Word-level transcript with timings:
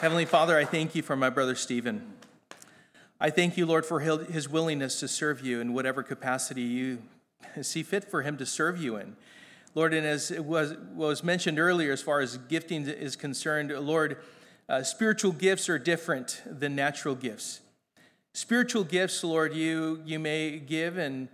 Heavenly 0.00 0.26
Father, 0.26 0.58
I 0.58 0.66
thank 0.66 0.94
you 0.94 1.00
for 1.00 1.16
my 1.16 1.30
brother 1.30 1.54
Stephen. 1.54 2.12
I 3.18 3.30
thank 3.30 3.56
you, 3.56 3.64
Lord, 3.64 3.86
for 3.86 4.00
his 4.00 4.46
willingness 4.46 5.00
to 5.00 5.08
serve 5.08 5.40
you 5.40 5.58
in 5.62 5.72
whatever 5.72 6.02
capacity 6.02 6.60
you 6.60 6.98
see 7.62 7.82
fit 7.82 8.04
for 8.04 8.20
him 8.20 8.36
to 8.36 8.44
serve 8.44 8.76
you 8.76 8.96
in. 8.96 9.16
Lord, 9.74 9.94
and 9.94 10.06
as 10.06 10.30
was, 10.32 10.74
was 10.94 11.24
mentioned 11.24 11.58
earlier, 11.58 11.92
as 11.92 12.02
far 12.02 12.20
as 12.20 12.36
gifting 12.36 12.86
is 12.86 13.16
concerned, 13.16 13.70
Lord, 13.70 14.18
uh, 14.68 14.82
spiritual 14.82 15.32
gifts 15.32 15.66
are 15.70 15.78
different 15.78 16.42
than 16.44 16.76
natural 16.76 17.14
gifts. 17.14 17.60
Spiritual 18.34 18.84
gifts, 18.84 19.24
Lord, 19.24 19.54
you, 19.54 20.02
you 20.04 20.18
may 20.18 20.58
give 20.58 20.98
and, 20.98 21.28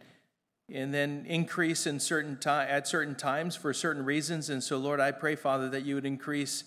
and 0.73 0.95
then 0.95 1.25
increase 1.27 1.85
in 1.85 1.99
certain 1.99 2.39
time, 2.39 2.69
at 2.71 2.87
certain 2.87 3.17
times 3.17 3.57
for 3.57 3.75
certain 3.75 4.05
reasons. 4.05 4.49
And 4.49 4.63
so, 4.63 4.79
Lord, 4.79 5.01
I 5.01 5.11
pray, 5.11 5.35
Father, 5.35 5.69
that 5.71 5.85
you 5.85 5.97
would 5.97 6.07
increase 6.07 6.63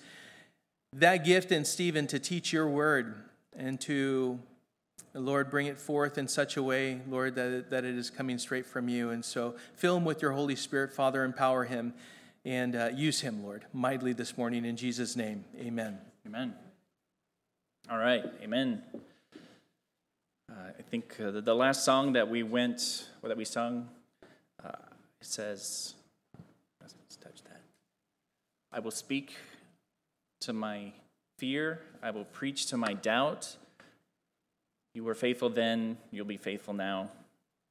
that 0.96 1.26
gift 1.26 1.52
in 1.52 1.66
Stephen 1.66 2.08
to 2.08 2.20
teach 2.20 2.54
your 2.54 2.68
word 2.68 3.16
and 3.56 3.80
to, 3.82 4.40
Lord, 5.14 5.50
bring 5.50 5.68
it 5.68 5.78
forth 5.78 6.18
in 6.18 6.28
such 6.28 6.56
a 6.56 6.64
way, 6.64 7.02
Lord, 7.10 7.36
that, 7.36 7.70
that 7.70 7.84
it 7.84 7.96
is 7.96 8.10
coming 8.10 8.38
straight 8.38 8.66
from 8.66 8.88
you. 8.88 9.10
And 9.10 9.24
so 9.24 9.56
fill 9.76 9.98
him 9.98 10.06
with 10.06 10.22
your 10.22 10.32
Holy 10.32 10.56
Spirit, 10.56 10.94
Father, 10.94 11.24
empower 11.24 11.66
him 11.66 11.94
and 12.46 12.76
uh, 12.76 12.90
use 12.94 13.22
him, 13.22 13.44
Lord, 13.44 13.66
mightily 13.74 14.14
this 14.14 14.38
morning. 14.38 14.66
In 14.66 14.78
Jesus' 14.78 15.16
name, 15.16 15.44
amen. 15.60 15.98
Amen. 16.26 16.54
All 17.90 17.98
right, 17.98 18.24
amen. 18.42 18.82
Uh, 20.50 20.54
I 20.80 20.82
think 20.82 21.18
uh, 21.20 21.32
the, 21.32 21.42
the, 21.42 21.56
last 21.56 21.84
song 21.84 22.14
that 22.14 22.30
we 22.30 22.42
went, 22.42 23.08
or 23.22 23.30
that 23.30 23.38
we 23.38 23.46
sung, 23.46 23.90
uh, 24.64 24.70
it 25.20 25.28
says, 25.28 25.96
let's 26.82 27.18
touch 27.18 27.44
that. 27.44 27.62
I 28.72 28.80
will 28.80 28.92
speak 28.92 29.36
to 30.46 30.54
my 30.54 30.92
fear, 31.40 31.82
I 32.04 32.12
will 32.12 32.26
preach 32.26 32.68
to 32.68 32.78
my 32.78 32.94
doubt. 32.94 33.58
You 34.94 35.04
were 35.04 35.16
faithful 35.16 35.50
then, 35.50 35.98
you'll 36.12 36.26
be 36.26 36.38
faithful 36.38 36.74
now. 36.74 37.10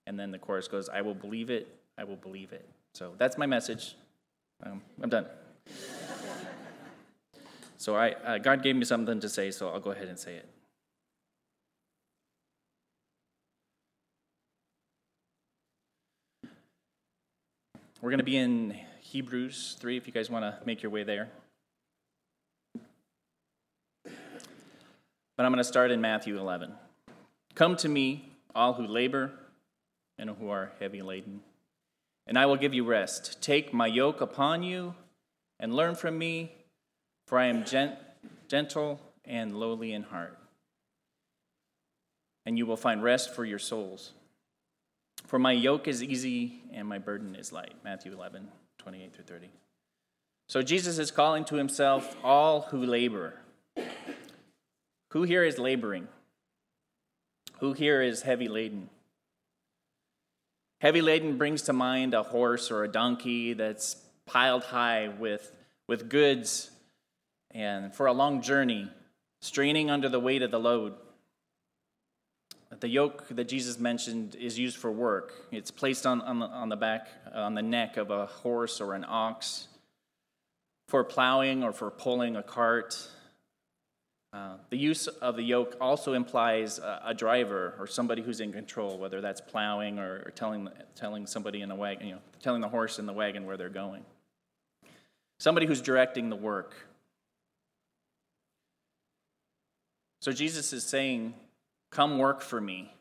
And 0.07 0.19
then 0.19 0.31
the 0.31 0.39
chorus 0.39 0.69
goes, 0.69 0.89
I 0.89 1.01
will 1.01 1.15
believe 1.15 1.51
it, 1.51 1.69
I 1.97 2.05
will 2.05 2.17
believe 2.17 2.53
it. 2.53 2.69
So 2.93 3.15
that's 3.17 3.39
my 3.39 3.47
message. 3.47 3.97
Um, 4.63 4.83
I'm 5.01 5.09
done. 5.09 5.27
so 7.77 7.97
I, 7.97 8.13
uh, 8.13 8.39
God 8.39 8.63
gave 8.63 8.77
me 8.77 8.85
something 8.85 9.21
to 9.21 9.29
say, 9.29 9.51
so 9.51 9.69
I'll 9.69 9.81
go 9.81 9.93
ahead 9.93 10.09
and 10.09 10.19
say 10.19 10.35
it. 10.35 10.49
We're 18.03 18.11
going 18.11 18.19
to 18.19 18.25
be 18.25 18.37
in 18.37 18.77
Hebrews 19.01 19.77
3 19.81 19.97
if 19.97 20.07
you 20.07 20.13
guys 20.13 20.29
want 20.29 20.45
to 20.45 20.67
make 20.67 20.83
your 20.83 20.91
way 20.91 21.05
there. 21.05 21.31
But 25.37 25.45
I'm 25.45 25.53
going 25.53 25.59
to 25.59 25.65
start 25.65 25.91
in 25.91 26.01
Matthew 26.01 26.39
11. 26.39 26.73
Come 27.55 27.77
to 27.77 27.89
me, 27.89 28.33
all 28.55 28.75
who 28.75 28.87
labor 28.87 29.33
and 30.19 30.31
who 30.31 30.49
are 30.49 30.73
heavy 30.79 31.03
laden, 31.03 31.41
and 32.27 32.39
I 32.39 32.47
will 32.47 32.57
give 32.57 32.73
you 32.73 32.85
rest. 32.85 33.43
Take 33.43 33.75
my 33.75 33.87
yoke 33.87 34.21
upon 34.21 34.63
you 34.63 34.95
and 35.59 35.75
learn 35.75 35.95
from 35.95 36.17
me, 36.17 36.53
for 37.27 37.39
I 37.39 37.47
am 37.47 37.65
gent- 37.65 37.99
gentle 38.49 39.01
and 39.25 39.59
lowly 39.59 39.93
in 39.93 40.05
heart. 40.05 40.39
And 42.47 42.57
you 42.57 42.67
will 42.67 42.77
find 42.77 43.03
rest 43.03 43.35
for 43.35 43.45
your 43.45 43.59
souls. 43.59 44.13
For 45.27 45.39
my 45.39 45.53
yoke 45.53 45.89
is 45.89 46.03
easy 46.03 46.63
and 46.73 46.87
my 46.87 46.99
burden 46.99 47.35
is 47.35 47.53
light. 47.53 47.75
Matthew 47.83 48.13
11, 48.13 48.49
28 48.79 49.15
through 49.15 49.25
30. 49.25 49.51
So 50.49 50.63
Jesus 50.63 50.99
is 50.99 51.11
calling 51.11 51.45
to 51.47 51.57
himself 51.57 52.17
all 52.23 52.63
who 52.63 52.85
labor 52.85 53.35
who 55.15 55.23
here 55.23 55.45
is 55.45 55.59
laboring? 55.59 56.09
Who 57.61 57.73
here 57.73 58.03
is 58.03 58.23
heavy 58.23 58.49
laden? 58.49 58.91
Heavy 60.81 61.01
laden 61.01 61.39
brings 61.39 61.63
to 61.63 61.73
mind 61.73 62.15
a 62.15 62.25
horse 62.25 62.69
or 62.73 62.83
a 62.83 62.89
donkey 62.89 63.53
that's 63.53 63.95
piled 64.27 64.65
high 64.65 65.07
with, 65.07 65.53
with 65.87 66.09
goods 66.09 66.69
and 67.53 67.95
for 67.95 68.07
a 68.07 68.13
long 68.13 68.43
journey, 68.43 68.91
straining 69.41 69.89
under 69.89 70.09
the 70.09 70.19
weight 70.19 70.43
of 70.43 70.51
the 70.51 70.59
load. 70.59 70.95
The 72.81 72.89
yoke 72.89 73.29
that 73.29 73.49
Jesus 73.49 73.79
mentioned 73.79 74.35
is 74.35 74.59
used 74.59 74.77
for 74.77 74.91
work. 74.91 75.33
It's 75.53 75.71
placed 75.71 76.07
on, 76.07 76.23
on, 76.23 76.41
the, 76.41 76.47
on 76.47 76.69
the 76.71 76.77
back, 76.77 77.07
on 77.33 77.55
the 77.55 77.63
neck 77.63 77.99
of 77.99 78.11
a 78.11 78.27
horse 78.27 78.81
or 78.81 78.95
an 78.95 79.05
ox 79.07 79.69
for 80.89 81.05
plowing 81.05 81.63
or 81.63 81.73
for 81.73 81.93
pulling 81.93 82.35
a 82.35 82.43
cart. 82.43 82.99
Uh, 84.35 84.57
the 84.71 84.77
use 84.77 85.07
of 85.07 85.37
the 85.37 85.43
yoke 85.45 85.77
also 85.81 86.15
implies 86.15 86.81
a, 86.81 87.03
a, 87.07 87.15
driver 87.15 87.73
or 87.79 87.87
somebody 87.87 88.21
who's 88.21 88.41
in 88.41 88.53
control, 88.53 88.99
whether 88.99 89.21
that's 89.21 89.41
plowing 89.41 90.01
or, 90.01 90.25
or, 90.27 90.33
telling, 90.35 90.69
telling 90.97 91.25
somebody 91.25 91.63
in 91.63 91.69
the 91.69 91.75
wagon, 91.75 92.09
you 92.09 92.15
know, 92.15 92.21
telling 92.43 92.61
the 92.61 92.69
horse 92.69 92.99
in 92.99 93.07
the 93.07 93.13
wagon 93.13 93.47
where 93.47 93.57
they're 93.57 93.69
going. 93.69 94.05
Somebody 95.39 95.67
who's 95.67 95.81
directing 95.81 96.31
the 96.31 96.37
work. 96.37 96.75
So 100.21 100.33
Jesus 100.33 100.73
is 100.73 100.83
saying, 100.83 101.35
Come 101.91 102.19
work 102.19 102.41
for 102.41 102.61
me. 102.61 102.93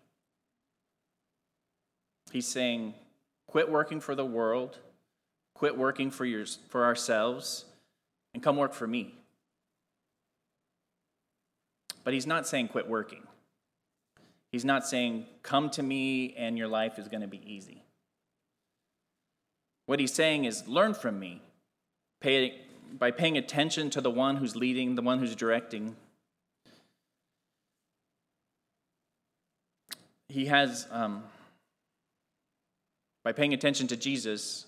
He's 2.31 2.47
saying, 2.47 2.93
Quit 3.47 3.71
working 3.71 4.01
for 4.01 4.13
the 4.13 4.25
world, 4.25 4.77
quit 5.55 5.75
working 5.75 6.11
for, 6.11 6.25
your, 6.25 6.45
for 6.69 6.85
ourselves, 6.85 7.65
and 8.35 8.43
come 8.43 8.55
work 8.55 8.73
for 8.73 8.85
me. 8.85 9.15
But 12.03 12.13
he's 12.13 12.27
not 12.27 12.47
saying 12.47 12.69
quit 12.69 12.87
working. 12.87 13.23
He's 14.51 14.65
not 14.65 14.85
saying 14.85 15.25
come 15.41 15.69
to 15.71 15.83
me 15.83 16.35
and 16.37 16.57
your 16.57 16.67
life 16.67 16.99
is 16.99 17.07
going 17.07 17.21
to 17.21 17.27
be 17.27 17.41
easy. 17.45 17.83
What 19.85 19.99
he's 19.99 20.13
saying 20.13 20.45
is 20.45 20.67
learn 20.67 20.93
from 20.93 21.19
me 21.19 21.41
Pay, 22.23 22.61
by 22.97 23.11
paying 23.11 23.37
attention 23.37 23.89
to 23.89 23.99
the 23.99 24.09
one 24.09 24.37
who's 24.37 24.55
leading, 24.55 24.95
the 24.95 25.01
one 25.01 25.19
who's 25.19 25.35
directing. 25.35 25.97
He 30.29 30.45
has, 30.45 30.87
um, 30.89 31.23
by 33.21 33.33
paying 33.33 33.53
attention 33.53 33.87
to 33.87 33.97
Jesus, 33.97 34.65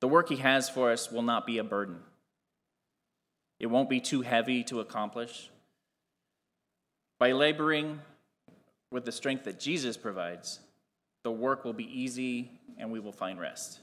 the 0.00 0.08
work 0.08 0.30
he 0.30 0.36
has 0.36 0.70
for 0.70 0.90
us 0.90 1.12
will 1.12 1.22
not 1.22 1.46
be 1.46 1.58
a 1.58 1.64
burden. 1.64 1.98
It 3.60 3.66
won't 3.66 3.90
be 3.90 4.00
too 4.00 4.22
heavy 4.22 4.64
to 4.64 4.80
accomplish. 4.80 5.50
By 7.22 7.30
laboring 7.30 8.00
with 8.90 9.04
the 9.04 9.12
strength 9.12 9.44
that 9.44 9.60
Jesus 9.60 9.96
provides, 9.96 10.58
the 11.22 11.30
work 11.30 11.64
will 11.64 11.72
be 11.72 11.84
easy 11.84 12.50
and 12.78 12.90
we 12.90 12.98
will 12.98 13.12
find 13.12 13.38
rest. 13.38 13.78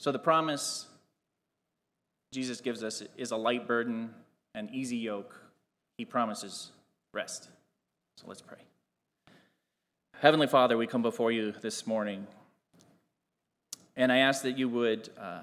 So, 0.00 0.10
the 0.10 0.18
promise 0.18 0.86
Jesus 2.32 2.62
gives 2.62 2.82
us 2.82 3.02
is 3.18 3.30
a 3.30 3.36
light 3.36 3.68
burden, 3.68 4.14
an 4.54 4.70
easy 4.72 4.96
yoke. 4.96 5.38
He 5.98 6.06
promises 6.06 6.70
rest. 7.12 7.50
So, 8.16 8.24
let's 8.26 8.40
pray. 8.40 8.64
Heavenly 10.14 10.46
Father, 10.46 10.78
we 10.78 10.86
come 10.86 11.02
before 11.02 11.30
you 11.30 11.52
this 11.60 11.86
morning, 11.86 12.26
and 13.96 14.10
I 14.10 14.20
ask 14.20 14.42
that 14.44 14.56
you 14.56 14.70
would 14.70 15.10
uh, 15.20 15.40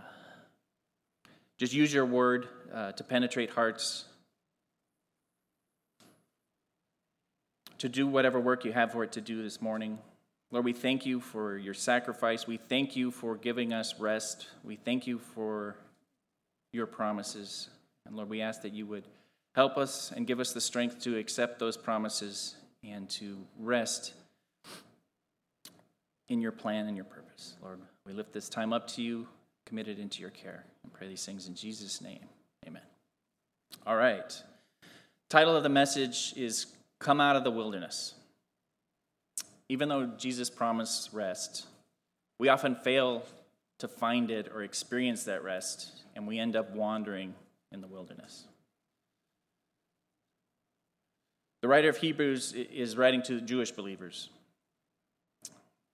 just 1.59 1.73
use 1.73 1.93
your 1.93 2.07
word 2.07 2.47
uh, 2.73 2.93
to 2.93 3.03
penetrate 3.03 3.51
hearts 3.51 4.05
to 7.81 7.89
do 7.89 8.05
whatever 8.05 8.39
work 8.39 8.63
you 8.63 8.71
have 8.71 8.91
for 8.91 9.03
it 9.03 9.11
to 9.13 9.21
do 9.21 9.41
this 9.41 9.59
morning. 9.59 9.97
Lord, 10.51 10.65
we 10.65 10.71
thank 10.71 11.03
you 11.03 11.19
for 11.19 11.57
your 11.57 11.73
sacrifice. 11.73 12.45
We 12.45 12.57
thank 12.57 12.95
you 12.95 13.09
for 13.09 13.35
giving 13.35 13.73
us 13.73 13.99
rest. 13.99 14.49
We 14.63 14.75
thank 14.75 15.07
you 15.07 15.17
for 15.17 15.77
your 16.73 16.85
promises. 16.85 17.69
And 18.05 18.15
Lord, 18.15 18.29
we 18.29 18.39
ask 18.39 18.61
that 18.61 18.73
you 18.73 18.85
would 18.85 19.05
help 19.55 19.79
us 19.79 20.13
and 20.15 20.27
give 20.27 20.39
us 20.39 20.53
the 20.53 20.61
strength 20.61 20.99
to 21.05 21.17
accept 21.17 21.57
those 21.57 21.75
promises 21.75 22.55
and 22.83 23.09
to 23.09 23.35
rest 23.59 24.13
in 26.29 26.39
your 26.39 26.51
plan 26.51 26.85
and 26.85 26.95
your 26.95 27.05
purpose. 27.05 27.55
Lord, 27.63 27.79
we 28.05 28.13
lift 28.13 28.31
this 28.31 28.47
time 28.47 28.73
up 28.73 28.89
to 28.89 29.01
you, 29.01 29.27
committed 29.65 29.97
into 29.97 30.21
your 30.21 30.29
care, 30.29 30.65
and 30.83 30.93
pray 30.93 31.07
these 31.07 31.25
things 31.25 31.47
in 31.47 31.55
Jesus' 31.55 31.99
name. 31.99 32.29
Amen. 32.67 32.83
All 33.87 33.95
right. 33.95 34.39
Title 35.31 35.55
of 35.55 35.63
the 35.63 35.69
message 35.69 36.35
is 36.37 36.67
come 37.01 37.19
out 37.19 37.35
of 37.35 37.43
the 37.43 37.51
wilderness. 37.51 38.13
Even 39.67 39.89
though 39.89 40.05
Jesus 40.17 40.49
promised 40.49 41.11
rest, 41.11 41.67
we 42.39 42.47
often 42.47 42.75
fail 42.75 43.23
to 43.79 43.87
find 43.87 44.31
it 44.31 44.49
or 44.53 44.63
experience 44.63 45.23
that 45.23 45.43
rest, 45.43 45.91
and 46.15 46.27
we 46.27 46.39
end 46.39 46.55
up 46.55 46.71
wandering 46.75 47.33
in 47.71 47.81
the 47.81 47.87
wilderness. 47.87 48.45
The 51.61 51.67
writer 51.67 51.89
of 51.89 51.97
Hebrews 51.97 52.53
is 52.53 52.97
writing 52.97 53.21
to 53.23 53.35
the 53.35 53.41
Jewish 53.41 53.71
believers. 53.71 54.29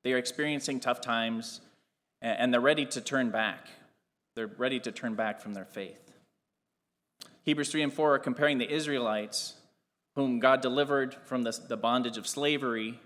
They 0.04 0.14
are 0.14 0.18
experiencing 0.18 0.80
tough 0.80 1.02
times, 1.02 1.62
and 2.22 2.54
they're 2.54 2.62
ready 2.62 2.86
to 2.86 3.02
turn 3.02 3.30
back. 3.30 3.68
They're 4.36 4.48
ready 4.48 4.80
to 4.82 4.92
turn 4.92 5.16
back 5.16 5.42
from 5.42 5.54
their 5.54 5.66
faith. 5.66 6.14
Hebrews 7.44 7.72
3 7.72 7.84
and 7.84 7.94
4 7.94 8.16
are 8.16 8.20
comparing 8.20 8.58
the 8.58 8.72
Israelites, 8.72 9.54
whom 10.18 10.40
God 10.40 10.62
delivered 10.62 11.16
from 11.26 11.44
the, 11.44 11.58
the 11.70 11.78
bondage 11.78 12.18
of 12.18 12.26
slavery, 12.26 13.00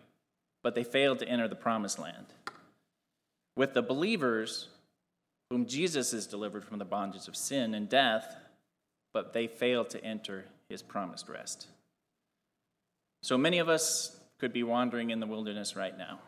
but 0.64 0.76
they 0.76 0.84
failed 0.86 1.20
to 1.20 1.28
enter 1.28 1.46
the 1.50 1.58
promised 1.58 2.00
land, 2.00 2.28
with 3.58 3.74
the 3.74 3.82
believers, 3.82 4.70
whom 5.50 5.66
Jesus 5.66 6.14
is 6.14 6.26
delivered 6.26 6.64
from 6.64 6.80
the 6.80 6.86
bondage 6.86 7.28
of 7.28 7.36
sin 7.36 7.74
and 7.74 7.90
death, 7.90 8.38
but 9.14 9.34
they 9.34 9.46
failed 9.46 9.90
to 9.90 10.02
enter 10.02 10.46
his 10.70 10.82
promised 10.82 11.28
rest. 11.28 11.68
So 13.24 13.38
many 13.38 13.60
of 13.60 13.68
us 13.68 14.18
could 14.40 14.54
be 14.54 14.64
wandering 14.64 15.10
in 15.10 15.20
the 15.20 15.28
wilderness 15.28 15.76
right 15.76 15.98
now. 15.98 16.20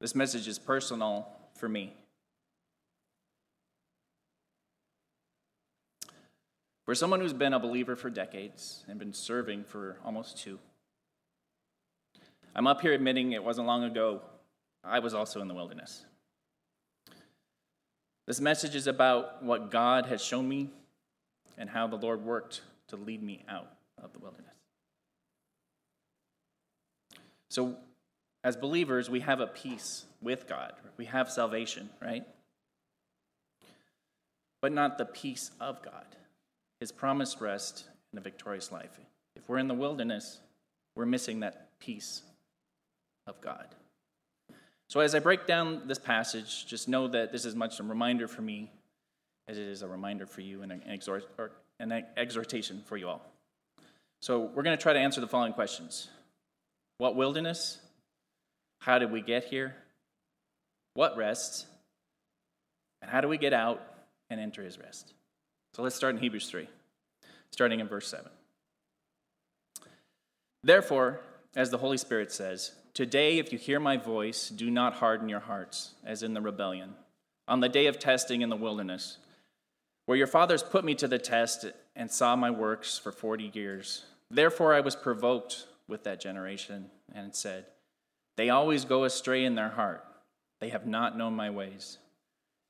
This 0.00 0.16
message 0.16 0.48
is 0.48 0.58
personal 0.58 1.28
for 1.54 1.68
me. 1.68 1.94
For 6.84 6.94
someone 6.94 7.20
who's 7.20 7.32
been 7.32 7.52
a 7.52 7.60
believer 7.60 7.94
for 7.94 8.10
decades 8.10 8.84
and 8.88 8.98
been 8.98 9.12
serving 9.12 9.64
for 9.64 9.98
almost 10.04 10.38
two, 10.38 10.58
I'm 12.54 12.66
up 12.66 12.80
here 12.80 12.92
admitting 12.92 13.32
it 13.32 13.42
wasn't 13.42 13.66
long 13.66 13.84
ago 13.84 14.20
I 14.84 14.98
was 14.98 15.14
also 15.14 15.40
in 15.40 15.48
the 15.48 15.54
wilderness. 15.54 16.04
This 18.26 18.40
message 18.40 18.74
is 18.74 18.86
about 18.86 19.42
what 19.42 19.70
God 19.70 20.06
has 20.06 20.22
shown 20.22 20.48
me 20.48 20.70
and 21.56 21.68
how 21.68 21.86
the 21.86 21.96
Lord 21.96 22.24
worked 22.24 22.62
to 22.88 22.96
lead 22.96 23.22
me 23.22 23.44
out 23.48 23.72
of 24.02 24.12
the 24.12 24.18
wilderness. 24.18 24.54
So, 27.50 27.76
as 28.44 28.56
believers, 28.56 29.10
we 29.10 29.20
have 29.20 29.40
a 29.40 29.46
peace 29.46 30.04
with 30.20 30.48
God. 30.48 30.72
We 30.96 31.04
have 31.04 31.30
salvation, 31.30 31.90
right? 32.00 32.24
But 34.60 34.72
not 34.72 34.98
the 34.98 35.04
peace 35.04 35.50
of 35.60 35.82
God, 35.82 36.06
His 36.82 36.90
promised 36.90 37.40
rest 37.40 37.84
and 38.10 38.18
a 38.18 38.20
victorious 38.20 38.72
life. 38.72 38.98
If 39.36 39.48
we're 39.48 39.58
in 39.58 39.68
the 39.68 39.74
wilderness, 39.74 40.40
we're 40.96 41.06
missing 41.06 41.38
that 41.38 41.78
peace 41.78 42.22
of 43.28 43.40
God. 43.40 43.68
So, 44.88 44.98
as 44.98 45.14
I 45.14 45.20
break 45.20 45.46
down 45.46 45.82
this 45.86 46.00
passage, 46.00 46.66
just 46.66 46.88
know 46.88 47.06
that 47.06 47.30
this 47.30 47.44
is 47.44 47.54
much 47.54 47.78
a 47.78 47.84
reminder 47.84 48.26
for 48.26 48.42
me 48.42 48.72
as 49.46 49.58
it 49.58 49.68
is 49.68 49.82
a 49.82 49.86
reminder 49.86 50.26
for 50.26 50.40
you 50.40 50.62
and 50.62 50.72
an, 50.72 50.82
an 51.78 52.04
exhortation 52.16 52.82
for 52.84 52.96
you 52.96 53.08
all. 53.08 53.24
So, 54.20 54.40
we're 54.40 54.64
going 54.64 54.76
to 54.76 54.82
try 54.82 54.92
to 54.92 54.98
answer 54.98 55.20
the 55.20 55.28
following 55.28 55.52
questions 55.52 56.08
What 56.98 57.14
wilderness? 57.14 57.78
How 58.80 58.98
did 58.98 59.12
we 59.12 59.20
get 59.20 59.44
here? 59.44 59.76
What 60.94 61.16
rest? 61.16 61.64
And 63.02 63.08
how 63.08 63.20
do 63.20 63.28
we 63.28 63.38
get 63.38 63.52
out 63.52 63.80
and 64.30 64.40
enter 64.40 64.64
his 64.64 64.80
rest? 64.80 65.14
So 65.74 65.82
let's 65.82 65.96
start 65.96 66.14
in 66.14 66.20
Hebrews 66.20 66.48
3, 66.50 66.68
starting 67.50 67.80
in 67.80 67.88
verse 67.88 68.08
7. 68.08 68.30
Therefore, 70.62 71.20
as 71.56 71.70
the 71.70 71.78
Holy 71.78 71.96
Spirit 71.96 72.30
says, 72.30 72.72
Today, 72.94 73.38
if 73.38 73.52
you 73.52 73.58
hear 73.58 73.80
my 73.80 73.96
voice, 73.96 74.50
do 74.50 74.70
not 74.70 74.94
harden 74.94 75.28
your 75.28 75.40
hearts, 75.40 75.94
as 76.04 76.22
in 76.22 76.34
the 76.34 76.42
rebellion, 76.42 76.94
on 77.48 77.60
the 77.60 77.68
day 77.68 77.86
of 77.86 77.98
testing 77.98 78.42
in 78.42 78.50
the 78.50 78.56
wilderness, 78.56 79.16
where 80.04 80.18
your 80.18 80.26
fathers 80.26 80.62
put 80.62 80.84
me 80.84 80.94
to 80.96 81.08
the 81.08 81.18
test 81.18 81.64
and 81.96 82.10
saw 82.10 82.36
my 82.36 82.50
works 82.50 82.98
for 82.98 83.10
40 83.10 83.50
years. 83.54 84.04
Therefore, 84.30 84.74
I 84.74 84.80
was 84.80 84.94
provoked 84.94 85.66
with 85.88 86.04
that 86.04 86.20
generation 86.20 86.90
and 87.14 87.34
said, 87.34 87.64
they 88.36 88.50
always 88.50 88.84
go 88.84 89.04
astray 89.04 89.44
in 89.44 89.54
their 89.54 89.70
heart. 89.70 90.04
They 90.60 90.70
have 90.70 90.86
not 90.86 91.16
known 91.16 91.34
my 91.34 91.50
ways. 91.50 91.98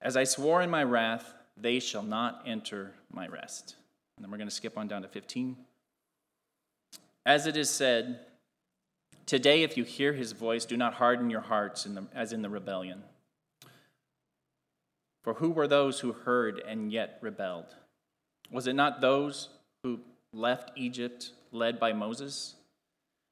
As 0.00 0.16
I 0.16 0.24
swore 0.24 0.62
in 0.62 0.70
my 0.70 0.82
wrath, 0.82 1.34
they 1.56 1.80
shall 1.80 2.02
not 2.02 2.42
enter 2.46 2.92
my 3.12 3.26
rest. 3.28 3.76
And 4.16 4.24
then 4.24 4.30
we're 4.30 4.38
going 4.38 4.48
to 4.48 4.54
skip 4.54 4.78
on 4.78 4.88
down 4.88 5.02
to 5.02 5.08
15. 5.08 5.56
As 7.24 7.46
it 7.46 7.56
is 7.56 7.70
said, 7.70 8.20
Today, 9.24 9.62
if 9.62 9.76
you 9.76 9.84
hear 9.84 10.12
his 10.12 10.32
voice, 10.32 10.64
do 10.64 10.76
not 10.76 10.94
harden 10.94 11.30
your 11.30 11.40
hearts 11.40 11.86
in 11.86 11.94
the, 11.94 12.04
as 12.14 12.32
in 12.32 12.42
the 12.42 12.50
rebellion. 12.50 13.02
For 15.22 15.34
who 15.34 15.50
were 15.50 15.68
those 15.68 16.00
who 16.00 16.12
heard 16.12 16.60
and 16.66 16.92
yet 16.92 17.18
rebelled? 17.20 17.76
Was 18.50 18.66
it 18.66 18.74
not 18.74 19.00
those 19.00 19.48
who 19.82 20.00
left 20.32 20.72
Egypt 20.76 21.30
led 21.52 21.78
by 21.78 21.92
Moses? 21.92 22.56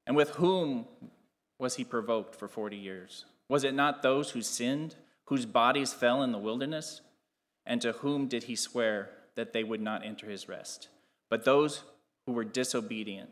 And 0.06 0.16
with 0.16 0.30
whom 0.30 0.86
was 1.58 1.74
he 1.74 1.84
provoked 1.84 2.36
for 2.36 2.48
40 2.48 2.76
years? 2.76 3.24
Was 3.48 3.64
it 3.64 3.74
not 3.74 4.02
those 4.02 4.30
who 4.30 4.42
sinned, 4.42 4.94
whose 5.26 5.44
bodies 5.44 5.92
fell 5.92 6.22
in 6.22 6.32
the 6.32 6.38
wilderness? 6.38 7.00
And 7.66 7.80
to 7.82 7.92
whom 7.92 8.26
did 8.26 8.44
he 8.44 8.56
swear 8.56 9.10
that 9.34 9.52
they 9.52 9.64
would 9.64 9.80
not 9.80 10.04
enter 10.04 10.28
his 10.28 10.48
rest? 10.48 10.88
But 11.28 11.44
those 11.44 11.82
who 12.26 12.32
were 12.32 12.44
disobedient. 12.44 13.30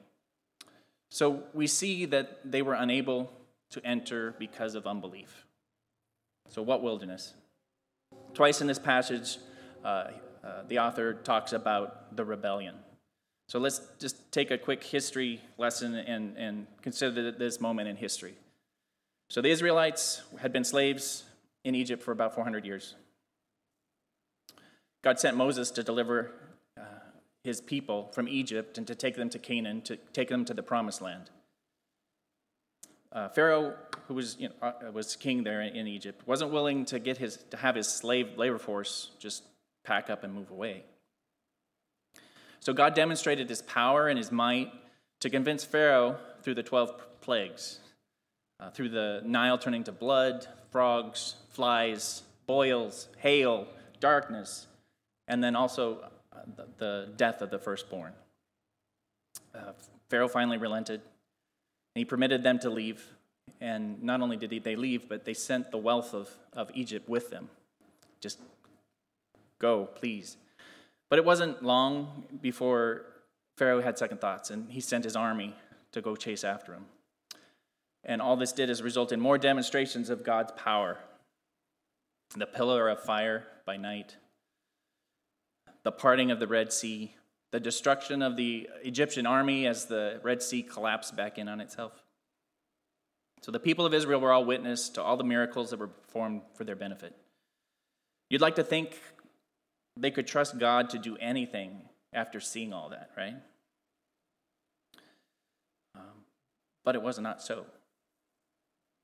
So 1.11 1.45
we 1.55 1.67
see 1.67 2.05
that 2.07 2.51
they 2.51 2.63
were 2.63 2.75
unable 2.75 3.33
to 3.71 3.85
enter 3.85 4.35
because 4.39 4.75
of 4.75 4.87
unbelief. 4.87 5.47
So, 6.49 6.63
what 6.63 6.83
wilderness? 6.83 7.35
Twice 8.35 8.61
in 8.61 8.67
this 8.67 8.79
passage, 8.79 9.39
uh, 9.85 10.05
uh, 10.45 10.63
the 10.69 10.79
author 10.79 11.15
talks 11.15 11.53
about 11.53 12.17
the 12.17 12.25
rebellion. 12.25 12.75
So 13.49 13.59
let's 13.59 13.81
just 13.99 14.31
take 14.31 14.51
a 14.51 14.59
quick 14.59 14.85
history 14.85 15.41
lesson 15.57 15.95
and, 15.95 16.37
and 16.37 16.67
consider 16.83 17.33
this 17.33 17.61
moment 17.61 17.89
in 17.89 17.97
history. 17.97 18.35
So 19.31 19.41
the 19.41 19.49
Israelites 19.49 20.23
had 20.39 20.53
been 20.53 20.65
slaves 20.65 21.25
in 21.65 21.75
Egypt 21.75 22.03
for 22.03 22.13
about 22.13 22.35
400 22.35 22.67
years. 22.67 22.95
God 25.09 25.19
sent 25.19 25.39
Moses 25.39 25.71
to 25.71 25.83
deliver 25.83 26.33
uh, 26.77 26.83
his 27.43 27.63
people 27.63 28.11
from 28.13 28.29
Egypt 28.29 28.77
and 28.77 28.87
to 28.87 28.95
take 28.95 29.17
them 29.17 29.31
to 29.31 29.39
Canaan, 29.39 29.81
to 29.81 29.97
take 30.13 30.29
them 30.29 30.45
to 30.45 30.53
the 30.53 30.63
promised 30.63 31.01
land. 31.01 31.31
Uh, 33.11 33.31
Pharaoh, 33.31 33.75
who 34.07 34.13
was, 34.13 34.37
you 34.39 34.51
know, 34.51 34.55
uh, 34.61 34.93
was 34.93 35.17
king 35.17 35.45
there 35.45 35.63
in 35.63 35.87
Egypt, 35.87 36.21
wasn't 36.27 36.51
willing 36.51 36.85
to, 36.85 36.99
get 36.99 37.17
his, 37.17 37.39
to 37.51 37.57
have 37.57 37.75
his 37.75 37.89
slave 37.89 38.37
labor 38.37 38.59
force 38.59 39.13
just 39.19 39.45
pack 39.83 40.11
up 40.11 40.25
and 40.25 40.35
move 40.35 40.51
away. 40.51 40.83
So 42.61 42.75
God 42.75 42.93
demonstrated 42.93 43.49
his 43.49 43.63
power 43.63 44.09
and 44.09 44.19
his 44.19 44.31
might 44.31 44.71
to 45.21 45.31
convince 45.31 45.65
Pharaoh 45.65 46.19
through 46.43 46.57
the 46.57 46.63
12 46.63 47.23
plagues, 47.23 47.79
uh, 48.61 48.69
through 48.69 48.91
the 48.91 49.23
Nile 49.25 49.57
turning 49.57 49.85
to 49.85 49.93
blood, 49.93 50.47
frogs, 50.71 51.37
flies, 51.49 52.25
boils, 52.47 53.09
hail, 53.17 53.67
darkness, 54.01 54.67
and 55.29 55.45
then 55.45 55.55
also 55.55 56.11
uh, 56.33 56.39
the, 56.79 57.09
death 57.17 57.43
of 57.43 57.51
the 57.51 57.59
firstborn. 57.59 58.13
Uh, 59.55 59.73
Pharaoh 60.09 60.29
finally 60.29 60.57
relented, 60.57 61.01
and 61.01 62.01
he 62.01 62.05
permitted 62.05 62.43
them 62.43 62.59
to 62.61 62.71
leave. 62.71 63.05
And 63.61 64.03
not 64.03 64.21
only 64.21 64.37
did 64.37 64.63
they 64.65 64.77
leave, 64.77 65.09
but 65.09 65.25
they 65.25 65.35
sent 65.35 65.71
the 65.71 65.79
wealth 65.79 66.15
of, 66.15 66.31
of 66.53 66.71
Egypt 66.75 67.09
with 67.09 67.31
them. 67.31 67.49
Just 68.21 68.41
go, 69.59 69.85
please. 69.87 70.37
But 71.11 71.19
it 71.19 71.25
wasn't 71.25 71.63
long 71.63 72.25
before 72.41 73.07
Pharaoh 73.57 73.81
had 73.81 73.99
second 73.99 74.21
thoughts, 74.21 74.51
and 74.51 74.71
he 74.71 74.81
sent 74.81 75.05
his 75.05 75.17
army 75.17 75.55
to 75.93 76.01
go 76.01 76.17
chase 76.17 76.45
after 76.45 76.73
him. 76.73 76.87
And 78.05 78.23
all 78.23 78.37
this 78.37 78.53
did 78.53 78.71
is 78.71 78.83
result 78.83 79.13
in 79.13 79.21
more 79.21 79.39
demonstrations 79.39 80.11
of 80.11 80.25
God's 80.25 80.53
power 80.53 80.99
the 82.37 82.47
pillar 82.47 82.89
of 82.89 83.01
fire 83.01 83.47
by 83.65 83.77
night, 83.77 84.17
the 85.89 85.93
parting 85.93 86.31
of 86.31 86.39
the 86.39 86.47
Red 86.47 86.71
Sea, 86.71 87.15
the 87.51 87.59
destruction 87.59 88.21
of 88.21 88.37
the 88.37 88.69
Egyptian 88.85 89.25
army 89.25 89.67
as 89.67 89.87
the 89.87 90.21
Red 90.23 90.43
Sea 90.43 90.63
collapsed 90.63 91.17
back 91.17 91.39
in 91.39 91.49
on 91.49 91.63
itself. 91.63 91.93
So 93.41 93.51
the 93.51 93.59
people 93.59 93.87
of 93.87 93.95
Israel 93.95 94.21
were 94.21 94.31
all 94.31 94.45
witness 94.45 94.91
to 94.91 95.03
all 95.03 95.17
the 95.17 95.25
miracles 95.25 95.71
that 95.71 95.79
were 95.79 95.87
performed 95.87 96.43
for 96.53 96.65
their 96.65 96.77
benefit. 96.77 97.17
You'd 98.29 98.43
like 98.43 98.57
to 98.57 98.63
think 98.63 99.01
they 99.97 100.11
could 100.11 100.27
trust 100.27 100.59
God 100.59 100.91
to 100.91 100.99
do 100.99 101.17
anything 101.23 101.89
after 102.13 102.39
seeing 102.39 102.75
all 102.75 102.91
that, 102.91 103.09
right? 103.17 103.37
Um, 105.95 106.19
but 106.85 106.97
it 106.97 107.01
was 107.01 107.19
not 107.19 107.41
so. 107.41 107.65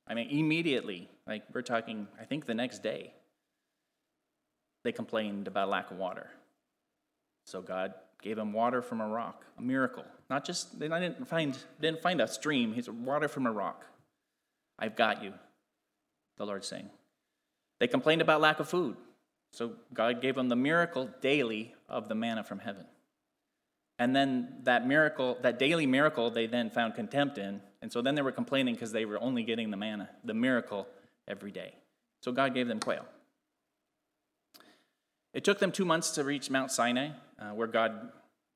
I 0.06 0.12
mean, 0.12 0.28
immediately, 0.28 1.08
like 1.26 1.44
we're 1.54 1.62
talking, 1.62 2.08
I 2.20 2.24
think 2.24 2.44
the 2.44 2.52
next 2.52 2.82
day, 2.82 3.14
they 4.82 4.92
complained 4.92 5.48
about 5.48 5.70
lack 5.70 5.90
of 5.90 5.96
water. 5.96 6.28
So 7.44 7.60
God 7.62 7.94
gave 8.22 8.36
them 8.36 8.52
water 8.52 8.82
from 8.82 9.00
a 9.00 9.08
rock, 9.08 9.44
a 9.58 9.62
miracle. 9.62 10.04
Not 10.30 10.44
just 10.44 10.78
they 10.78 10.88
didn't 10.88 11.26
find 11.26 11.56
didn't 11.80 12.02
find 12.02 12.20
a 12.20 12.28
stream. 12.28 12.72
He's 12.72 12.88
water 12.88 13.28
from 13.28 13.46
a 13.46 13.52
rock. 13.52 13.84
I've 14.78 14.96
got 14.96 15.22
you, 15.22 15.34
the 16.36 16.46
Lord's 16.46 16.66
saying. 16.66 16.90
They 17.78 17.86
complained 17.86 18.22
about 18.22 18.40
lack 18.40 18.60
of 18.60 18.68
food. 18.68 18.96
So 19.52 19.74
God 19.92 20.20
gave 20.20 20.34
them 20.34 20.48
the 20.48 20.56
miracle 20.56 21.10
daily 21.20 21.74
of 21.88 22.08
the 22.08 22.14
manna 22.14 22.42
from 22.42 22.58
heaven. 22.58 22.86
And 23.98 24.14
then 24.14 24.60
that 24.64 24.86
miracle, 24.86 25.38
that 25.42 25.58
daily 25.58 25.86
miracle, 25.86 26.30
they 26.30 26.46
then 26.46 26.70
found 26.70 26.96
contempt 26.96 27.38
in. 27.38 27.60
And 27.80 27.92
so 27.92 28.02
then 28.02 28.16
they 28.16 28.22
were 28.22 28.32
complaining 28.32 28.74
because 28.74 28.90
they 28.90 29.04
were 29.04 29.20
only 29.20 29.44
getting 29.44 29.70
the 29.70 29.76
manna, 29.76 30.10
the 30.24 30.34
miracle, 30.34 30.88
every 31.28 31.52
day. 31.52 31.74
So 32.20 32.32
God 32.32 32.54
gave 32.54 32.66
them 32.66 32.80
quail. 32.80 33.04
It 35.34 35.42
took 35.42 35.58
them 35.58 35.72
two 35.72 35.84
months 35.84 36.12
to 36.12 36.22
reach 36.22 36.48
Mount 36.48 36.70
Sinai, 36.70 37.08
uh, 37.40 37.50
where 37.50 37.66
God 37.66 38.12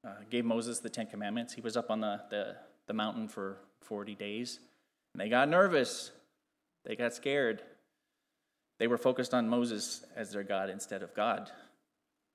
uh, 0.06 0.10
gave 0.30 0.44
Moses 0.44 0.78
the 0.78 0.88
Ten 0.88 1.06
Commandments. 1.06 1.52
He 1.52 1.60
was 1.60 1.76
up 1.76 1.90
on 1.90 2.00
the, 2.00 2.20
the, 2.30 2.54
the 2.86 2.94
mountain 2.94 3.26
for 3.26 3.58
40 3.82 4.14
days. 4.14 4.60
And 5.12 5.20
they 5.20 5.28
got 5.28 5.48
nervous, 5.48 6.12
they 6.84 6.94
got 6.94 7.12
scared. 7.14 7.62
They 8.78 8.86
were 8.86 8.96
focused 8.96 9.34
on 9.34 9.48
Moses 9.48 10.04
as 10.14 10.30
their 10.30 10.44
God 10.44 10.70
instead 10.70 11.02
of 11.02 11.12
God. 11.14 11.50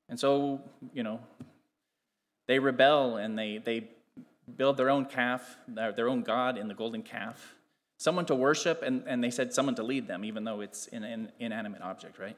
And 0.09 0.19
so, 0.19 0.62
you 0.93 1.01
know, 1.01 1.21
they 2.47 2.59
rebel 2.59 3.15
and 3.15 3.39
they, 3.39 3.59
they 3.63 3.88
build 4.57 4.75
their 4.75 4.89
own 4.89 5.05
calf, 5.05 5.57
their 5.69 6.09
own 6.09 6.21
God 6.21 6.57
in 6.57 6.67
the 6.67 6.73
golden 6.73 7.01
calf. 7.01 7.55
Someone 7.97 8.25
to 8.25 8.35
worship, 8.35 8.81
and, 8.81 9.03
and 9.07 9.23
they 9.23 9.31
said 9.31 9.53
someone 9.53 9.75
to 9.75 9.83
lead 9.83 10.07
them, 10.07 10.25
even 10.25 10.43
though 10.43 10.59
it's 10.59 10.88
an, 10.88 11.05
an 11.05 11.31
inanimate 11.39 11.81
object, 11.81 12.19
right? 12.19 12.35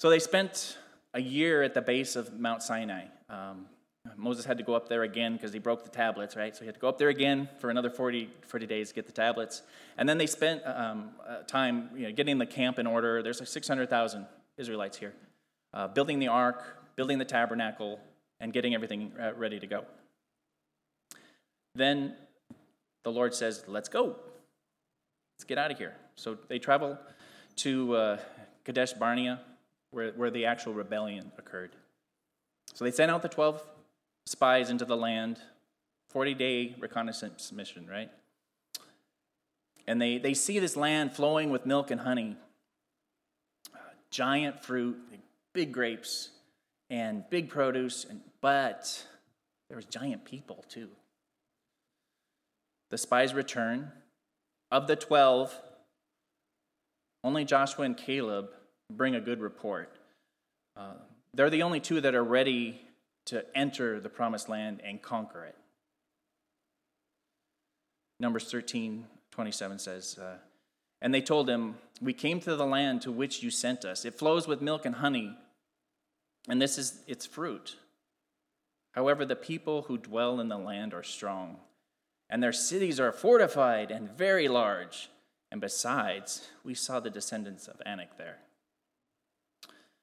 So 0.00 0.08
they 0.08 0.18
spent 0.18 0.78
a 1.12 1.20
year 1.20 1.62
at 1.62 1.74
the 1.74 1.82
base 1.82 2.16
of 2.16 2.40
Mount 2.40 2.62
Sinai. 2.62 3.04
Um, 3.28 3.66
Moses 4.16 4.46
had 4.46 4.56
to 4.56 4.64
go 4.64 4.72
up 4.72 4.88
there 4.88 5.02
again 5.02 5.34
because 5.34 5.52
he 5.52 5.58
broke 5.58 5.84
the 5.84 5.90
tablets, 5.90 6.36
right? 6.36 6.56
So 6.56 6.60
he 6.60 6.66
had 6.66 6.74
to 6.74 6.80
go 6.80 6.88
up 6.88 6.96
there 6.96 7.10
again 7.10 7.50
for 7.58 7.68
another 7.68 7.90
40, 7.90 8.30
40 8.46 8.66
days 8.66 8.88
to 8.88 8.94
get 8.94 9.04
the 9.04 9.12
tablets. 9.12 9.60
And 9.98 10.08
then 10.08 10.16
they 10.16 10.26
spent 10.26 10.62
um, 10.64 11.10
uh, 11.28 11.42
time 11.42 11.90
you 11.94 12.04
know, 12.04 12.12
getting 12.12 12.38
the 12.38 12.46
camp 12.46 12.78
in 12.78 12.86
order. 12.86 13.22
There's 13.22 13.40
like 13.40 13.48
600,000 13.50 14.24
Israelites 14.56 14.96
here. 14.96 15.12
Uh, 15.74 15.86
building 15.86 16.18
the 16.18 16.28
ark, 16.28 16.78
building 16.96 17.18
the 17.18 17.26
tabernacle, 17.26 18.00
and 18.40 18.54
getting 18.54 18.74
everything 18.74 19.12
uh, 19.20 19.34
ready 19.34 19.60
to 19.60 19.66
go. 19.66 19.84
Then 21.74 22.14
the 23.04 23.12
Lord 23.12 23.34
says, 23.34 23.64
Let's 23.66 23.90
go. 23.90 24.16
Let's 25.36 25.44
get 25.46 25.58
out 25.58 25.70
of 25.70 25.76
here. 25.76 25.94
So 26.16 26.38
they 26.48 26.58
travel 26.58 26.98
to 27.56 27.96
uh, 27.96 28.18
Kadesh 28.64 28.94
Barnea, 28.94 29.40
where, 29.90 30.12
where 30.12 30.30
the 30.30 30.46
actual 30.46 30.74
rebellion 30.74 31.32
occurred. 31.38 31.70
So 32.74 32.84
they 32.84 32.90
sent 32.90 33.10
out 33.10 33.22
the 33.22 33.28
12 33.28 33.62
spies 34.26 34.70
into 34.70 34.84
the 34.84 34.96
land, 34.96 35.40
40 36.10 36.34
day 36.34 36.76
reconnaissance 36.78 37.52
mission, 37.52 37.86
right? 37.88 38.10
And 39.86 40.00
they, 40.00 40.18
they 40.18 40.34
see 40.34 40.58
this 40.58 40.76
land 40.76 41.12
flowing 41.12 41.50
with 41.50 41.66
milk 41.66 41.90
and 41.90 42.00
honey, 42.00 42.36
uh, 43.74 43.78
giant 44.10 44.62
fruit, 44.64 44.96
big 45.52 45.72
grapes, 45.72 46.30
and 46.88 47.24
big 47.30 47.48
produce, 47.48 48.04
and, 48.04 48.20
but 48.40 49.04
there 49.68 49.76
was 49.76 49.84
giant 49.86 50.24
people 50.24 50.64
too. 50.68 50.88
The 52.90 52.98
spies 52.98 53.34
return. 53.34 53.92
Of 54.72 54.86
the 54.86 54.94
12, 54.94 55.52
only 57.24 57.44
Joshua 57.44 57.84
and 57.84 57.96
Caleb 57.96 58.50
bring 58.90 59.14
a 59.14 59.20
good 59.20 59.40
report. 59.40 59.96
Uh, 60.76 60.94
they're 61.34 61.50
the 61.50 61.62
only 61.62 61.80
two 61.80 62.00
that 62.00 62.14
are 62.14 62.24
ready 62.24 62.80
to 63.26 63.44
enter 63.56 64.00
the 64.00 64.08
promised 64.08 64.48
land 64.48 64.80
and 64.84 65.00
conquer 65.00 65.44
it. 65.44 65.56
Numbers 68.18 68.50
13, 68.50 69.06
27 69.30 69.78
says, 69.78 70.18
uh, 70.18 70.36
And 71.00 71.14
they 71.14 71.22
told 71.22 71.48
him, 71.48 71.76
We 72.00 72.12
came 72.12 72.40
to 72.40 72.56
the 72.56 72.66
land 72.66 73.02
to 73.02 73.12
which 73.12 73.42
you 73.42 73.50
sent 73.50 73.84
us. 73.84 74.04
It 74.04 74.18
flows 74.18 74.46
with 74.46 74.60
milk 74.60 74.84
and 74.84 74.96
honey, 74.96 75.36
and 76.48 76.60
this 76.60 76.78
is 76.78 77.00
its 77.06 77.26
fruit. 77.26 77.76
However, 78.92 79.24
the 79.24 79.36
people 79.36 79.82
who 79.82 79.96
dwell 79.96 80.40
in 80.40 80.48
the 80.48 80.58
land 80.58 80.92
are 80.92 81.02
strong, 81.02 81.58
and 82.28 82.42
their 82.42 82.52
cities 82.52 82.98
are 82.98 83.12
fortified 83.12 83.90
and 83.90 84.10
very 84.10 84.48
large. 84.48 85.10
And 85.52 85.60
besides, 85.60 86.48
we 86.64 86.74
saw 86.74 87.00
the 87.00 87.10
descendants 87.10 87.68
of 87.68 87.80
Anak 87.84 88.18
there. 88.18 88.38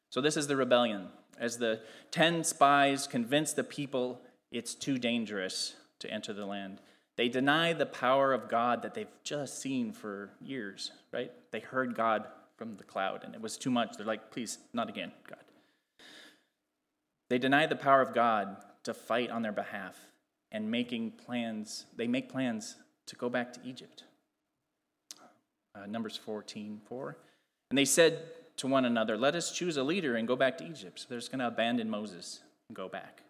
So, 0.09 0.21
this 0.21 0.37
is 0.37 0.47
the 0.47 0.55
rebellion 0.55 1.09
as 1.39 1.57
the 1.57 1.81
10 2.11 2.43
spies 2.43 3.07
convince 3.07 3.53
the 3.53 3.63
people 3.63 4.21
it's 4.51 4.73
too 4.73 4.97
dangerous 4.97 5.75
to 5.99 6.09
enter 6.09 6.33
the 6.33 6.45
land. 6.45 6.79
They 7.15 7.29
deny 7.29 7.73
the 7.73 7.85
power 7.85 8.33
of 8.33 8.47
God 8.47 8.83
that 8.83 8.93
they've 8.93 9.07
just 9.23 9.59
seen 9.59 9.91
for 9.91 10.29
years, 10.39 10.91
right? 11.11 11.31
They 11.51 11.59
heard 11.59 11.95
God 11.95 12.25
from 12.55 12.77
the 12.77 12.83
cloud 12.83 13.23
and 13.23 13.33
it 13.35 13.41
was 13.41 13.57
too 13.57 13.71
much. 13.71 13.97
They're 13.97 14.05
like, 14.05 14.31
please, 14.31 14.59
not 14.73 14.89
again, 14.89 15.11
God. 15.27 15.39
They 17.29 17.39
deny 17.39 17.65
the 17.65 17.75
power 17.75 18.01
of 18.01 18.13
God 18.13 18.57
to 18.83 18.93
fight 18.93 19.31
on 19.31 19.41
their 19.41 19.51
behalf 19.51 19.97
and 20.51 20.71
making 20.71 21.11
plans. 21.11 21.85
They 21.95 22.07
make 22.07 22.29
plans 22.29 22.77
to 23.07 23.15
go 23.15 23.29
back 23.29 23.51
to 23.53 23.59
Egypt. 23.65 24.03
Uh, 25.75 25.85
Numbers 25.87 26.17
14 26.17 26.81
4. 26.87 27.17
And 27.69 27.77
they 27.77 27.85
said, 27.85 28.21
to 28.57 28.67
one 28.67 28.85
another, 28.85 29.17
Let 29.17 29.35
us 29.35 29.51
choose 29.51 29.77
a 29.77 29.83
leader 29.83 30.15
and 30.15 30.27
go 30.27 30.35
back 30.35 30.57
to 30.57 30.65
Egypt. 30.65 30.99
So 30.99 31.05
they're 31.09 31.19
just 31.19 31.31
going 31.31 31.39
to 31.39 31.47
abandon 31.47 31.89
Moses 31.89 32.41
and 32.69 32.75
go 32.75 32.87
back. 32.89 33.21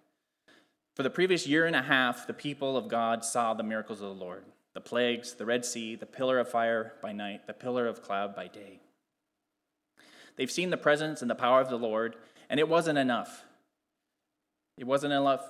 For 0.95 1.03
the 1.03 1.09
previous 1.09 1.45
year 1.45 1.67
and 1.67 1.75
a 1.75 1.81
half, 1.83 2.25
the 2.25 2.33
people 2.33 2.75
of 2.75 2.87
God 2.87 3.23
saw 3.23 3.53
the 3.53 3.63
miracles 3.63 4.01
of 4.01 4.07
the 4.07 4.25
Lord 4.25 4.43
the 4.73 4.81
plagues, 4.81 5.33
the 5.33 5.45
Red 5.45 5.65
Sea, 5.65 5.95
the 5.95 6.05
pillar 6.05 6.37
of 6.37 6.49
fire 6.49 6.93
by 7.01 7.11
night, 7.11 7.47
the 7.47 7.53
pillar 7.53 7.87
of 7.87 8.03
cloud 8.03 8.35
by 8.35 8.47
day. 8.47 8.79
They've 10.35 10.51
seen 10.51 10.69
the 10.69 10.77
presence 10.77 11.23
and 11.23 11.31
the 11.31 11.35
power 11.35 11.61
of 11.61 11.69
the 11.69 11.79
Lord, 11.79 12.15
and 12.47 12.59
it 12.59 12.69
wasn't 12.69 12.99
enough. 12.99 13.43
It 14.77 14.85
wasn't 14.85 15.13
enough 15.13 15.41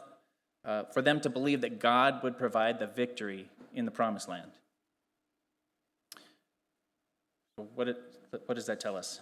uh, 0.63 0.83
for 0.93 1.01
them 1.01 1.19
to 1.19 1.29
believe 1.29 1.59
that 1.59 1.79
God 1.79 2.23
would 2.23 2.37
provide 2.37 2.79
the 2.79 2.87
victory 2.87 3.49
in 3.73 3.83
the 3.83 3.91
promised 3.91 4.29
land. 4.29 4.51
What, 7.75 7.89
it, 7.89 7.97
what 8.45 8.55
does 8.55 8.67
that 8.67 8.79
tell 8.79 8.95
us? 8.95 9.19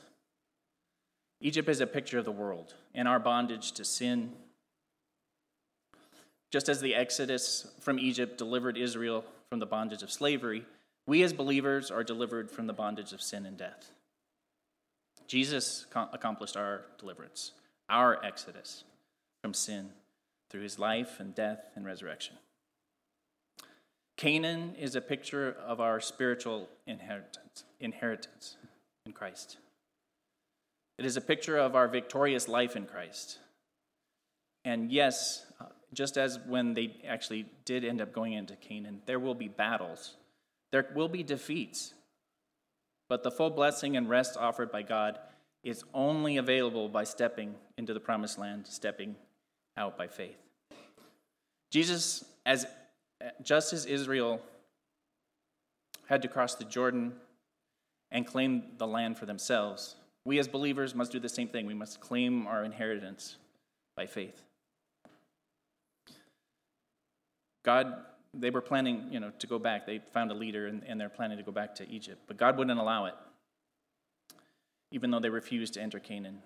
Egypt 1.42 1.70
is 1.70 1.82
a 1.82 1.88
picture 1.88 2.20
of 2.20 2.25
the 2.25 2.32
world 2.32 2.74
and 2.94 3.08
our 3.08 3.20
bondage 3.20 3.72
to 3.74 3.86
sin. 3.86 4.32
Just 6.51 6.70
as 6.70 6.80
the 6.80 6.96
Exodus 6.96 7.68
from 7.82 8.00
Egypt 8.00 8.38
delivered 8.38 8.77
Israel 8.77 9.25
from 9.50 9.60
the 9.60 9.65
bondage 9.65 10.04
of 10.04 10.12
slavery, 10.12 10.65
we 11.08 11.22
as 11.24 11.34
believers 11.34 11.92
are 11.92 12.04
delivered 12.04 12.50
from 12.50 12.68
the 12.68 12.74
bondage 12.74 13.13
of 13.13 13.22
sin 13.22 13.46
and 13.46 13.58
death. 13.58 13.92
Jesus 15.27 15.86
accomplished 15.94 16.56
our 16.56 16.82
deliverance, 17.00 17.51
our 17.89 18.24
exodus 18.24 18.84
from 19.42 19.54
sin 19.54 19.89
through 20.50 20.62
his 20.62 20.80
life 20.80 21.20
and 21.20 21.36
death 21.36 21.70
and 21.75 21.86
resurrection. 21.86 22.36
Canaan 24.18 24.75
is 24.75 24.96
a 24.96 25.01
picture 25.01 25.58
of 25.65 25.82
our 25.82 26.00
spiritual 26.00 26.70
inheritance, 26.88 27.65
inheritance 27.80 28.56
in 29.06 29.12
Christ. 29.12 29.58
It 30.98 31.06
is 31.06 31.18
a 31.18 31.22
picture 31.22 31.58
of 31.58 31.75
our 31.75 31.88
victorious 31.88 32.48
life 32.48 32.75
in 32.75 32.86
Christ. 32.86 33.40
And 34.64 34.92
yes, 34.92 35.46
uh, 35.60 35.66
just 35.94 36.18
as 36.18 36.40
when 36.48 36.74
they 36.74 36.98
actually 37.08 37.46
did 37.66 37.84
end 37.84 38.02
up 38.02 38.14
going 38.14 38.34
into 38.34 38.56
Canaan, 38.56 39.02
there 39.06 39.20
will 39.20 39.36
be 39.36 39.48
battles, 39.48 40.16
there 40.72 40.88
will 40.96 41.10
be 41.10 41.24
defeats. 41.24 41.94
But 43.08 43.22
the 43.22 43.32
full 43.32 43.52
blessing 43.52 43.98
and 43.98 44.10
rest 44.10 44.36
offered 44.36 44.72
by 44.72 44.82
God 44.82 45.20
is 45.64 45.84
only 45.94 46.38
available 46.38 46.90
by 46.90 47.04
stepping 47.04 47.56
into 47.78 47.94
the 47.94 48.00
promised 48.00 48.40
land, 48.40 48.66
stepping 48.68 49.16
out 49.78 49.98
by 49.98 50.08
faith. 50.08 50.38
Jesus, 51.72 52.25
as 52.46 52.66
just 53.44 53.74
as 53.74 53.86
Israel 53.86 54.42
had 56.08 56.22
to 56.22 56.28
cross 56.28 56.56
the 56.56 56.66
Jordan 56.66 57.14
and 58.12 58.25
claim 58.25 58.64
the 58.78 58.88
land 58.88 59.18
for 59.18 59.25
themselves, 59.25 59.96
we 60.25 60.39
as 60.39 60.48
believers 60.48 60.96
must 60.96 61.12
do 61.12 61.20
the 61.20 61.29
same 61.29 61.48
thing. 61.48 61.65
We 61.65 61.75
must 61.75 62.01
claim 62.01 62.48
our 62.48 62.63
inheritance 62.63 63.38
by 63.96 64.08
faith. 64.08 64.44
God, 67.63 67.94
they 68.34 68.50
were 68.50 68.62
planning, 68.62 69.08
you 69.12 69.20
know, 69.20 69.32
to 69.39 69.48
go 69.48 69.60
back. 69.60 69.86
They 69.86 70.00
found 70.13 70.32
a 70.32 70.34
leader 70.34 70.67
and, 70.67 70.84
and 70.86 71.00
they're 71.00 71.10
planning 71.10 71.38
to 71.38 71.44
go 71.44 71.51
back 71.51 71.75
to 71.75 71.89
Egypt. 71.89 72.24
But 72.27 72.38
God 72.38 72.58
wouldn't 72.58 72.79
allow 72.79 73.05
it, 73.05 73.13
even 74.91 75.12
though 75.12 75.20
they 75.20 75.29
refused 75.29 75.75
to 75.75 75.82
enter 75.82 76.00
Canaan. 76.00 76.41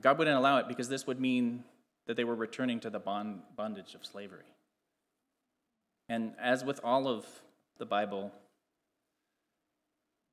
God 0.00 0.18
wouldn't 0.18 0.36
allow 0.36 0.58
it 0.58 0.68
because 0.68 0.88
this 0.88 1.06
would 1.06 1.20
mean 1.20 1.64
that 2.06 2.16
they 2.16 2.24
were 2.24 2.34
returning 2.34 2.80
to 2.80 2.90
the 2.90 2.98
bond, 2.98 3.40
bondage 3.56 3.94
of 3.94 4.06
slavery. 4.06 4.46
And 6.08 6.32
as 6.40 6.64
with 6.64 6.80
all 6.82 7.08
of 7.08 7.26
the 7.78 7.86
Bible, 7.86 8.32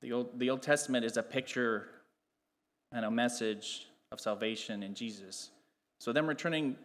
the 0.02 0.14
Old, 0.14 0.40
the 0.40 0.50
Old 0.50 0.62
Testament 0.62 1.06
is 1.06 1.18
a 1.18 1.24
picture 1.24 1.88
and 2.92 3.06
a 3.06 3.12
message 3.12 3.88
of 4.12 4.20
salvation 4.20 4.84
in 4.84 4.94
Jesus. 4.94 5.50
So, 6.00 6.14
them 6.14 6.28
returning 6.28 6.76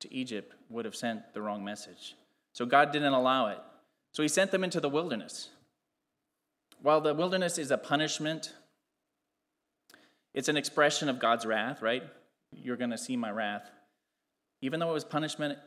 to 0.00 0.14
Egypt 0.14 0.54
would 0.70 0.84
have 0.84 0.96
sent 0.96 1.34
the 1.34 1.42
wrong 1.42 1.64
message. 1.64 2.14
So, 2.54 2.64
God 2.64 2.92
didn't 2.92 3.12
allow 3.12 3.48
it. 3.48 3.58
So, 4.14 4.22
He 4.22 4.28
sent 4.28 4.50
them 4.50 4.64
into 4.64 4.80
the 4.80 4.88
wilderness. 4.88 5.50
While 6.80 7.00
the 7.00 7.14
wilderness 7.14 7.58
is 7.58 7.70
a 7.70 7.78
punishment, 7.78 8.54
it's 10.34 10.48
an 10.48 10.56
expression 10.56 11.08
of 11.08 11.18
God's 11.18 11.44
wrath, 11.44 11.82
right? 11.82 12.04
You're 12.52 12.76
going 12.76 12.90
to 12.90 12.98
see 12.98 13.16
my 13.16 13.30
wrath. 13.30 13.68
Even 14.62 14.78
though 14.80 14.90
it 14.90 14.94
was 14.94 15.04
punishment 15.04 15.58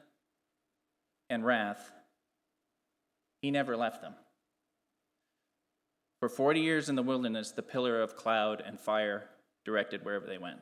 and 1.30 1.46
wrath, 1.46 1.92
He 3.42 3.52
never 3.52 3.76
left 3.76 4.02
them. 4.02 4.14
For 6.22 6.30
40 6.30 6.60
years 6.60 6.88
in 6.88 6.96
the 6.96 7.02
wilderness, 7.02 7.50
the 7.50 7.64
pillar 7.64 8.00
of 8.00 8.16
cloud 8.16 8.62
and 8.64 8.80
fire 8.80 9.24
directed 9.66 10.06
wherever 10.06 10.28
they 10.28 10.38
went. 10.38 10.60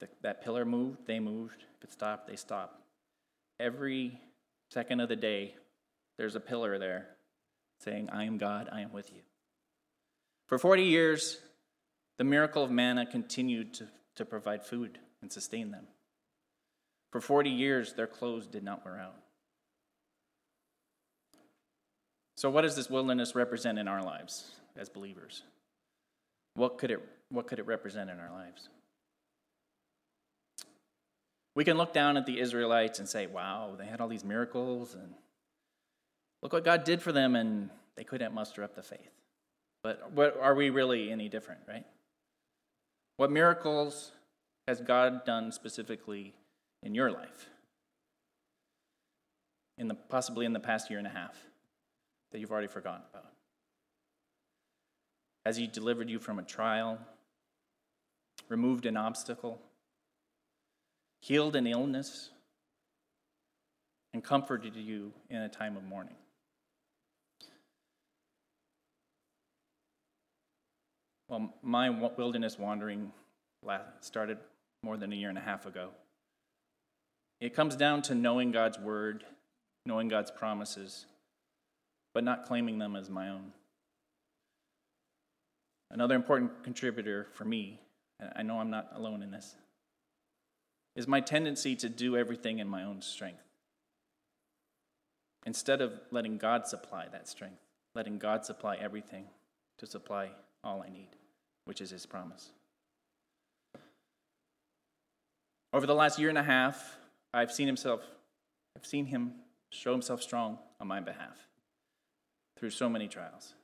The, 0.00 0.08
that 0.22 0.42
pillar 0.42 0.64
moved, 0.64 1.06
they 1.06 1.20
moved. 1.20 1.62
If 1.76 1.84
it 1.84 1.92
stopped, 1.92 2.26
they 2.26 2.36
stopped. 2.36 2.80
Every 3.60 4.18
second 4.70 5.00
of 5.00 5.10
the 5.10 5.16
day, 5.16 5.56
there's 6.16 6.36
a 6.36 6.40
pillar 6.40 6.78
there 6.78 7.06
saying, 7.84 8.08
I 8.10 8.24
am 8.24 8.38
God, 8.38 8.70
I 8.72 8.80
am 8.80 8.94
with 8.94 9.12
you. 9.12 9.20
For 10.46 10.58
40 10.58 10.84
years, 10.84 11.38
the 12.16 12.24
miracle 12.24 12.64
of 12.64 12.70
manna 12.70 13.04
continued 13.04 13.74
to, 13.74 13.88
to 14.14 14.24
provide 14.24 14.64
food 14.64 14.98
and 15.20 15.30
sustain 15.30 15.70
them. 15.70 15.86
For 17.12 17.20
40 17.20 17.50
years, 17.50 17.92
their 17.92 18.06
clothes 18.06 18.46
did 18.46 18.64
not 18.64 18.86
wear 18.86 18.98
out. 18.98 19.16
So, 22.36 22.50
what 22.50 22.62
does 22.62 22.76
this 22.76 22.90
wilderness 22.90 23.34
represent 23.34 23.78
in 23.78 23.88
our 23.88 24.02
lives 24.02 24.50
as 24.76 24.88
believers? 24.88 25.42
What 26.54 26.78
could 26.78 26.90
it, 26.90 27.00
what 27.30 27.46
could 27.46 27.58
it 27.58 27.66
represent 27.66 28.10
in 28.10 28.20
our 28.20 28.30
lives? 28.30 28.68
We 31.54 31.64
can 31.64 31.78
look 31.78 31.94
down 31.94 32.18
at 32.18 32.26
the 32.26 32.38
Israelites 32.38 32.98
and 32.98 33.08
say, 33.08 33.26
wow, 33.26 33.74
they 33.78 33.86
had 33.86 34.02
all 34.02 34.08
these 34.08 34.24
miracles, 34.24 34.94
and 34.94 35.14
look 36.42 36.52
what 36.52 36.64
God 36.64 36.84
did 36.84 37.00
for 37.00 37.12
them, 37.12 37.34
and 37.34 37.70
they 37.96 38.04
couldn't 38.04 38.34
muster 38.34 38.62
up 38.62 38.74
the 38.74 38.82
faith. 38.82 39.12
But 39.82 40.12
what, 40.12 40.38
are 40.38 40.54
we 40.54 40.68
really 40.68 41.10
any 41.10 41.30
different, 41.30 41.60
right? 41.66 41.86
What 43.16 43.30
miracles 43.30 44.12
has 44.68 44.82
God 44.82 45.24
done 45.24 45.50
specifically 45.52 46.34
in 46.82 46.94
your 46.94 47.10
life? 47.10 47.48
In 49.78 49.88
the, 49.88 49.94
possibly 49.94 50.44
in 50.44 50.52
the 50.52 50.60
past 50.60 50.90
year 50.90 50.98
and 50.98 51.06
a 51.06 51.10
half 51.10 51.36
that 52.36 52.40
you've 52.40 52.52
already 52.52 52.66
forgotten 52.66 53.00
about? 53.10 53.32
Has 55.46 55.56
He 55.56 55.66
delivered 55.66 56.10
you 56.10 56.18
from 56.18 56.38
a 56.38 56.42
trial, 56.42 56.98
removed 58.50 58.84
an 58.84 58.98
obstacle, 58.98 59.58
healed 61.22 61.56
an 61.56 61.66
illness, 61.66 62.28
and 64.12 64.22
comforted 64.22 64.76
you 64.76 65.14
in 65.30 65.38
a 65.38 65.48
time 65.48 65.78
of 65.78 65.84
mourning? 65.84 66.16
Well, 71.30 71.54
my 71.62 71.88
wilderness 71.88 72.58
wandering 72.58 73.12
started 74.00 74.36
more 74.82 74.98
than 74.98 75.10
a 75.10 75.16
year 75.16 75.30
and 75.30 75.38
a 75.38 75.40
half 75.40 75.64
ago. 75.64 75.88
It 77.40 77.54
comes 77.54 77.76
down 77.76 78.02
to 78.02 78.14
knowing 78.14 78.52
God's 78.52 78.78
word, 78.78 79.24
knowing 79.86 80.08
God's 80.08 80.30
promises, 80.30 81.06
but 82.16 82.24
not 82.24 82.46
claiming 82.46 82.78
them 82.78 82.96
as 82.96 83.10
my 83.10 83.28
own. 83.28 83.52
Another 85.90 86.14
important 86.14 86.64
contributor 86.64 87.26
for 87.34 87.44
me, 87.44 87.78
I 88.34 88.42
know 88.42 88.58
I'm 88.58 88.70
not 88.70 88.88
alone 88.94 89.22
in 89.22 89.30
this, 89.30 89.54
is 90.94 91.06
my 91.06 91.20
tendency 91.20 91.76
to 91.76 91.90
do 91.90 92.16
everything 92.16 92.58
in 92.58 92.68
my 92.68 92.84
own 92.84 93.02
strength. 93.02 93.42
Instead 95.44 95.82
of 95.82 95.92
letting 96.10 96.38
God 96.38 96.66
supply 96.66 97.04
that 97.12 97.28
strength, 97.28 97.60
letting 97.94 98.16
God 98.16 98.46
supply 98.46 98.76
everything 98.76 99.26
to 99.76 99.84
supply 99.84 100.30
all 100.64 100.82
I 100.82 100.88
need, 100.88 101.10
which 101.66 101.82
is 101.82 101.90
his 101.90 102.06
promise. 102.06 102.48
Over 105.70 105.86
the 105.86 105.94
last 105.94 106.18
year 106.18 106.30
and 106.30 106.38
a 106.38 106.42
half, 106.42 106.96
I've 107.34 107.52
seen 107.52 107.66
himself 107.66 108.00
I've 108.74 108.86
seen 108.86 109.04
him 109.04 109.34
show 109.68 109.92
himself 109.92 110.22
strong 110.22 110.56
on 110.80 110.86
my 110.86 111.00
behalf 111.00 111.45
through 112.56 112.70
so 112.70 112.88
many 112.88 113.08
trials. 113.08 113.54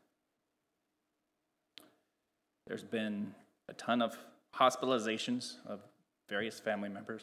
There's 2.67 2.85
been 2.85 3.35
a 3.69 3.73
ton 3.75 4.03
of 4.03 4.17
hospitalizations 4.55 5.57
of 5.67 5.81
various 6.29 6.61
family 6.61 6.89
members, 6.89 7.23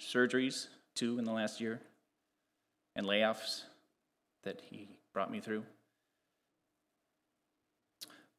surgeries, 0.00 0.68
two 0.94 1.18
in 1.18 1.24
the 1.24 1.32
last 1.32 1.60
year, 1.60 1.80
and 2.96 3.06
layoffs 3.06 3.62
that 4.42 4.60
he 4.70 4.88
brought 5.12 5.30
me 5.30 5.40
through. 5.40 5.62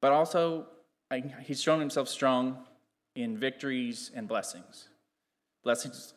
But 0.02 0.12
also, 0.12 0.67
I, 1.12 1.23
he's 1.43 1.62
shown 1.62 1.80
himself 1.80 2.08
strong 2.08 2.65
in 3.15 3.38
victories 3.38 4.12
and 4.13 4.28
blessings. 4.28 4.89
Blessings. 5.63 6.13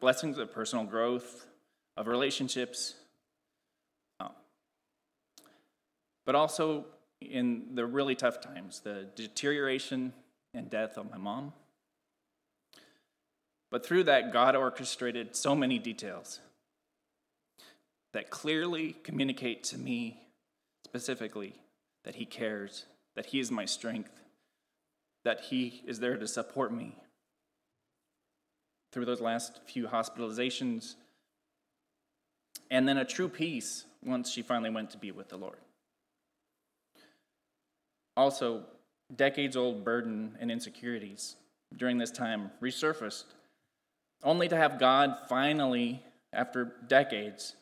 Blessings 0.00 0.38
of 0.38 0.52
personal 0.52 0.84
growth, 0.84 1.46
of 1.96 2.06
relationships, 2.06 2.94
um, 4.20 4.30
but 6.24 6.34
also 6.34 6.86
in 7.20 7.74
the 7.74 7.86
really 7.86 8.14
tough 8.14 8.40
times, 8.40 8.80
the 8.80 9.08
deterioration 9.14 10.12
and 10.52 10.68
death 10.68 10.96
of 10.98 11.10
my 11.10 11.16
mom 11.16 11.52
but 13.70 13.84
through 13.84 14.04
that, 14.04 14.32
God 14.32 14.54
orchestrated 14.54 15.34
so 15.34 15.54
many 15.54 15.78
details 15.78 16.40
that 18.12 18.30
clearly 18.30 18.96
communicate 19.02 19.64
to 19.64 19.78
me 19.78 20.28
specifically 20.86 21.54
that 22.04 22.14
He 22.14 22.24
cares, 22.24 22.86
that 23.16 23.26
He 23.26 23.40
is 23.40 23.50
my 23.50 23.64
strength, 23.64 24.12
that 25.24 25.40
He 25.40 25.82
is 25.86 25.98
there 25.98 26.16
to 26.16 26.28
support 26.28 26.72
me. 26.72 26.96
Through 28.96 29.04
those 29.04 29.20
last 29.20 29.60
few 29.66 29.88
hospitalizations, 29.88 30.94
and 32.70 32.88
then 32.88 32.96
a 32.96 33.04
true 33.04 33.28
peace 33.28 33.84
once 34.02 34.30
she 34.30 34.40
finally 34.40 34.70
went 34.70 34.88
to 34.92 34.96
be 34.96 35.10
with 35.10 35.28
the 35.28 35.36
Lord. 35.36 35.58
Also, 38.16 38.62
decades 39.14 39.54
old 39.54 39.84
burden 39.84 40.38
and 40.40 40.50
insecurities 40.50 41.36
during 41.76 41.98
this 41.98 42.10
time 42.10 42.50
resurfaced 42.62 43.24
only 44.24 44.48
to 44.48 44.56
have 44.56 44.80
God 44.80 45.18
finally, 45.28 46.02
after 46.32 46.76
decades, 46.88 47.54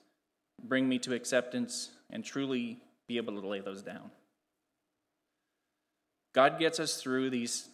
bring 0.62 0.88
me 0.88 1.00
to 1.00 1.14
acceptance 1.14 1.90
and 2.10 2.24
truly 2.24 2.78
be 3.08 3.16
able 3.16 3.40
to 3.40 3.48
lay 3.48 3.58
those 3.58 3.82
down. 3.82 4.12
God 6.32 6.60
gets 6.60 6.78
us 6.78 7.02
through 7.02 7.30
these, 7.30 7.68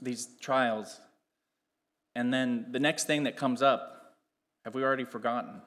these 0.00 0.28
trials, 0.40 0.98
and 2.14 2.32
then 2.32 2.66
the 2.70 2.80
next 2.80 3.06
thing 3.06 3.24
that 3.24 3.36
comes 3.36 3.62
up, 3.62 4.14
have 4.64 4.74
we 4.74 4.82
already 4.82 5.04
forgotten? 5.04 5.62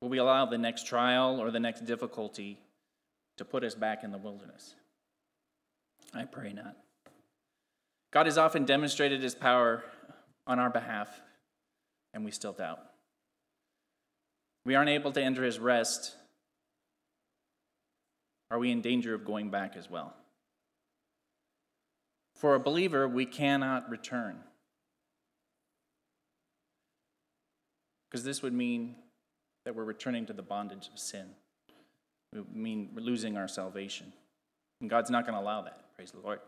Will 0.00 0.08
we 0.08 0.18
allow 0.18 0.46
the 0.46 0.58
next 0.58 0.86
trial 0.86 1.40
or 1.40 1.50
the 1.50 1.60
next 1.60 1.84
difficulty 1.84 2.58
to 3.36 3.44
put 3.44 3.64
us 3.64 3.74
back 3.74 4.04
in 4.04 4.12
the 4.12 4.18
wilderness? 4.18 4.74
I 6.14 6.24
pray 6.24 6.52
not. 6.52 6.76
God 8.10 8.26
has 8.26 8.38
often 8.38 8.64
demonstrated 8.64 9.22
his 9.22 9.34
power 9.34 9.84
on 10.46 10.58
our 10.58 10.70
behalf, 10.70 11.20
and 12.14 12.24
we 12.24 12.30
still 12.30 12.52
doubt. 12.52 12.80
We 14.64 14.74
aren't 14.74 14.90
able 14.90 15.12
to 15.12 15.22
enter 15.22 15.42
his 15.42 15.58
rest. 15.58 16.14
Are 18.50 18.58
we 18.58 18.70
in 18.70 18.80
danger 18.80 19.14
of 19.14 19.24
going 19.24 19.50
back 19.50 19.76
as 19.76 19.90
well? 19.90 20.14
For 22.38 22.54
a 22.54 22.60
believer, 22.60 23.08
we 23.08 23.26
cannot 23.26 23.90
return. 23.90 24.36
Because 28.08 28.24
this 28.24 28.42
would 28.42 28.52
mean 28.52 28.94
that 29.64 29.74
we're 29.74 29.82
returning 29.82 30.24
to 30.26 30.32
the 30.32 30.42
bondage 30.42 30.88
of 30.92 31.00
sin. 31.00 31.26
It 32.32 32.38
would 32.38 32.54
mean 32.54 32.90
we're 32.94 33.02
losing 33.02 33.36
our 33.36 33.48
salvation. 33.48 34.12
And 34.80 34.88
God's 34.88 35.10
not 35.10 35.26
going 35.26 35.34
to 35.34 35.40
allow 35.40 35.62
that. 35.62 35.80
Praise 35.96 36.12
the 36.12 36.20
Lord. 36.20 36.38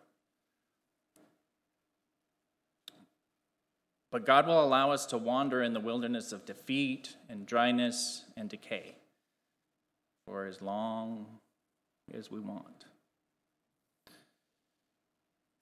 But 4.12 4.24
God 4.24 4.46
will 4.46 4.64
allow 4.64 4.92
us 4.92 5.06
to 5.06 5.18
wander 5.18 5.60
in 5.60 5.74
the 5.74 5.80
wilderness 5.80 6.30
of 6.30 6.44
defeat 6.44 7.16
and 7.28 7.46
dryness 7.46 8.24
and 8.36 8.48
decay 8.48 8.94
for 10.24 10.46
as 10.46 10.62
long 10.62 11.26
as 12.14 12.30
we 12.30 12.38
want. 12.38 12.84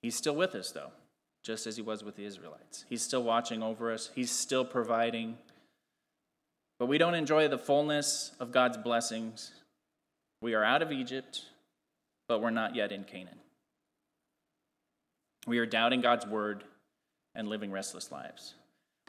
He's 0.02 0.16
still 0.16 0.37
with 0.37 0.54
us, 0.54 0.70
though, 0.70 0.92
just 1.42 1.66
as 1.66 1.76
he 1.76 1.82
was 1.82 2.04
with 2.04 2.16
the 2.16 2.24
Israelites. 2.24 2.84
He's 2.88 3.02
still 3.02 3.22
watching 3.22 3.62
over 3.62 3.92
us, 3.92 4.11
he's 4.14 4.30
still 4.30 4.64
providing. 4.64 5.38
But 6.78 6.87
we 6.87 6.98
don't 6.98 7.14
enjoy 7.14 7.48
the 7.48 7.58
fullness 7.58 8.32
of 8.38 8.52
God's 8.52 8.76
blessings. 8.76 9.50
We 10.40 10.54
are 10.54 10.62
out 10.62 10.82
of 10.82 10.92
Egypt, 10.92 11.42
but 12.28 12.40
we're 12.40 12.50
not 12.50 12.76
yet 12.76 12.92
in 12.92 13.02
Canaan. 13.02 13.38
We 15.46 15.58
are 15.58 15.66
doubting 15.66 16.00
God's 16.00 16.26
word 16.26 16.62
and 17.34 17.48
living 17.48 17.72
restless 17.72 18.12
lives. 18.12 18.54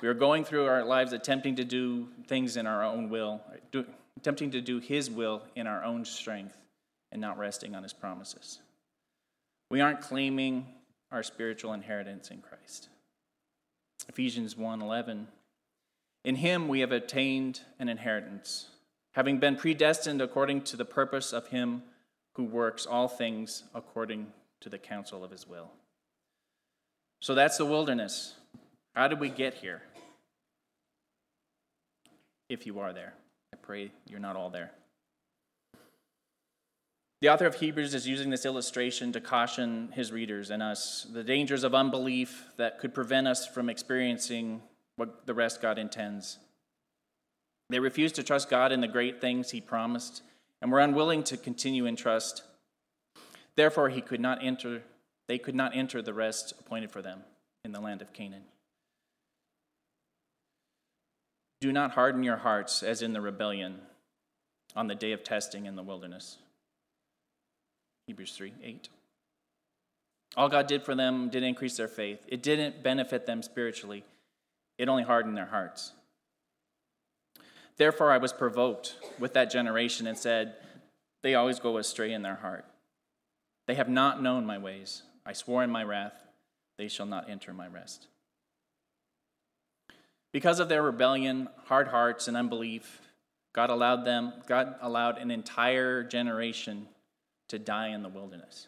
We 0.01 0.07
are 0.07 0.13
going 0.13 0.45
through 0.45 0.65
our 0.65 0.83
lives 0.83 1.13
attempting 1.13 1.57
to 1.57 1.65
do 1.65 2.07
things 2.27 2.57
in 2.57 2.65
our 2.65 2.83
own 2.83 3.09
will, 3.09 3.41
attempting 4.17 4.51
to 4.51 4.61
do 4.61 4.79
His 4.79 5.11
will 5.11 5.43
in 5.55 5.67
our 5.67 5.83
own 5.83 6.05
strength, 6.05 6.57
and 7.11 7.21
not 7.21 7.37
resting 7.37 7.75
on 7.75 7.83
His 7.83 7.93
promises. 7.93 8.59
We 9.69 9.81
aren't 9.81 10.01
claiming 10.01 10.65
our 11.11 11.23
spiritual 11.23 11.73
inheritance 11.73 12.29
in 12.29 12.41
Christ. 12.41 12.89
Ephesians 14.07 14.55
1:11 14.55 15.27
In 16.23 16.35
him 16.35 16.67
we 16.67 16.79
have 16.81 16.91
attained 16.91 17.61
an 17.79 17.89
inheritance, 17.89 18.69
having 19.13 19.39
been 19.39 19.55
predestined 19.55 20.21
according 20.21 20.63
to 20.63 20.77
the 20.77 20.85
purpose 20.85 21.33
of 21.33 21.47
him 21.47 21.83
who 22.33 22.43
works 22.43 22.85
all 22.85 23.07
things 23.07 23.63
according 23.73 24.31
to 24.61 24.69
the 24.69 24.77
counsel 24.77 25.23
of 25.23 25.31
his 25.31 25.47
will. 25.47 25.71
So 27.21 27.35
that's 27.35 27.57
the 27.57 27.65
wilderness. 27.65 28.35
How 28.95 29.07
did 29.07 29.19
we 29.19 29.29
get 29.29 29.55
here? 29.55 29.81
If 32.47 32.65
you 32.65 32.79
are 32.79 32.93
there, 32.93 33.13
I 33.53 33.57
pray 33.57 33.91
you're 34.07 34.19
not 34.19 34.35
all 34.35 34.49
there. 34.49 34.71
The 37.21 37.29
author 37.29 37.45
of 37.45 37.55
Hebrews 37.55 37.93
is 37.93 38.07
using 38.07 38.29
this 38.29 38.45
illustration 38.45 39.11
to 39.11 39.19
caution 39.19 39.89
his 39.93 40.11
readers 40.11 40.51
and 40.51 40.63
us 40.63 41.05
the 41.11 41.23
dangers 41.23 41.65
of 41.65 41.75
unbelief 41.75 42.45
that 42.55 42.79
could 42.79 42.93
prevent 42.93 43.27
us 43.27 43.45
from 43.45 43.69
experiencing 43.69 44.61
what 44.95 45.25
the 45.25 45.33
rest 45.33 45.61
God 45.61 45.77
intends. 45.77 46.39
They 47.69 47.79
refused 47.79 48.15
to 48.15 48.23
trust 48.23 48.49
God 48.49 48.71
in 48.71 48.79
the 48.79 48.87
great 48.87 49.19
things 49.19 49.51
he 49.51 49.59
promised 49.59 50.23
and 50.61 50.71
were 50.71 50.79
unwilling 50.79 51.23
to 51.23 51.35
continue 51.35 51.85
in 51.85 51.97
trust. 51.97 52.43
Therefore, 53.55 53.89
he 53.89 54.01
could 54.01 54.21
not 54.21 54.39
enter, 54.41 54.81
they 55.27 55.37
could 55.37 55.55
not 55.55 55.75
enter 55.75 56.01
the 56.01 56.13
rest 56.13 56.53
appointed 56.57 56.89
for 56.89 57.01
them 57.01 57.23
in 57.65 57.73
the 57.73 57.81
land 57.81 58.01
of 58.01 58.13
Canaan. 58.13 58.43
Do 61.59 61.73
not 61.73 61.91
harden 61.91 62.23
your 62.23 62.37
hearts 62.37 62.81
as 62.81 63.01
in 63.01 63.11
the 63.11 63.19
rebellion 63.19 63.81
on 64.73 64.87
the 64.87 64.95
day 64.95 65.11
of 65.11 65.25
testing 65.25 65.65
in 65.65 65.75
the 65.75 65.83
wilderness. 65.83 66.37
Hebrews 68.09 68.31
3 68.31 68.53
8. 68.63 68.89
All 70.35 70.49
God 70.49 70.65
did 70.65 70.81
for 70.81 70.95
them 70.95 71.29
did 71.29 71.43
increase 71.43 71.77
their 71.77 71.87
faith. 71.87 72.25
It 72.27 72.41
didn't 72.41 72.81
benefit 72.81 73.27
them 73.27 73.43
spiritually, 73.43 74.03
it 74.79 74.89
only 74.89 75.03
hardened 75.03 75.37
their 75.37 75.45
hearts. 75.45 75.91
Therefore, 77.77 78.11
I 78.11 78.17
was 78.17 78.33
provoked 78.33 78.95
with 79.19 79.33
that 79.35 79.51
generation 79.51 80.07
and 80.07 80.17
said, 80.17 80.55
They 81.21 81.35
always 81.35 81.59
go 81.59 81.77
astray 81.77 82.11
in 82.11 82.23
their 82.23 82.37
heart. 82.37 82.65
They 83.67 83.75
have 83.75 83.89
not 83.89 84.23
known 84.23 84.43
my 84.43 84.57
ways. 84.57 85.03
I 85.23 85.33
swore 85.33 85.63
in 85.63 85.69
my 85.69 85.83
wrath, 85.83 86.25
they 86.79 86.87
shall 86.87 87.05
not 87.05 87.29
enter 87.29 87.53
my 87.53 87.67
rest. 87.67 88.07
Because 90.33 90.59
of 90.59 90.67
their 90.67 90.81
rebellion, 90.81 91.47
hard 91.65 91.89
hearts, 91.89 92.27
and 92.27 92.35
unbelief, 92.35 93.01
God 93.53 93.69
allowed 93.69 94.03
them, 94.03 94.33
God 94.47 94.73
allowed 94.81 95.19
an 95.19 95.29
entire 95.29 96.03
generation 96.03 96.87
to 97.49 97.59
die 97.59 97.89
in 97.89 98.03
the 98.03 98.09
wilderness. 98.09 98.67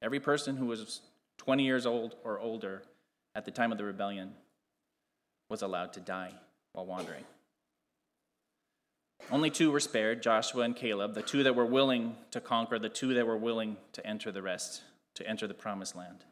Every 0.00 0.20
person 0.20 0.56
who 0.56 0.66
was 0.66 1.00
20 1.38 1.64
years 1.64 1.86
old 1.86 2.14
or 2.24 2.38
older 2.38 2.82
at 3.34 3.44
the 3.44 3.50
time 3.50 3.72
of 3.72 3.78
the 3.78 3.84
rebellion 3.84 4.32
was 5.48 5.62
allowed 5.62 5.92
to 5.94 6.00
die 6.00 6.32
while 6.72 6.86
wandering. 6.86 7.24
Only 9.30 9.50
two 9.50 9.70
were 9.70 9.80
spared 9.80 10.22
Joshua 10.22 10.62
and 10.62 10.76
Caleb, 10.76 11.14
the 11.14 11.22
two 11.22 11.42
that 11.42 11.54
were 11.54 11.66
willing 11.66 12.16
to 12.30 12.40
conquer, 12.40 12.78
the 12.78 12.88
two 12.88 13.14
that 13.14 13.26
were 13.26 13.36
willing 13.36 13.76
to 13.92 14.06
enter 14.06 14.32
the 14.32 14.42
rest, 14.42 14.82
to 15.16 15.28
enter 15.28 15.46
the 15.46 15.54
promised 15.54 15.96
land. 15.96 16.24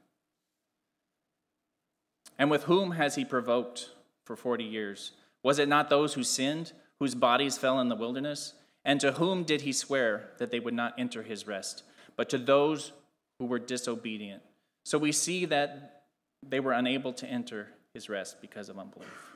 And 2.38 2.50
with 2.50 2.64
whom 2.64 2.92
has 2.92 3.14
he 3.14 3.24
provoked 3.24 3.90
for 4.24 4.36
40 4.36 4.64
years? 4.64 5.12
Was 5.42 5.58
it 5.58 5.68
not 5.68 5.90
those 5.90 6.14
who 6.14 6.22
sinned, 6.22 6.72
whose 6.98 7.14
bodies 7.14 7.58
fell 7.58 7.80
in 7.80 7.88
the 7.88 7.96
wilderness? 7.96 8.54
And 8.86 9.00
to 9.00 9.12
whom 9.12 9.42
did 9.42 9.62
he 9.62 9.72
swear 9.72 10.30
that 10.38 10.52
they 10.52 10.60
would 10.60 10.72
not 10.72 10.94
enter 10.96 11.24
his 11.24 11.44
rest? 11.44 11.82
But 12.14 12.28
to 12.30 12.38
those 12.38 12.92
who 13.40 13.46
were 13.46 13.58
disobedient. 13.58 14.42
So 14.84 14.96
we 14.96 15.10
see 15.10 15.44
that 15.46 16.04
they 16.48 16.60
were 16.60 16.72
unable 16.72 17.12
to 17.14 17.26
enter 17.26 17.66
his 17.92 18.08
rest 18.08 18.40
because 18.40 18.68
of 18.68 18.78
unbelief. 18.78 19.34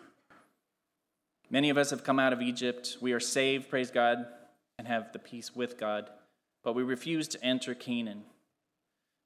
Many 1.51 1.69
of 1.69 1.77
us 1.77 1.91
have 1.91 2.05
come 2.05 2.21
out 2.21 2.33
of 2.33 2.41
Egypt. 2.41 2.97
We 3.01 3.13
are 3.13 3.19
saved, 3.19 3.69
praise 3.69 3.91
God, 3.91 4.25
and 4.79 4.87
have 4.87 5.13
the 5.13 5.19
peace 5.19 5.55
with 5.55 5.77
God. 5.77 6.09
But 6.63 6.75
we 6.75 6.85
refuse 6.85 7.27
to 7.29 7.45
enter 7.45 7.75
Canaan 7.75 8.23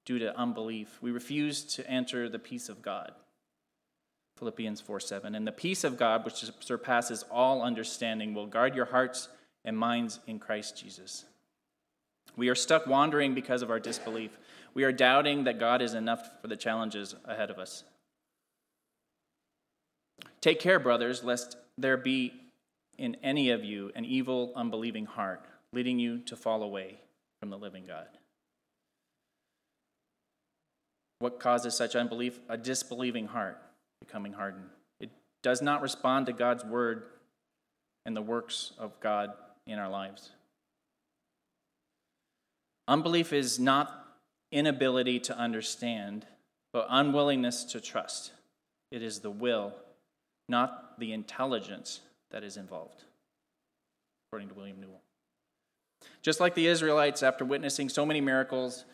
due 0.07 0.17
to 0.17 0.35
unbelief. 0.35 0.97
We 1.01 1.11
refuse 1.11 1.63
to 1.75 1.87
enter 1.87 2.27
the 2.29 2.39
peace 2.39 2.67
of 2.67 2.81
God. 2.81 3.11
Philippians 4.37 4.81
4 4.81 4.99
7. 4.99 5.35
And 5.35 5.45
the 5.45 5.51
peace 5.51 5.83
of 5.83 5.97
God, 5.97 6.25
which 6.25 6.43
surpasses 6.61 7.23
all 7.29 7.61
understanding, 7.61 8.33
will 8.33 8.47
guard 8.47 8.75
your 8.75 8.85
hearts 8.85 9.29
and 9.65 9.77
minds 9.77 10.19
in 10.27 10.39
Christ 10.39 10.77
Jesus. 10.77 11.25
We 12.37 12.49
are 12.49 12.55
stuck 12.55 12.87
wandering 12.87 13.33
because 13.33 13.61
of 13.61 13.69
our 13.69 13.79
disbelief. 13.79 14.37
We 14.73 14.83
are 14.83 14.91
doubting 14.91 15.45
that 15.45 15.59
God 15.59 15.81
is 15.81 15.93
enough 15.93 16.29
for 16.41 16.47
the 16.47 16.55
challenges 16.55 17.15
ahead 17.25 17.49
of 17.49 17.59
us. 17.59 17.83
Take 20.41 20.59
care, 20.59 20.79
brothers, 20.79 21.23
lest 21.23 21.57
there 21.77 21.97
be 21.97 22.33
in 22.97 23.15
any 23.23 23.49
of 23.49 23.63
you 23.63 23.91
an 23.95 24.05
evil, 24.05 24.53
unbelieving 24.55 25.05
heart, 25.05 25.45
leading 25.73 25.99
you 25.99 26.19
to 26.19 26.35
fall 26.35 26.63
away 26.63 26.99
from 27.39 27.49
the 27.49 27.57
living 27.57 27.85
God. 27.85 28.07
What 31.19 31.39
causes 31.39 31.75
such 31.75 31.95
unbelief? 31.95 32.39
A 32.49 32.57
disbelieving 32.57 33.27
heart 33.27 33.61
becoming 33.99 34.33
hardened. 34.33 34.69
It 34.99 35.09
does 35.41 35.61
not 35.61 35.81
respond 35.81 36.25
to 36.25 36.33
God's 36.33 36.63
word 36.63 37.03
and 38.05 38.15
the 38.15 38.21
works 38.21 38.73
of 38.77 38.99
God 38.99 39.31
in 39.67 39.79
our 39.79 39.89
lives. 39.89 40.31
Unbelief 42.87 43.33
is 43.33 43.59
not 43.59 44.05
inability 44.51 45.19
to 45.19 45.37
understand, 45.37 46.25
but 46.71 46.87
unwillingness 46.89 47.63
to 47.65 47.81
trust. 47.81 48.31
It 48.91 49.01
is 49.01 49.19
the 49.19 49.31
will, 49.31 49.73
not 50.47 50.99
the 50.99 51.11
intelligence, 51.11 52.01
that 52.31 52.43
is 52.43 52.57
involved, 52.57 53.03
according 54.27 54.49
to 54.49 54.55
William 54.55 54.79
Newell. 54.79 55.01
Just 56.21 56.39
like 56.39 56.53
the 56.53 56.67
Israelites, 56.67 57.23
after 57.23 57.45
witnessing 57.45 57.89
so 57.89 58.05
many 58.05 58.21
miracles, 58.21 58.85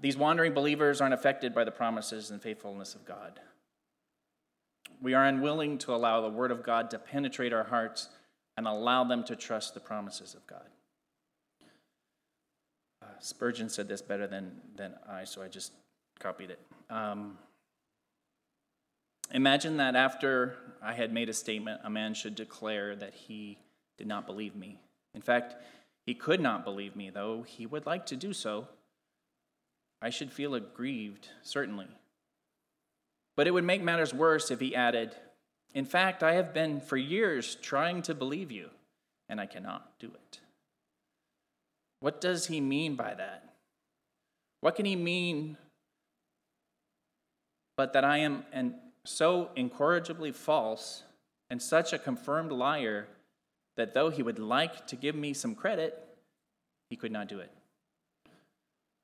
these 0.00 0.16
wandering 0.16 0.52
believers 0.52 1.00
aren't 1.00 1.14
affected 1.14 1.54
by 1.54 1.64
the 1.64 1.70
promises 1.70 2.30
and 2.30 2.42
faithfulness 2.42 2.94
of 2.94 3.04
God. 3.04 3.40
We 5.00 5.14
are 5.14 5.24
unwilling 5.24 5.78
to 5.78 5.94
allow 5.94 6.20
the 6.20 6.28
Word 6.28 6.50
of 6.50 6.62
God 6.62 6.90
to 6.90 6.98
penetrate 6.98 7.52
our 7.52 7.64
hearts 7.64 8.08
and 8.58 8.66
allow 8.66 9.04
them 9.04 9.22
to 9.22 9.36
trust 9.36 9.72
the 9.72 9.78
promises 9.78 10.34
of 10.34 10.44
God. 10.48 10.66
Uh, 13.00 13.06
Spurgeon 13.20 13.68
said 13.68 13.86
this 13.86 14.02
better 14.02 14.26
than, 14.26 14.50
than 14.74 14.94
I, 15.08 15.22
so 15.22 15.42
I 15.42 15.46
just 15.46 15.70
copied 16.18 16.50
it. 16.50 16.58
Um, 16.90 17.38
imagine 19.32 19.76
that 19.76 19.94
after 19.94 20.56
I 20.82 20.92
had 20.92 21.12
made 21.12 21.28
a 21.28 21.32
statement, 21.32 21.82
a 21.84 21.90
man 21.90 22.14
should 22.14 22.34
declare 22.34 22.96
that 22.96 23.14
he 23.14 23.58
did 23.96 24.08
not 24.08 24.26
believe 24.26 24.56
me. 24.56 24.80
In 25.14 25.22
fact, 25.22 25.54
he 26.04 26.14
could 26.14 26.40
not 26.40 26.64
believe 26.64 26.96
me, 26.96 27.10
though 27.10 27.42
he 27.42 27.64
would 27.64 27.86
like 27.86 28.06
to 28.06 28.16
do 28.16 28.32
so. 28.32 28.66
I 30.02 30.10
should 30.10 30.32
feel 30.32 30.56
aggrieved, 30.56 31.28
certainly. 31.44 31.86
But 33.36 33.46
it 33.46 33.52
would 33.52 33.62
make 33.62 33.84
matters 33.84 34.12
worse 34.12 34.50
if 34.50 34.58
he 34.58 34.74
added, 34.74 35.14
In 35.74 35.84
fact, 35.84 36.22
I 36.22 36.34
have 36.34 36.54
been 36.54 36.80
for 36.80 36.96
years 36.96 37.56
trying 37.56 38.02
to 38.02 38.14
believe 38.14 38.50
you, 38.50 38.70
and 39.28 39.40
I 39.40 39.46
cannot 39.46 39.98
do 39.98 40.06
it. 40.08 40.40
What 42.00 42.20
does 42.20 42.46
he 42.46 42.60
mean 42.60 42.94
by 42.94 43.14
that? 43.14 43.54
What 44.60 44.76
can 44.76 44.86
he 44.86 44.96
mean 44.96 45.56
but 47.78 47.92
that 47.92 48.04
I 48.04 48.18
am 48.18 48.44
an, 48.52 48.74
so 49.04 49.50
incorrigibly 49.54 50.32
false 50.32 51.04
and 51.48 51.62
such 51.62 51.92
a 51.92 51.98
confirmed 51.98 52.50
liar 52.50 53.06
that 53.76 53.94
though 53.94 54.10
he 54.10 54.22
would 54.22 54.40
like 54.40 54.88
to 54.88 54.96
give 54.96 55.14
me 55.14 55.32
some 55.32 55.54
credit, 55.54 55.96
he 56.90 56.96
could 56.96 57.12
not 57.12 57.28
do 57.28 57.38
it. 57.38 57.52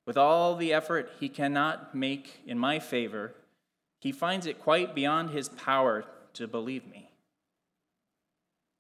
With 0.09 0.19
all 0.19 0.57
the 0.57 0.73
effort 0.73 1.13
he 1.21 1.29
cannot 1.29 1.95
make 1.95 2.41
in 2.47 2.59
my 2.59 2.81
favor, 2.81 3.35
he 4.01 4.11
finds 4.11 4.45
it 4.45 4.61
quite 4.61 4.93
beyond 4.93 5.31
his 5.31 5.49
power 5.49 6.05
to 6.35 6.47
believe 6.47 6.87
me. 6.87 7.11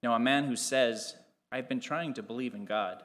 Now, 0.02 0.14
a 0.14 0.20
man 0.20 0.44
who 0.44 0.56
says, 0.56 1.16
I've 1.50 1.68
been 1.68 1.80
trying 1.80 2.14
to 2.14 2.22
believe 2.22 2.54
in 2.54 2.64
God, 2.64 3.02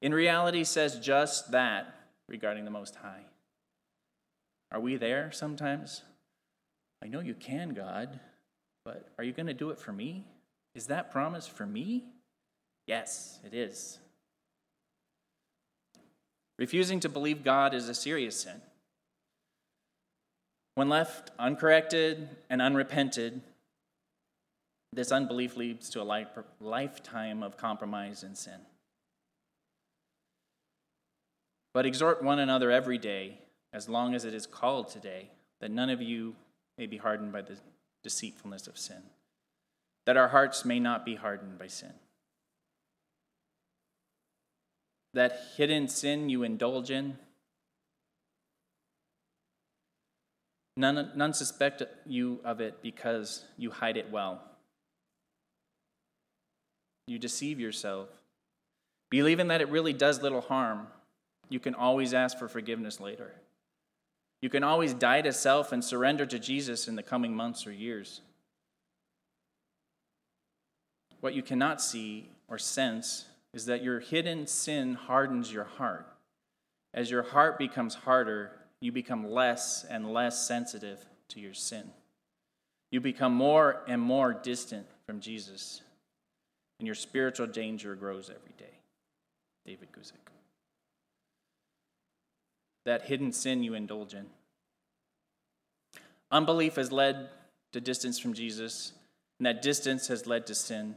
in 0.00 0.12
reality 0.12 0.64
says 0.64 0.98
just 0.98 1.52
that 1.52 1.94
regarding 2.28 2.64
the 2.64 2.70
Most 2.70 2.96
High. 2.96 3.24
Are 4.72 4.80
we 4.80 4.96
there 4.96 5.30
sometimes? 5.30 6.02
I 7.02 7.08
know 7.08 7.20
you 7.20 7.34
can, 7.34 7.74
God, 7.74 8.18
but 8.84 9.08
are 9.18 9.24
you 9.24 9.32
going 9.32 9.46
to 9.46 9.54
do 9.54 9.70
it 9.70 9.78
for 9.78 9.92
me? 9.92 10.24
Is 10.74 10.86
that 10.86 11.12
promise 11.12 11.46
for 11.46 11.66
me? 11.66 12.04
Yes, 12.86 13.38
it 13.44 13.54
is. 13.54 13.98
Refusing 16.58 17.00
to 17.00 17.08
believe 17.08 17.44
God 17.44 17.74
is 17.74 17.88
a 17.88 17.94
serious 17.94 18.40
sin. 18.40 18.60
When 20.74 20.88
left 20.88 21.30
uncorrected 21.38 22.28
and 22.48 22.62
unrepented, 22.62 23.42
this 24.92 25.10
unbelief 25.10 25.56
leads 25.56 25.88
to 25.90 26.02
a 26.02 26.04
life, 26.04 26.28
lifetime 26.60 27.42
of 27.42 27.56
compromise 27.56 28.22
and 28.22 28.36
sin. 28.36 28.60
But 31.72 31.86
exhort 31.86 32.22
one 32.22 32.38
another 32.38 32.70
every 32.70 32.98
day, 32.98 33.38
as 33.72 33.88
long 33.88 34.14
as 34.14 34.26
it 34.26 34.34
is 34.34 34.46
called 34.46 34.88
today, 34.88 35.30
that 35.60 35.70
none 35.70 35.88
of 35.88 36.02
you 36.02 36.36
may 36.76 36.86
be 36.86 36.98
hardened 36.98 37.32
by 37.32 37.40
the 37.40 37.56
deceitfulness 38.02 38.66
of 38.66 38.76
sin, 38.76 39.02
that 40.04 40.18
our 40.18 40.28
hearts 40.28 40.64
may 40.64 40.78
not 40.78 41.06
be 41.06 41.14
hardened 41.14 41.58
by 41.58 41.68
sin. 41.68 41.92
That 45.14 45.40
hidden 45.56 45.88
sin 45.88 46.28
you 46.28 46.42
indulge 46.42 46.90
in, 46.90 47.16
none, 50.76 51.12
none 51.14 51.32
suspect 51.32 51.82
you 52.04 52.40
of 52.44 52.60
it 52.60 52.82
because 52.82 53.44
you 53.56 53.70
hide 53.70 53.96
it 53.96 54.10
well. 54.10 54.42
You 57.06 57.18
deceive 57.18 57.60
yourself. 57.60 58.08
Believing 59.10 59.48
that 59.48 59.60
it 59.60 59.68
really 59.68 59.92
does 59.92 60.22
little 60.22 60.40
harm, 60.40 60.86
you 61.48 61.60
can 61.60 61.74
always 61.74 62.14
ask 62.14 62.38
for 62.38 62.48
forgiveness 62.48 63.00
later. 63.00 63.32
You 64.40 64.48
can 64.48 64.64
always 64.64 64.94
die 64.94 65.22
to 65.22 65.32
self 65.32 65.72
and 65.72 65.84
surrender 65.84 66.26
to 66.26 66.38
Jesus 66.38 66.88
in 66.88 66.96
the 66.96 67.02
coming 67.02 67.34
months 67.34 67.66
or 67.66 67.72
years. 67.72 68.22
What 71.20 71.34
you 71.34 71.42
cannot 71.42 71.80
see 71.80 72.30
or 72.48 72.58
sense 72.58 73.26
is 73.54 73.66
that 73.66 73.84
your 73.84 74.00
hidden 74.00 74.46
sin 74.46 74.94
hardens 74.94 75.52
your 75.52 75.64
heart. 75.64 76.06
As 76.94 77.10
your 77.10 77.22
heart 77.22 77.58
becomes 77.58 77.94
harder, 77.94 78.50
you 78.80 78.90
become 78.90 79.30
less 79.30 79.84
and 79.88 80.12
less 80.12 80.46
sensitive 80.46 81.04
to 81.28 81.40
your 81.40 81.54
sin. 81.54 81.90
You 82.90 83.00
become 83.00 83.32
more 83.32 83.82
and 83.86 84.02
more 84.02 84.34
distant 84.34 84.86
from 85.06 85.20
Jesus, 85.20 85.82
and 86.82 86.86
your 86.86 86.94
spiritual 86.94 87.46
danger 87.46 87.94
grows 87.94 88.28
every 88.28 88.54
day. 88.58 88.74
David 89.64 89.88
Guzik 89.92 90.32
that 92.84 93.02
hidden 93.02 93.32
sin 93.32 93.62
you 93.62 93.74
indulge 93.74 94.14
in. 94.14 94.26
Unbelief 96.30 96.76
has 96.76 96.90
led 96.90 97.28
to 97.72 97.80
distance 97.80 98.18
from 98.18 98.34
Jesus, 98.34 98.92
and 99.38 99.46
that 99.46 99.62
distance 99.62 100.08
has 100.08 100.26
led 100.26 100.46
to 100.46 100.54
sin. 100.54 100.96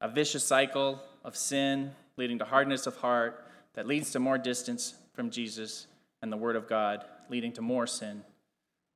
A 0.00 0.08
vicious 0.08 0.44
cycle 0.44 1.00
of 1.24 1.36
sin 1.36 1.92
leading 2.16 2.38
to 2.38 2.44
hardness 2.44 2.86
of 2.86 2.96
heart 2.96 3.46
that 3.74 3.86
leads 3.86 4.10
to 4.12 4.20
more 4.20 4.38
distance 4.38 4.94
from 5.14 5.30
Jesus 5.30 5.86
and 6.22 6.32
the 6.32 6.36
Word 6.36 6.56
of 6.56 6.68
God, 6.68 7.04
leading 7.28 7.52
to 7.52 7.62
more 7.62 7.86
sin. 7.86 8.22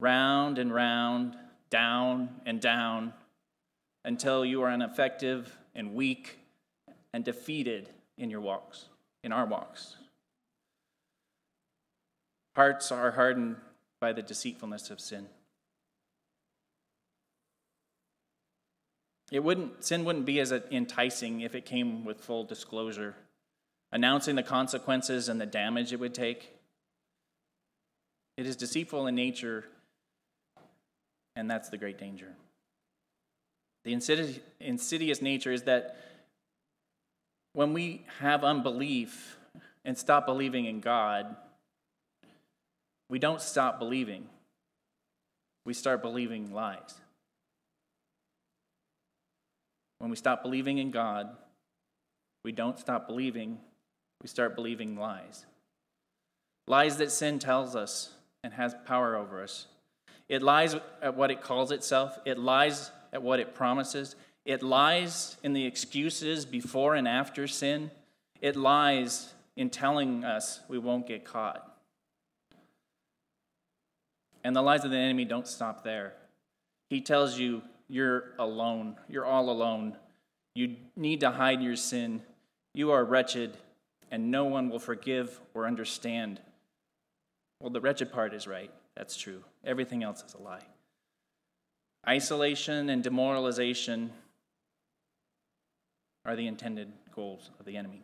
Round 0.00 0.58
and 0.58 0.72
round, 0.72 1.36
down 1.70 2.40
and 2.46 2.60
down, 2.60 3.12
until 4.04 4.44
you 4.44 4.62
are 4.62 4.68
an 4.68 4.82
ineffective 4.82 5.56
and 5.78 5.94
weak 5.94 6.40
and 7.14 7.24
defeated 7.24 7.88
in 8.18 8.30
your 8.30 8.40
walks, 8.40 8.86
in 9.22 9.32
our 9.32 9.46
walks. 9.46 9.96
Hearts 12.56 12.90
are 12.90 13.12
hardened 13.12 13.56
by 14.00 14.12
the 14.12 14.20
deceitfulness 14.20 14.90
of 14.90 15.00
sin. 15.00 15.26
It 19.30 19.44
wouldn't, 19.44 19.84
sin 19.84 20.04
wouldn't 20.04 20.26
be 20.26 20.40
as 20.40 20.50
enticing 20.50 21.42
if 21.42 21.54
it 21.54 21.64
came 21.64 22.04
with 22.04 22.20
full 22.20 22.42
disclosure, 22.42 23.14
announcing 23.92 24.34
the 24.34 24.42
consequences 24.42 25.28
and 25.28 25.40
the 25.40 25.46
damage 25.46 25.92
it 25.92 26.00
would 26.00 26.14
take. 26.14 26.56
It 28.36 28.46
is 28.46 28.56
deceitful 28.56 29.06
in 29.06 29.14
nature, 29.14 29.64
and 31.36 31.48
that's 31.48 31.68
the 31.68 31.78
great 31.78 31.98
danger. 31.98 32.34
The 33.84 33.92
insidious 33.92 35.22
nature 35.22 35.52
is 35.52 35.62
that 35.62 35.96
when 37.52 37.72
we 37.72 38.04
have 38.20 38.44
unbelief 38.44 39.36
and 39.84 39.96
stop 39.96 40.26
believing 40.26 40.66
in 40.66 40.80
God, 40.80 41.36
we 43.08 43.18
don't 43.18 43.40
stop 43.40 43.78
believing, 43.78 44.26
we 45.64 45.72
start 45.72 46.02
believing 46.02 46.52
lies. 46.52 46.94
When 49.98 50.10
we 50.10 50.16
stop 50.16 50.42
believing 50.42 50.78
in 50.78 50.90
God, 50.90 51.30
we 52.44 52.52
don't 52.52 52.78
stop 52.78 53.08
believing, 53.08 53.58
we 54.22 54.28
start 54.28 54.54
believing 54.54 54.96
lies. 54.96 55.46
Lies 56.66 56.98
that 56.98 57.10
sin 57.10 57.38
tells 57.38 57.74
us 57.74 58.10
and 58.44 58.52
has 58.52 58.74
power 58.86 59.16
over 59.16 59.42
us. 59.42 59.66
It 60.28 60.42
lies 60.42 60.76
at 61.02 61.16
what 61.16 61.30
it 61.30 61.40
calls 61.40 61.72
itself, 61.72 62.18
it 62.26 62.38
lies 62.38 62.90
at 63.12 63.22
what 63.22 63.40
it 63.40 63.54
promises, 63.54 64.16
it 64.44 64.62
lies 64.62 65.36
in 65.42 65.52
the 65.52 65.66
excuses 65.66 66.44
before 66.46 66.94
and 66.94 67.06
after 67.06 67.46
sin, 67.46 67.90
it 68.40 68.56
lies 68.56 69.34
in 69.56 69.70
telling 69.70 70.24
us 70.24 70.60
we 70.68 70.78
won't 70.78 71.06
get 71.06 71.24
caught. 71.24 71.76
And 74.44 74.54
the 74.54 74.62
lies 74.62 74.84
of 74.84 74.90
the 74.90 74.96
enemy 74.96 75.24
don't 75.24 75.46
stop 75.46 75.84
there. 75.84 76.14
He 76.88 77.00
tells 77.00 77.38
you 77.38 77.62
you're 77.88 78.32
alone, 78.38 78.96
you're 79.08 79.26
all 79.26 79.50
alone. 79.50 79.96
You 80.54 80.76
need 80.96 81.20
to 81.20 81.30
hide 81.30 81.62
your 81.62 81.76
sin. 81.76 82.22
You 82.74 82.90
are 82.90 83.04
wretched, 83.04 83.56
and 84.10 84.30
no 84.30 84.44
one 84.44 84.70
will 84.70 84.78
forgive 84.78 85.40
or 85.54 85.66
understand. 85.66 86.40
Well, 87.60 87.70
the 87.70 87.80
wretched 87.80 88.12
part 88.12 88.34
is 88.34 88.46
right. 88.46 88.70
That's 88.96 89.16
true. 89.16 89.42
Everything 89.64 90.02
else 90.02 90.22
is 90.22 90.34
a 90.34 90.42
lie. 90.42 90.64
Isolation 92.08 92.88
and 92.88 93.04
demoralization 93.04 94.10
are 96.24 96.36
the 96.36 96.46
intended 96.46 96.90
goals 97.14 97.50
of 97.60 97.66
the 97.66 97.76
enemy. 97.76 98.02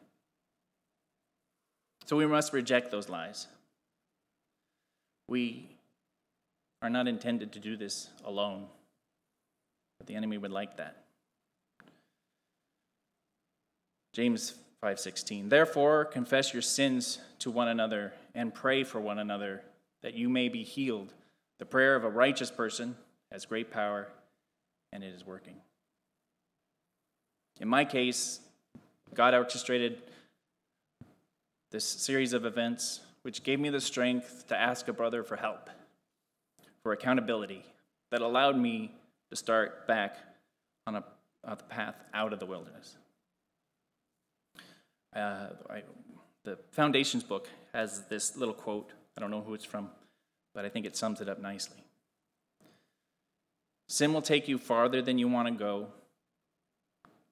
So 2.04 2.16
we 2.16 2.26
must 2.26 2.52
reject 2.52 2.90
those 2.90 3.08
lies. 3.08 3.46
We 5.26 5.70
are 6.82 6.90
not 6.90 7.08
intended 7.08 7.52
to 7.52 7.58
do 7.58 7.78
this 7.78 8.10
alone. 8.26 8.66
But 9.98 10.06
the 10.06 10.16
enemy 10.16 10.36
would 10.36 10.52
like 10.52 10.76
that. 10.76 11.04
James 14.12 14.54
5:16 14.82 15.48
Therefore 15.48 16.04
confess 16.04 16.52
your 16.52 16.62
sins 16.62 17.20
to 17.38 17.50
one 17.50 17.68
another 17.68 18.12
and 18.34 18.52
pray 18.52 18.84
for 18.84 19.00
one 19.00 19.18
another 19.18 19.62
that 20.02 20.12
you 20.12 20.28
may 20.28 20.50
be 20.50 20.62
healed. 20.62 21.14
The 21.58 21.64
prayer 21.64 21.96
of 21.96 22.04
a 22.04 22.10
righteous 22.10 22.50
person 22.50 22.96
has 23.34 23.44
great 23.44 23.68
power 23.68 24.06
and 24.92 25.02
it 25.02 25.12
is 25.12 25.26
working. 25.26 25.56
In 27.60 27.66
my 27.66 27.84
case, 27.84 28.38
God 29.12 29.34
orchestrated 29.34 30.02
this 31.72 31.84
series 31.84 32.32
of 32.32 32.46
events 32.46 33.00
which 33.22 33.42
gave 33.42 33.58
me 33.58 33.70
the 33.70 33.80
strength 33.80 34.44
to 34.48 34.56
ask 34.56 34.86
a 34.86 34.92
brother 34.92 35.24
for 35.24 35.34
help 35.34 35.68
for 36.84 36.92
accountability 36.92 37.64
that 38.12 38.20
allowed 38.20 38.56
me 38.56 38.92
to 39.30 39.36
start 39.36 39.88
back 39.88 40.16
on, 40.86 40.94
a, 40.94 41.04
on 41.42 41.58
the 41.58 41.64
path 41.64 41.96
out 42.14 42.32
of 42.32 42.38
the 42.38 42.46
wilderness. 42.46 42.96
Uh, 45.12 45.48
I, 45.68 45.82
the 46.44 46.56
Foundations 46.70 47.24
book 47.24 47.48
has 47.72 48.02
this 48.02 48.36
little 48.36 48.54
quote. 48.54 48.92
I 49.18 49.20
don't 49.20 49.32
know 49.32 49.40
who 49.40 49.54
it's 49.54 49.64
from, 49.64 49.90
but 50.54 50.64
I 50.64 50.68
think 50.68 50.86
it 50.86 50.96
sums 50.96 51.20
it 51.20 51.28
up 51.28 51.40
nicely. 51.40 51.83
Sin 53.86 54.12
will 54.12 54.22
take 54.22 54.48
you 54.48 54.58
farther 54.58 55.02
than 55.02 55.18
you 55.18 55.28
want 55.28 55.48
to 55.48 55.54
go, 55.54 55.88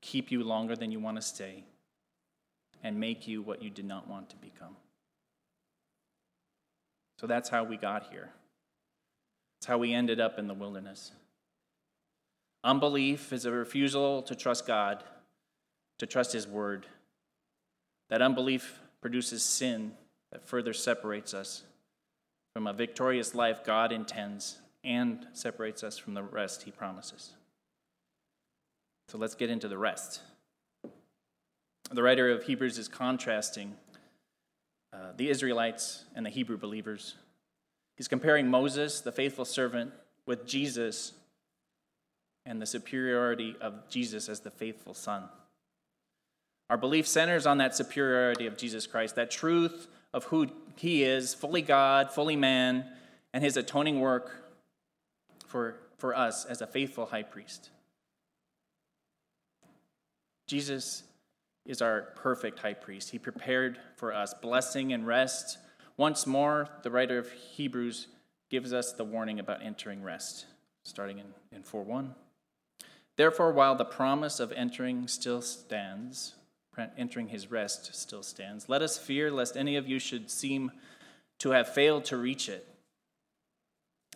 keep 0.01 0.31
you 0.31 0.43
longer 0.43 0.77
than 0.77 0.93
you 0.93 1.01
want 1.01 1.17
to 1.17 1.23
stay, 1.23 1.65
and 2.83 2.99
make 3.01 3.27
you 3.27 3.43
what 3.43 3.63
you 3.63 3.71
did 3.71 3.85
not 3.85 4.09
want 4.09 4.29
to 4.31 4.37
become. 4.37 4.77
So 7.19 7.27
that's 7.27 7.49
how 7.49 7.65
we 7.65 7.77
got 7.77 8.11
here. 8.11 8.31
It's 9.59 9.67
how 9.67 9.79
we 9.79 9.95
ended 9.95 10.21
up 10.21 10.39
in 10.39 10.49
the 10.49 10.55
wilderness. 10.55 11.13
Unbelief 12.65 13.33
is 13.33 13.45
a 13.45 13.51
refusal 13.51 14.23
to 14.23 14.35
trust 14.35 14.67
God, 14.67 15.05
to 15.99 16.07
trust 16.07 16.33
His 16.33 16.47
word. 16.47 16.87
That 18.11 18.23
unbelief 18.23 18.81
produces 19.01 19.43
sin 19.43 19.93
that 20.33 20.47
further 20.47 20.73
separates 20.73 21.33
us 21.33 21.63
from 22.55 22.67
a 22.67 22.73
victorious 22.73 23.35
life 23.35 23.65
God 23.65 23.93
intends 23.93 24.59
and 24.85 25.27
separates 25.33 25.83
us 25.85 25.99
from 25.99 26.15
the 26.15 26.23
rest 26.23 26.63
He 26.63 26.71
promises. 26.71 27.33
So 29.09 29.19
let's 29.19 29.35
get 29.35 29.51
into 29.51 29.69
the 29.69 29.79
rest. 29.79 30.21
The 31.91 32.03
writer 32.03 32.31
of 32.31 32.45
Hebrews 32.45 32.79
is 32.79 32.89
contrasting 32.89 33.75
uh, 34.93 35.13
the 35.17 35.29
Israelites 35.29 36.05
and 36.15 36.25
the 36.25 36.31
Hebrew 36.31 36.57
believers 36.57 37.15
He's 37.97 38.09
comparing 38.09 38.49
Moses, 38.49 39.01
the 39.01 39.13
faithful 39.13 39.45
servant, 39.45 39.93
with 40.27 40.47
Jesus 40.47 41.13
and 42.45 42.61
the 42.61 42.67
superiority 42.67 43.55
of 43.61 43.89
Jesus 43.89 44.29
as 44.29 44.41
the 44.41 44.51
faithful 44.51 44.95
son. 44.95 45.25
Our 46.71 46.77
belief 46.77 47.07
centers 47.07 47.47
on 47.47 47.59
that 47.59 47.77
superiority 47.77 48.47
of 48.47 48.57
Jesus 48.57 48.87
Christ, 48.87 49.15
that 49.17 49.31
truth 49.31 49.89
of 50.13 50.25
who 50.25 50.49
he 50.77 51.05
is, 51.05 51.35
fully 51.35 51.63
God, 51.63 52.11
fully 52.11 52.37
man, 52.37 52.87
and 53.33 53.45
his 53.45 53.57
atoning 53.57 54.01
work 54.01 54.42
for, 55.53 55.77
for 55.99 56.17
us 56.17 56.47
as 56.47 56.63
a 56.63 56.67
faithful 56.67 57.07
high 57.07 57.23
priest. 57.23 57.71
Jesus 60.49 61.05
is 61.67 61.81
our 61.81 62.09
perfect 62.17 62.59
high 62.59 62.75
priest. 62.75 63.11
He 63.11 63.19
prepared 63.19 63.79
for 63.97 64.13
us 64.13 64.35
blessing 64.41 64.93
and 64.93 65.07
rest 65.07 65.59
once 65.99 66.27
more, 66.27 66.69
the 66.83 66.91
writer 66.91 67.19
of 67.19 67.31
Hebrews 67.31 68.09
gives 68.51 68.73
us 68.73 68.93
the 68.93 69.05
warning 69.05 69.39
about 69.39 69.63
entering 69.63 70.03
rest, 70.03 70.47
starting 70.85 71.19
in, 71.19 71.27
in 71.55 71.63
4 71.63 71.83
1. 71.83 72.15
Therefore, 73.17 73.53
while 73.53 73.75
the 73.75 73.85
promise 73.85 74.41
of 74.41 74.53
entering 74.53 75.07
still 75.07 75.43
stands, 75.43 76.35
entering 76.97 77.29
his 77.29 77.51
rest 77.51 77.95
still 77.95 78.23
stands, 78.23 78.71
let 78.71 78.81
us 78.81 78.97
fear 78.97 79.31
lest 79.31 79.57
any 79.57 79.77
of 79.77 79.87
you 79.87 79.99
should 79.99 80.31
seem 80.31 80.73
to 81.39 81.51
have 81.51 81.69
failed 81.69 82.07
to 82.07 82.17
reach 82.17 82.49
it. 82.49 82.67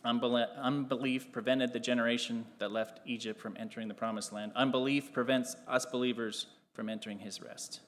Unbelief 0.05 1.33
prevented 1.33 1.73
the 1.73 1.81
generation 1.81 2.47
that 2.59 2.71
left 2.71 3.01
Egypt 3.07 3.41
from 3.41 3.57
entering 3.59 3.89
the 3.89 3.95
promised 3.95 4.33
land. 4.33 4.53
Unbelief 4.55 5.13
prevents 5.13 5.57
us 5.67 5.85
believers 5.85 6.47
from 6.75 6.89
entering 6.89 7.19
his 7.19 7.43
rest. 7.43 7.81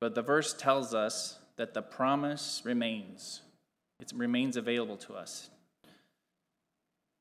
But 0.00 0.14
the 0.14 0.22
verse 0.22 0.52
tells 0.52 0.94
us 0.94 1.38
that 1.56 1.74
the 1.74 1.82
promise 1.82 2.62
remains, 2.64 3.42
it 4.00 4.12
remains 4.14 4.56
available 4.56 4.96
to 4.98 5.14
us. 5.14 5.50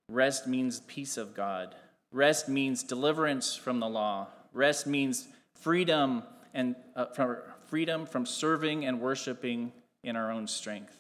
Rest 0.10 0.48
means 0.48 0.82
peace 0.82 1.18
of 1.18 1.34
God. 1.34 1.76
Rest 2.12 2.50
means 2.50 2.84
deliverance 2.84 3.56
from 3.56 3.80
the 3.80 3.88
law. 3.88 4.28
Rest 4.54 4.86
means 4.86 5.28
freedom 5.54 6.24
and 6.54 6.76
uh, 6.96 7.06
from 7.06 7.38
freedom 7.68 8.06
from 8.06 8.26
serving 8.26 8.86
and 8.86 9.00
worshiping 9.00 9.72
in 10.04 10.18
our 10.18 10.30
own 10.30 10.46
strength. 10.46 11.00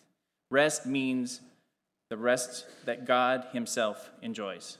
Rest 0.50 0.86
means 0.86 1.42
the 2.12 2.18
rest 2.18 2.66
that 2.84 3.06
God 3.06 3.48
Himself 3.54 4.12
enjoys. 4.22 4.78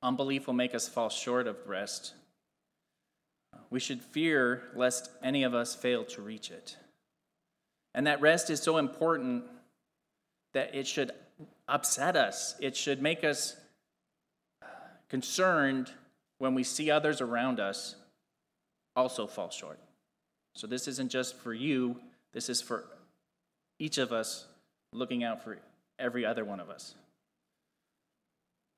Unbelief 0.00 0.46
will 0.46 0.54
make 0.54 0.72
us 0.72 0.88
fall 0.88 1.08
short 1.08 1.48
of 1.48 1.56
rest. 1.66 2.14
We 3.70 3.80
should 3.80 4.00
fear 4.00 4.70
lest 4.76 5.10
any 5.20 5.42
of 5.42 5.52
us 5.52 5.74
fail 5.74 6.04
to 6.04 6.22
reach 6.22 6.52
it. 6.52 6.76
And 7.92 8.06
that 8.06 8.20
rest 8.20 8.50
is 8.50 8.62
so 8.62 8.76
important 8.76 9.42
that 10.54 10.76
it 10.76 10.86
should 10.86 11.10
upset 11.66 12.14
us. 12.14 12.54
It 12.60 12.76
should 12.76 13.02
make 13.02 13.24
us 13.24 13.56
concerned 15.08 15.90
when 16.38 16.54
we 16.54 16.62
see 16.62 16.88
others 16.88 17.20
around 17.20 17.58
us 17.58 17.96
also 18.94 19.26
fall 19.26 19.50
short. 19.50 19.80
So, 20.54 20.68
this 20.68 20.86
isn't 20.86 21.10
just 21.10 21.34
for 21.34 21.52
you, 21.52 21.96
this 22.32 22.48
is 22.48 22.62
for 22.62 22.84
each 23.80 23.98
of 23.98 24.12
us 24.12 24.46
looking 24.92 25.24
out 25.24 25.42
for 25.42 25.58
every 25.98 26.24
other 26.24 26.44
one 26.44 26.60
of 26.60 26.70
us. 26.70 26.94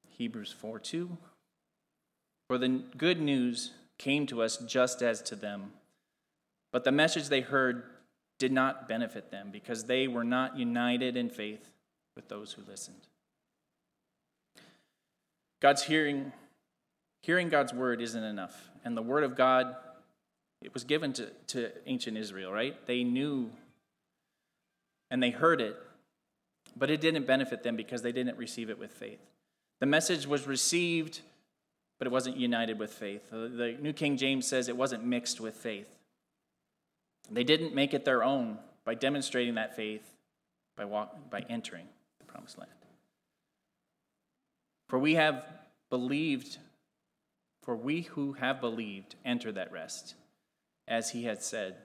Hebrews 0.08 0.52
4 0.52 0.78
2. 0.78 1.16
For 2.48 2.58
the 2.58 2.82
good 2.96 3.20
news 3.20 3.72
came 3.98 4.26
to 4.26 4.42
us 4.42 4.56
just 4.56 5.02
as 5.02 5.22
to 5.22 5.36
them, 5.36 5.72
but 6.72 6.84
the 6.84 6.92
message 6.92 7.28
they 7.28 7.42
heard 7.42 7.84
did 8.38 8.50
not 8.50 8.88
benefit 8.88 9.30
them 9.30 9.50
because 9.52 9.84
they 9.84 10.08
were 10.08 10.24
not 10.24 10.58
united 10.58 11.16
in 11.16 11.30
faith 11.30 11.70
with 12.16 12.28
those 12.28 12.52
who 12.52 12.62
listened. 12.68 13.06
God's 15.60 15.84
hearing, 15.84 16.32
hearing 17.22 17.50
God's 17.50 17.74
word 17.74 18.00
isn't 18.00 18.24
enough. 18.24 18.70
And 18.84 18.96
the 18.96 19.02
word 19.02 19.24
of 19.24 19.36
God, 19.36 19.76
it 20.62 20.72
was 20.72 20.84
given 20.84 21.12
to, 21.12 21.26
to 21.48 21.70
ancient 21.86 22.16
Israel, 22.16 22.50
right? 22.50 22.74
They 22.86 23.04
knew 23.04 23.50
and 25.10 25.22
they 25.22 25.30
heard 25.30 25.60
it, 25.60 25.76
but 26.76 26.90
it 26.90 27.00
didn't 27.00 27.26
benefit 27.26 27.62
them 27.62 27.76
because 27.76 28.02
they 28.02 28.12
didn't 28.12 28.38
receive 28.38 28.70
it 28.70 28.78
with 28.78 28.90
faith. 28.90 29.20
The 29.80 29.87
message 29.87 30.26
was 30.26 30.46
received, 30.46 31.20
but 31.98 32.06
it 32.06 32.11
wasn't 32.11 32.37
united 32.37 32.78
with 32.78 32.92
faith. 32.92 33.30
The 33.30 33.76
New 33.80 33.92
King 33.92 34.16
James 34.16 34.46
says 34.46 34.68
it 34.68 34.76
wasn't 34.76 35.04
mixed 35.04 35.40
with 35.40 35.54
faith. 35.54 35.98
They 37.30 37.44
didn't 37.44 37.74
make 37.74 37.94
it 37.94 38.04
their 38.04 38.22
own 38.22 38.59
by 38.85 38.94
demonstrating 38.94 39.54
that 39.54 39.76
faith 39.76 40.16
by, 40.76 40.85
walk, 40.85 41.30
by 41.30 41.44
entering 41.48 41.87
the 42.18 42.24
promised 42.24 42.59
land. 42.59 42.70
For 44.88 44.98
we 44.98 45.14
have 45.14 45.44
believed, 45.90 46.59
for 47.62 47.76
we 47.76 48.02
who 48.02 48.33
have 48.33 48.61
believed 48.61 49.14
enter 49.24 49.52
that 49.52 49.72
rest. 49.72 50.14
As 50.88 51.11
he 51.11 51.24
had 51.24 51.42
said, 51.42 51.76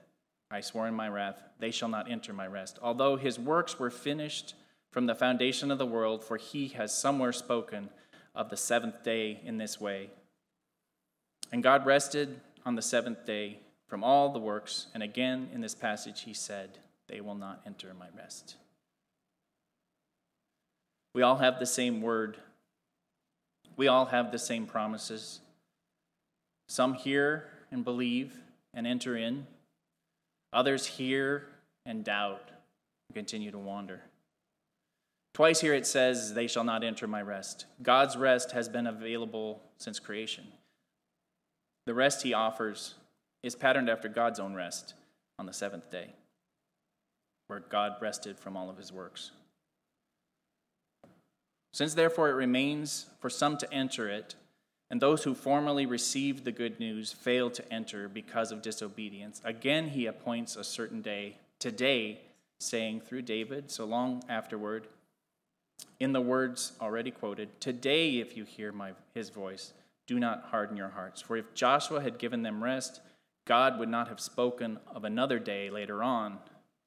I 0.50 0.60
swore 0.60 0.88
in 0.88 0.94
my 0.94 1.08
wrath, 1.08 1.40
they 1.58 1.70
shall 1.70 1.88
not 1.88 2.10
enter 2.10 2.32
my 2.32 2.46
rest. 2.46 2.78
Although 2.82 3.16
his 3.16 3.38
works 3.38 3.78
were 3.78 3.90
finished 3.90 4.54
from 4.96 5.04
the 5.04 5.14
foundation 5.14 5.70
of 5.70 5.76
the 5.76 5.84
world, 5.84 6.24
for 6.24 6.38
he 6.38 6.68
has 6.68 6.96
somewhere 6.96 7.30
spoken 7.30 7.90
of 8.34 8.48
the 8.48 8.56
seventh 8.56 9.02
day 9.02 9.42
in 9.44 9.58
this 9.58 9.78
way. 9.78 10.08
And 11.52 11.62
God 11.62 11.84
rested 11.84 12.40
on 12.64 12.76
the 12.76 12.80
seventh 12.80 13.26
day 13.26 13.58
from 13.88 14.02
all 14.02 14.30
the 14.30 14.38
works, 14.38 14.86
and 14.94 15.02
again 15.02 15.50
in 15.52 15.60
this 15.60 15.74
passage 15.74 16.22
he 16.22 16.32
said, 16.32 16.78
They 17.08 17.20
will 17.20 17.34
not 17.34 17.60
enter 17.66 17.92
my 17.92 18.06
rest. 18.16 18.56
We 21.12 21.20
all 21.20 21.36
have 21.36 21.58
the 21.58 21.66
same 21.66 22.00
word 22.00 22.38
we 23.76 23.88
all 23.88 24.06
have 24.06 24.32
the 24.32 24.38
same 24.38 24.64
promises. 24.64 25.40
Some 26.66 26.94
hear 26.94 27.50
and 27.70 27.84
believe 27.84 28.34
and 28.72 28.86
enter 28.86 29.14
in, 29.14 29.46
others 30.54 30.86
hear 30.86 31.48
and 31.84 32.02
doubt 32.02 32.48
and 33.10 33.14
continue 33.14 33.50
to 33.50 33.58
wander. 33.58 34.00
Twice 35.36 35.60
here 35.60 35.74
it 35.74 35.86
says, 35.86 36.32
They 36.32 36.46
shall 36.46 36.64
not 36.64 36.82
enter 36.82 37.06
my 37.06 37.20
rest. 37.20 37.66
God's 37.82 38.16
rest 38.16 38.52
has 38.52 38.70
been 38.70 38.86
available 38.86 39.60
since 39.76 39.98
creation. 39.98 40.44
The 41.84 41.92
rest 41.92 42.22
he 42.22 42.32
offers 42.32 42.94
is 43.42 43.54
patterned 43.54 43.90
after 43.90 44.08
God's 44.08 44.40
own 44.40 44.54
rest 44.54 44.94
on 45.38 45.44
the 45.44 45.52
seventh 45.52 45.90
day, 45.90 46.14
where 47.48 47.60
God 47.60 47.96
rested 48.00 48.38
from 48.38 48.56
all 48.56 48.70
of 48.70 48.78
his 48.78 48.90
works. 48.90 49.32
Since 51.74 51.92
therefore 51.92 52.30
it 52.30 52.34
remains 52.34 53.04
for 53.20 53.28
some 53.28 53.58
to 53.58 53.70
enter 53.70 54.08
it, 54.08 54.36
and 54.88 55.02
those 55.02 55.24
who 55.24 55.34
formerly 55.34 55.84
received 55.84 56.46
the 56.46 56.50
good 56.50 56.80
news 56.80 57.12
failed 57.12 57.52
to 57.52 57.70
enter 57.70 58.08
because 58.08 58.52
of 58.52 58.62
disobedience, 58.62 59.42
again 59.44 59.88
he 59.88 60.06
appoints 60.06 60.56
a 60.56 60.64
certain 60.64 61.02
day, 61.02 61.36
today, 61.58 62.22
saying 62.58 63.02
through 63.02 63.20
David, 63.20 63.70
so 63.70 63.84
long 63.84 64.22
afterward, 64.30 64.88
in 65.98 66.12
the 66.12 66.20
words 66.20 66.72
already 66.80 67.10
quoted, 67.10 67.60
Today, 67.60 68.18
if 68.18 68.36
you 68.36 68.44
hear 68.44 68.72
my, 68.72 68.92
his 69.14 69.30
voice, 69.30 69.72
do 70.06 70.18
not 70.18 70.44
harden 70.50 70.76
your 70.76 70.90
hearts. 70.90 71.20
For 71.20 71.36
if 71.36 71.54
Joshua 71.54 72.00
had 72.02 72.18
given 72.18 72.42
them 72.42 72.62
rest, 72.62 73.00
God 73.46 73.78
would 73.78 73.88
not 73.88 74.08
have 74.08 74.20
spoken 74.20 74.78
of 74.86 75.04
another 75.04 75.38
day 75.38 75.70
later 75.70 76.02
on. 76.02 76.38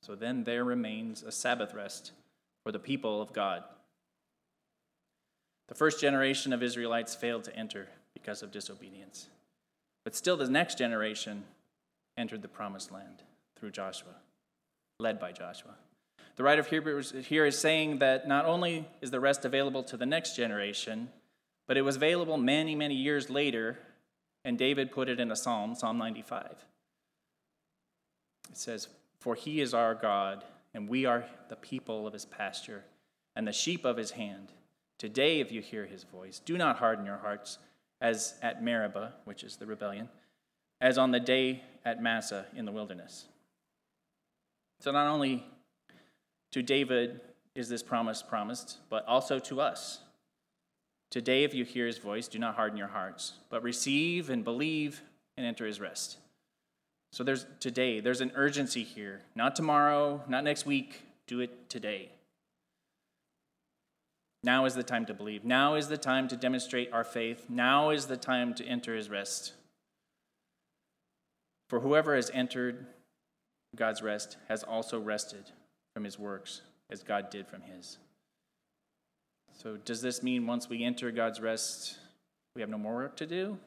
So 0.02 0.15
then 0.15 0.43
there 0.43 0.63
remains 0.63 1.23
a 1.23 1.32
Sabbath 1.32 1.73
rest 1.73 2.12
for 2.63 2.71
the 2.71 2.80
people 2.80 3.21
of 3.21 3.34
God. 3.34 3.63
The 5.67 5.75
first 5.75 6.02
generation 6.02 6.54
of 6.54 6.63
Israelites 6.63 7.15
failed 7.15 7.43
to 7.45 7.56
enter 7.56 7.89
because 8.13 8.41
of 8.41 8.52
disobedience. 8.52 9.28
But 10.04 10.15
still, 10.15 10.38
the 10.38 10.49
next 10.49 10.78
generation 10.78 11.43
entered 12.17 12.41
the 12.41 12.47
promised 12.47 12.91
land 12.91 13.23
through 13.58 13.71
Joshua, 13.71 14.15
led 14.99 15.19
by 15.19 15.32
Joshua. 15.32 15.75
The 16.39 16.45
writer 16.45 16.62
of 16.62 16.67
Hebrews 16.67 17.13
here 17.25 17.45
is 17.45 17.60
saying 17.60 17.99
that 17.99 18.25
not 18.25 18.45
only 18.45 18.88
is 19.02 19.12
the 19.12 19.19
rest 19.19 19.43
available 19.43 19.84
to 19.84 19.97
the 19.97 20.06
next 20.06 20.38
generation, 20.38 21.10
but 21.67 21.75
it 21.75 21.82
was 21.82 21.97
available 21.97 22.38
many, 22.38 22.75
many 22.75 22.95
years 22.95 23.30
later, 23.30 23.78
and 24.45 24.58
David 24.58 24.89
put 24.89 25.10
it 25.10 25.19
in 25.19 25.32
a 25.32 25.36
psalm, 25.36 25.75
Psalm 25.75 25.97
95. 25.97 26.56
It 28.52 28.58
says, 28.58 28.88
For 29.19 29.36
he 29.36 29.60
is 29.60 29.73
our 29.73 29.93
God, 29.93 30.45
and 30.73 30.88
we 30.88 31.06
are 31.06 31.25
the 31.49 31.58
people 31.58 32.08
of 32.08 32.13
his 32.13 32.23
pasture, 32.23 32.86
and 33.36 33.45
the 33.45 33.52
sheep 33.52 33.84
of 33.84 33.97
his 33.97 34.12
hand. 34.12 34.54
Today, 34.97 35.41
if 35.41 35.52
you 35.52 35.60
hear 35.60 35.88
his 35.88 36.06
voice, 36.06 36.39
do 36.39 36.58
not 36.58 36.78
harden 36.78 37.06
your 37.06 37.17
hearts 37.17 37.58
as 37.99 38.36
at 38.41 38.63
Meribah, 38.63 39.12
which 39.25 39.43
is 39.43 39.58
the 39.58 39.65
rebellion, 39.65 40.08
as 40.80 40.97
on 40.97 41.12
the 41.12 41.19
day 41.19 41.65
at 41.84 42.02
Massah 42.02 42.45
in 42.56 42.63
the 42.63 42.71
wilderness. 42.71 43.25
So, 44.80 44.93
not 44.93 45.08
only 45.08 45.45
to 46.52 46.64
David 46.64 47.22
is 47.56 47.70
this 47.70 47.84
promise 47.84 48.23
promised, 48.23 48.78
but 48.90 49.06
also 49.08 49.40
to 49.40 49.62
us. 49.62 50.00
Today, 51.12 51.44
if 51.44 51.54
you 51.54 51.65
hear 51.65 51.88
his 51.88 51.98
voice, 51.98 52.28
do 52.28 52.40
not 52.40 52.56
harden 52.56 52.78
your 52.78 52.88
hearts, 52.88 53.34
but 53.50 53.63
receive 53.63 54.30
and 54.30 54.44
believe 54.44 55.02
and 55.38 55.46
enter 55.46 55.65
his 55.65 55.80
rest. 55.80 56.17
So, 57.12 57.23
there's 57.23 57.48
today, 57.60 58.00
there's 58.00 58.21
an 58.21 58.32
urgency 58.36 58.84
here. 58.84 59.21
Not 59.36 59.56
tomorrow, 59.56 60.23
not 60.28 60.44
next 60.44 60.65
week. 60.65 61.02
Do 61.26 61.40
it 61.40 61.69
today. 61.69 62.12
Now 64.44 64.65
is 64.65 64.76
the 64.76 64.84
time 64.84 65.06
to 65.08 65.13
believe. 65.13 65.44
Now 65.44 65.76
is 65.76 65.88
the 65.88 65.98
time 65.98 66.28
to 66.30 66.38
demonstrate 66.38 66.94
our 66.94 67.04
faith. 67.04 67.48
Now 67.50 67.90
is 67.90 68.06
the 68.06 68.17
time 68.17 68.54
to 68.56 68.65
enter 68.65 68.96
his 68.96 69.10
rest. 69.10 69.54
For 71.67 71.82
whoever 71.82 72.15
has 72.15 72.32
entered 72.34 72.86
God's 73.76 74.02
rest 74.02 74.38
has 74.48 74.63
also 74.63 75.00
rested 75.00 75.52
from 76.00 76.06
his 76.06 76.17
works 76.17 76.62
as 76.89 77.04
God 77.04 77.29
did 77.29 77.45
from 77.45 77.62
his. 77.62 77.97
So, 79.52 79.75
does 79.75 80.02
this 80.02 80.23
mean 80.23 80.47
once 80.47 80.69
we 80.69 80.81
enter 80.81 81.12
God's 81.12 81.41
rest, 81.41 81.97
we 82.56 82.62
have 82.62 82.69
no 82.69 82.77
more 82.77 82.95
work 82.95 83.17
to 83.17 83.25
do? 83.25 83.58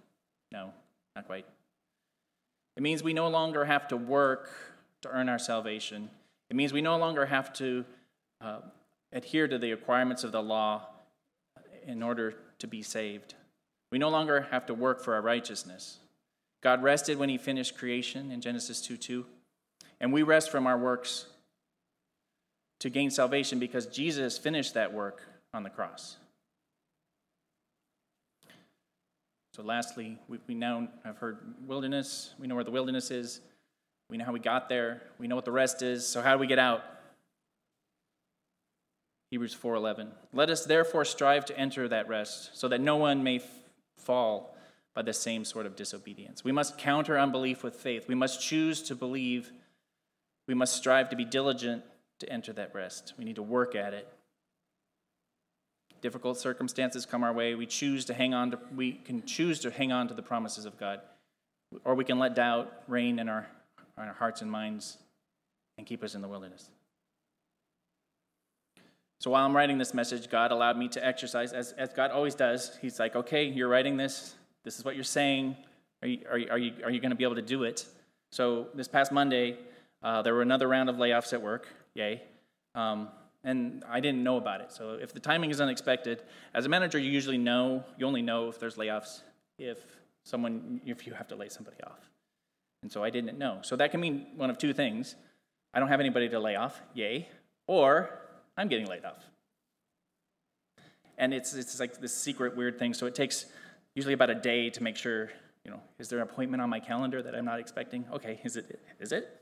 No, 0.50 0.72
not 1.14 1.26
quite. 1.26 1.44
It 2.74 2.82
means 2.82 3.02
we 3.02 3.12
no 3.12 3.28
longer 3.28 3.66
have 3.66 3.86
to 3.88 3.98
work 3.98 4.48
to 5.02 5.10
earn 5.10 5.28
our 5.28 5.38
salvation. 5.38 6.08
It 6.48 6.56
means 6.56 6.72
we 6.72 6.80
no 6.80 6.96
longer 6.96 7.26
have 7.26 7.52
to 7.56 7.84
uh, 8.40 8.60
adhere 9.12 9.46
to 9.46 9.58
the 9.58 9.70
requirements 9.70 10.24
of 10.24 10.32
the 10.32 10.42
law 10.42 10.86
in 11.86 12.02
order 12.02 12.32
to 12.60 12.66
be 12.66 12.80
saved. 12.80 13.34
We 13.90 13.98
no 13.98 14.08
longer 14.08 14.48
have 14.50 14.64
to 14.68 14.74
work 14.74 15.04
for 15.04 15.16
our 15.16 15.20
righteousness. 15.20 15.98
God 16.62 16.82
rested 16.82 17.18
when 17.18 17.28
he 17.28 17.36
finished 17.36 17.76
creation 17.76 18.32
in 18.32 18.40
Genesis 18.40 18.80
2 18.80 18.96
2. 18.96 19.26
And 20.00 20.14
we 20.14 20.22
rest 20.22 20.50
from 20.50 20.66
our 20.66 20.78
works 20.78 21.26
to 22.82 22.90
gain 22.90 23.10
salvation 23.10 23.60
because 23.60 23.86
Jesus 23.86 24.36
finished 24.36 24.74
that 24.74 24.92
work 24.92 25.22
on 25.54 25.62
the 25.62 25.70
cross. 25.70 26.16
So, 29.54 29.62
lastly, 29.62 30.18
we, 30.26 30.38
we 30.48 30.54
now 30.54 30.88
have 31.04 31.18
heard 31.18 31.38
wilderness. 31.64 32.34
We 32.40 32.48
know 32.48 32.56
where 32.56 32.64
the 32.64 32.72
wilderness 32.72 33.12
is. 33.12 33.40
We 34.10 34.16
know 34.16 34.24
how 34.24 34.32
we 34.32 34.40
got 34.40 34.68
there. 34.68 35.00
We 35.20 35.28
know 35.28 35.36
what 35.36 35.44
the 35.44 35.52
rest 35.52 35.80
is. 35.80 36.04
So, 36.04 36.22
how 36.22 36.32
do 36.32 36.40
we 36.40 36.48
get 36.48 36.58
out? 36.58 36.82
Hebrews 39.30 39.54
4:11. 39.54 40.08
Let 40.32 40.50
us 40.50 40.64
therefore 40.64 41.04
strive 41.04 41.44
to 41.46 41.56
enter 41.56 41.86
that 41.86 42.08
rest, 42.08 42.50
so 42.58 42.66
that 42.66 42.80
no 42.80 42.96
one 42.96 43.22
may 43.22 43.36
f- 43.36 43.44
fall 43.96 44.56
by 44.92 45.02
the 45.02 45.12
same 45.12 45.44
sort 45.44 45.66
of 45.66 45.76
disobedience. 45.76 46.42
We 46.42 46.50
must 46.50 46.78
counter 46.78 47.16
unbelief 47.16 47.62
with 47.62 47.76
faith. 47.76 48.08
We 48.08 48.16
must 48.16 48.42
choose 48.42 48.82
to 48.82 48.96
believe. 48.96 49.52
We 50.48 50.54
must 50.54 50.74
strive 50.74 51.10
to 51.10 51.16
be 51.16 51.24
diligent 51.24 51.84
to 52.22 52.32
enter 52.32 52.52
that 52.54 52.74
rest. 52.74 53.12
We 53.18 53.24
need 53.24 53.36
to 53.36 53.42
work 53.42 53.74
at 53.74 53.92
it. 53.92 54.08
Difficult 56.00 56.38
circumstances 56.38 57.04
come 57.04 57.22
our 57.22 57.32
way. 57.32 57.54
We 57.54 57.66
choose 57.66 58.04
to 58.06 58.14
hang 58.14 58.34
on 58.34 58.52
to 58.52 58.58
we 58.74 58.92
can 58.92 59.24
choose 59.24 59.60
to 59.60 59.70
hang 59.70 59.92
on 59.92 60.08
to 60.08 60.14
the 60.14 60.22
promises 60.22 60.64
of 60.64 60.78
God. 60.78 61.00
Or 61.84 61.94
we 61.94 62.04
can 62.04 62.18
let 62.18 62.34
doubt 62.34 62.72
reign 62.88 63.18
in 63.18 63.28
our, 63.28 63.46
in 63.98 64.04
our 64.04 64.14
hearts 64.14 64.42
and 64.42 64.50
minds 64.50 64.98
and 65.78 65.86
keep 65.86 66.02
us 66.02 66.14
in 66.14 66.22
the 66.22 66.28
wilderness. 66.28 66.70
So 69.20 69.30
while 69.30 69.46
I'm 69.46 69.54
writing 69.54 69.78
this 69.78 69.94
message, 69.94 70.28
God 70.28 70.50
allowed 70.50 70.76
me 70.76 70.88
to 70.88 71.06
exercise, 71.06 71.52
as, 71.52 71.72
as 71.72 71.92
God 71.92 72.10
always 72.10 72.34
does. 72.34 72.76
He's 72.82 72.98
like, 72.98 73.14
okay, 73.14 73.44
you're 73.44 73.68
writing 73.68 73.96
this. 73.96 74.34
This 74.64 74.78
is 74.78 74.84
what 74.84 74.96
you're 74.96 75.04
saying. 75.04 75.56
Are 76.02 76.08
you, 76.08 76.18
are 76.28 76.38
you, 76.38 76.48
are 76.50 76.58
you, 76.58 76.72
are 76.84 76.90
you 76.90 77.00
going 77.00 77.10
to 77.10 77.16
be 77.16 77.24
able 77.24 77.36
to 77.36 77.42
do 77.42 77.62
it? 77.62 77.86
So 78.32 78.66
this 78.74 78.88
past 78.88 79.12
Monday, 79.12 79.58
uh, 80.02 80.22
there 80.22 80.34
were 80.34 80.42
another 80.42 80.66
round 80.66 80.90
of 80.90 80.96
layoffs 80.96 81.32
at 81.32 81.40
work. 81.40 81.68
Yay. 81.94 82.22
Um, 82.74 83.08
and 83.44 83.84
I 83.88 84.00
didn't 84.00 84.22
know 84.22 84.36
about 84.36 84.60
it. 84.60 84.72
So 84.72 84.98
if 85.00 85.12
the 85.12 85.20
timing 85.20 85.50
is 85.50 85.60
unexpected, 85.60 86.22
as 86.54 86.64
a 86.64 86.68
manager, 86.68 86.98
you 86.98 87.10
usually 87.10 87.38
know, 87.38 87.84
you 87.98 88.06
only 88.06 88.22
know 88.22 88.48
if 88.48 88.58
there's 88.58 88.76
layoffs 88.76 89.22
if 89.58 89.78
someone, 90.24 90.80
if 90.84 91.06
you 91.06 91.12
have 91.12 91.28
to 91.28 91.36
lay 91.36 91.48
somebody 91.48 91.76
off. 91.84 92.08
And 92.82 92.90
so 92.90 93.04
I 93.04 93.10
didn't 93.10 93.38
know. 93.38 93.58
So 93.62 93.76
that 93.76 93.90
can 93.90 94.00
mean 94.00 94.26
one 94.36 94.50
of 94.50 94.58
two 94.58 94.72
things. 94.72 95.14
I 95.74 95.78
don't 95.78 95.88
have 95.88 96.00
anybody 96.00 96.28
to 96.28 96.40
lay 96.40 96.56
off, 96.56 96.80
yay, 96.94 97.28
or 97.66 98.10
I'm 98.56 98.68
getting 98.68 98.86
laid 98.86 99.04
off. 99.04 99.24
And 101.18 101.32
it's, 101.32 101.54
it's 101.54 101.78
like 101.78 102.00
this 102.00 102.14
secret 102.14 102.56
weird 102.56 102.78
thing. 102.78 102.94
So 102.94 103.06
it 103.06 103.14
takes 103.14 103.46
usually 103.94 104.14
about 104.14 104.30
a 104.30 104.34
day 104.34 104.70
to 104.70 104.82
make 104.82 104.96
sure, 104.96 105.30
you 105.64 105.70
know, 105.70 105.80
is 105.98 106.08
there 106.08 106.18
an 106.18 106.24
appointment 106.24 106.60
on 106.60 106.68
my 106.68 106.80
calendar 106.80 107.22
that 107.22 107.34
I'm 107.34 107.44
not 107.44 107.60
expecting? 107.60 108.04
Okay, 108.12 108.40
is 108.44 108.56
it? 108.56 108.80
Is 108.98 109.12
it? 109.12 109.41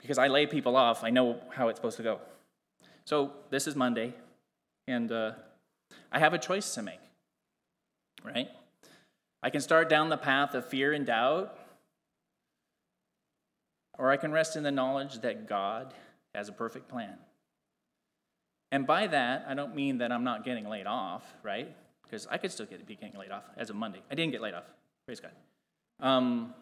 Because 0.00 0.18
I 0.18 0.28
lay 0.28 0.46
people 0.46 0.76
off, 0.76 1.02
I 1.02 1.10
know 1.10 1.40
how 1.50 1.68
it's 1.68 1.78
supposed 1.78 1.96
to 1.96 2.02
go. 2.02 2.20
So 3.04 3.32
this 3.50 3.66
is 3.66 3.74
Monday, 3.74 4.14
and 4.86 5.10
uh, 5.10 5.32
I 6.12 6.18
have 6.18 6.34
a 6.34 6.38
choice 6.38 6.74
to 6.74 6.82
make, 6.82 7.00
right? 8.24 8.48
I 9.42 9.50
can 9.50 9.60
start 9.60 9.88
down 9.88 10.08
the 10.08 10.16
path 10.16 10.54
of 10.54 10.66
fear 10.66 10.92
and 10.92 11.06
doubt, 11.06 11.58
or 13.98 14.10
I 14.10 14.16
can 14.16 14.30
rest 14.30 14.56
in 14.56 14.62
the 14.62 14.70
knowledge 14.70 15.20
that 15.20 15.48
God 15.48 15.94
has 16.34 16.48
a 16.48 16.52
perfect 16.52 16.88
plan. 16.88 17.14
And 18.70 18.86
by 18.86 19.06
that, 19.06 19.46
I 19.48 19.54
don't 19.54 19.74
mean 19.74 19.98
that 19.98 20.12
I'm 20.12 20.24
not 20.24 20.44
getting 20.44 20.68
laid 20.68 20.86
off, 20.86 21.24
right? 21.42 21.74
Because 22.02 22.26
I 22.30 22.36
could 22.36 22.52
still 22.52 22.66
get, 22.66 22.86
be 22.86 22.96
getting 22.96 23.18
laid 23.18 23.30
off 23.30 23.44
as 23.56 23.70
of 23.70 23.76
Monday. 23.76 24.02
I 24.10 24.14
didn't 24.14 24.32
get 24.32 24.40
laid 24.40 24.54
off. 24.54 24.64
Praise 25.06 25.20
God. 25.20 25.32
Um, 26.00 26.54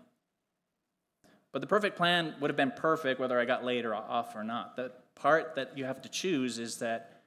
but 1.57 1.63
the 1.63 1.67
perfect 1.67 1.97
plan 1.97 2.35
would 2.39 2.51
have 2.51 2.57
been 2.59 2.71
perfect 2.71 3.19
whether 3.19 3.41
I 3.41 3.47
got 3.47 3.65
laid 3.65 3.87
or 3.87 3.95
off 3.95 4.37
or 4.37 4.45
not. 4.45 4.77
The 4.77 4.93
part 5.15 5.55
that 5.55 5.79
you 5.79 5.87
have 5.87 6.03
to 6.03 6.09
choose 6.11 6.59
is 6.59 6.77
that, 6.81 7.23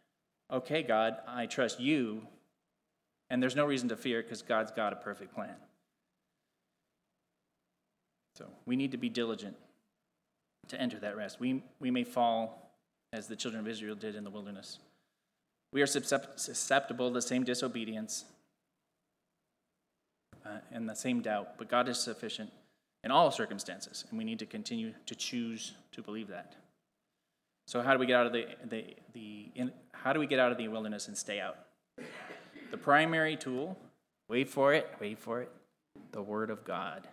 okay, 0.54 0.84
God, 0.84 1.16
I 1.28 1.48
trust 1.48 1.80
you, 1.80 2.22
and 3.32 3.42
there's 3.42 3.56
no 3.56 3.66
reason 3.66 3.90
to 3.90 3.98
fear 3.98 4.22
because 4.22 4.44
God's 4.44 4.70
got 4.70 4.94
a 4.94 4.98
perfect 4.98 5.34
plan. 5.34 5.56
So 8.36 8.46
we 8.68 8.76
need 8.76 8.92
to 8.92 8.98
be 8.98 9.10
diligent 9.10 9.56
to 10.68 10.80
enter 10.80 11.00
that 11.00 11.18
rest. 11.18 11.40
We, 11.40 11.64
we 11.80 11.90
may 11.90 12.04
fall 12.04 12.72
as 13.12 13.26
the 13.26 13.36
children 13.36 13.60
of 13.60 13.68
Israel 13.68 13.96
did 13.96 14.14
in 14.14 14.24
the 14.24 14.30
wilderness. 14.30 14.78
We 15.74 15.82
are 15.82 15.88
susceptible 15.88 17.08
to 17.08 17.14
the 17.16 17.22
same 17.24 17.44
disobedience 17.44 18.26
uh, 20.46 20.60
and 20.72 20.88
the 20.88 20.94
same 20.94 21.24
doubt, 21.24 21.58
but 21.58 21.68
God 21.68 21.90
is 21.90 21.98
sufficient 21.98 22.52
in 23.04 23.12
all 23.12 23.32
circumstances, 23.32 24.06
and 24.10 24.18
we 24.18 24.24
need 24.24 24.40
to 24.40 24.46
continue 24.46 24.94
to 25.06 25.16
choose 25.16 25.74
to 25.92 26.02
believe 26.02 26.28
that. 26.28 26.56
So, 27.66 27.82
how 27.82 27.94
do 27.94 28.00
we 28.00 28.06
get 28.06 28.16
out 28.16 28.26
of 28.26 28.34
the, 28.34 28.48
the, 28.68 28.96
the 29.14 29.52
in, 29.56 29.72
how 29.94 30.12
do 30.14 30.20
we 30.20 30.28
get 30.28 30.40
out 30.40 30.52
of 30.52 30.58
the 30.58 30.68
wilderness 30.68 31.08
and 31.08 31.18
stay 31.18 31.40
out? 31.40 31.58
The 32.72 32.78
primary 32.78 33.36
tool, 33.36 33.78
wait 34.28 34.50
for 34.50 34.74
it, 34.74 34.90
wait 35.00 35.20
for 35.20 35.42
it, 35.42 35.52
the 36.12 36.22
Word 36.22 36.50
of 36.50 36.64
God. 36.64 37.08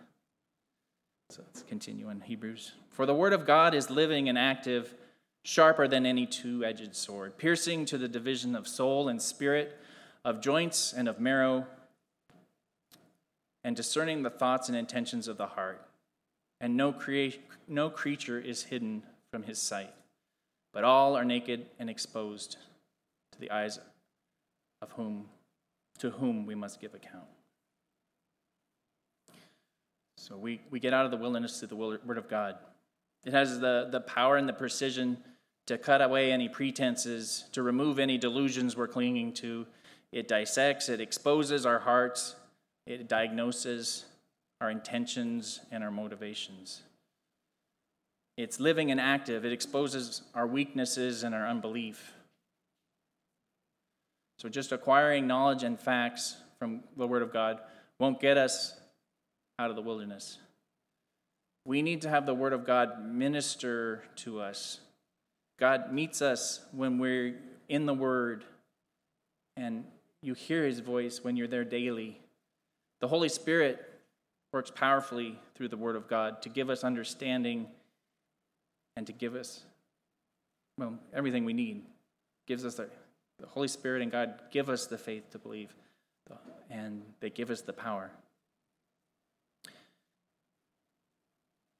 So 1.29 1.41
let's 1.45 1.61
continue 1.63 2.09
in 2.09 2.21
Hebrews. 2.21 2.71
For 2.89 3.05
the 3.05 3.13
Word 3.13 3.33
of 3.33 3.45
God 3.45 3.73
is 3.73 3.89
living 3.89 4.29
and 4.29 4.37
active 4.37 4.95
sharper 5.43 5.87
than 5.87 6.05
any 6.05 6.25
two 6.25 6.63
edged 6.65 6.95
sword, 6.95 7.37
piercing 7.37 7.85
to 7.85 7.97
the 7.97 8.07
division 8.07 8.55
of 8.55 8.67
soul 8.67 9.09
and 9.09 9.21
spirit, 9.21 9.77
of 10.25 10.41
joints 10.41 10.91
and 10.91 11.07
of 11.07 11.19
marrow, 11.19 11.67
and 13.67 13.75
discerning 13.75 14.23
the 14.23 14.29
thoughts 14.29 14.69
and 14.69 14.77
intentions 14.77 15.27
of 15.27 15.35
the 15.35 15.45
heart. 15.45 15.85
And 16.61 16.77
no, 16.77 16.93
crea- 16.93 17.41
no 17.67 17.89
creature 17.89 18.39
is 18.39 18.63
hidden 18.63 19.03
from 19.29 19.43
his 19.43 19.59
sight, 19.59 19.93
but 20.71 20.85
all 20.85 21.17
are 21.17 21.25
naked 21.25 21.65
and 21.77 21.89
exposed 21.89 22.55
to 23.33 23.39
the 23.41 23.51
eyes 23.51 23.77
of 24.81 24.91
whom 24.93 25.25
to 25.99 26.11
whom 26.11 26.45
we 26.45 26.55
must 26.55 26.79
give 26.79 26.93
account. 26.93 27.25
So 30.15 30.37
we, 30.37 30.61
we 30.69 30.79
get 30.79 30.93
out 30.93 31.03
of 31.03 31.11
the 31.11 31.17
wilderness 31.17 31.59
to 31.59 31.67
the 31.67 31.75
word 31.75 32.17
of 32.17 32.29
God. 32.29 32.55
It 33.25 33.33
has 33.33 33.59
the, 33.59 33.89
the 33.91 33.99
power 33.99 34.37
and 34.37 34.47
the 34.47 34.53
precision 34.53 35.17
to 35.65 35.77
cut 35.77 36.01
away 36.01 36.31
any 36.31 36.47
pretenses, 36.47 37.43
to 37.51 37.63
remove 37.63 37.99
any 37.99 38.17
delusions 38.17 38.77
we're 38.77 38.87
clinging 38.87 39.33
to. 39.33 39.67
It 40.13 40.29
dissects, 40.29 40.87
it 40.87 41.01
exposes 41.01 41.65
our 41.65 41.79
hearts, 41.79 42.35
it 42.87 43.07
diagnoses 43.07 44.05
our 44.61 44.71
intentions 44.71 45.59
and 45.71 45.83
our 45.83 45.91
motivations. 45.91 46.81
It's 48.37 48.59
living 48.59 48.91
and 48.91 48.99
active, 48.99 49.45
it 49.45 49.51
exposes 49.51 50.21
our 50.33 50.47
weaknesses 50.47 51.23
and 51.23 51.35
our 51.35 51.47
unbelief. 51.47 52.13
So, 54.39 54.49
just 54.49 54.71
acquiring 54.71 55.25
knowledge 55.25 55.63
and 55.63 55.79
facts 55.79 56.37
from 56.59 56.83
the 56.95 57.07
Word 57.07 57.23
of 57.23 57.33
God 57.33 57.59
won't 57.99 58.19
get 58.19 58.37
us 58.37 58.73
out 59.57 59.71
of 59.71 59.75
the 59.75 59.81
wilderness. 59.81 60.37
We 61.65 61.81
need 61.81 62.03
to 62.03 62.09
have 62.09 62.25
the 62.25 62.35
Word 62.35 62.53
of 62.53 62.65
God 62.65 63.03
minister 63.03 64.03
to 64.17 64.39
us 64.39 64.79
God 65.57 65.91
meets 65.91 66.21
us 66.21 66.61
when 66.71 66.99
we're 66.99 67.35
in 67.67 67.85
the 67.85 67.93
Word 67.93 68.45
and 69.55 69.85
you 70.21 70.33
hear 70.35 70.65
His 70.65 70.79
voice 70.79 71.23
when 71.23 71.35
you're 71.35 71.47
there 71.47 71.65
daily. 71.65 72.19
The 72.99 73.07
Holy 73.07 73.29
Spirit 73.29 73.83
works 74.51 74.71
powerfully 74.73 75.39
through 75.55 75.67
the 75.69 75.77
Word 75.77 75.95
of 75.95 76.07
God 76.07 76.41
to 76.43 76.49
give 76.49 76.69
us 76.69 76.83
understanding 76.83 77.67
and 78.95 79.05
to 79.07 79.13
give 79.13 79.35
us, 79.35 79.63
well, 80.77 80.97
everything 81.13 81.45
we 81.45 81.53
need. 81.53 81.83
Gives 82.47 82.65
us 82.65 82.75
the, 82.75 82.89
the 83.39 83.47
Holy 83.47 83.67
Spirit 83.67 84.01
and 84.01 84.11
God 84.11 84.39
give 84.51 84.69
us 84.69 84.87
the 84.87 84.97
faith 84.97 85.29
to 85.31 85.39
believe, 85.39 85.75
and 86.69 87.03
they 87.19 87.29
give 87.29 87.51
us 87.51 87.61
the 87.61 87.73
power. 87.73 88.09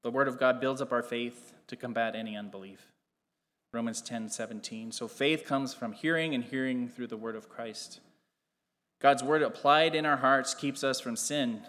The 0.03 0.11
Word 0.11 0.27
of 0.27 0.39
God 0.39 0.61
builds 0.61 0.81
up 0.81 0.91
our 0.91 1.03
faith 1.03 1.53
to 1.67 1.75
combat 1.75 2.15
any 2.15 2.35
unbelief. 2.37 2.91
Romans 3.73 4.01
10 4.01 4.29
17. 4.29 4.91
So 4.91 5.07
faith 5.07 5.45
comes 5.45 5.73
from 5.73 5.91
hearing, 5.91 6.33
and 6.33 6.43
hearing 6.43 6.87
through 6.87 7.07
the 7.07 7.17
word 7.17 7.35
of 7.35 7.49
Christ. 7.49 7.99
God's 8.99 9.23
word 9.23 9.43
applied 9.43 9.95
in 9.95 10.05
our 10.05 10.17
hearts 10.17 10.53
keeps 10.53 10.83
us 10.83 10.99
from 10.99 11.15
sin. 11.15 11.61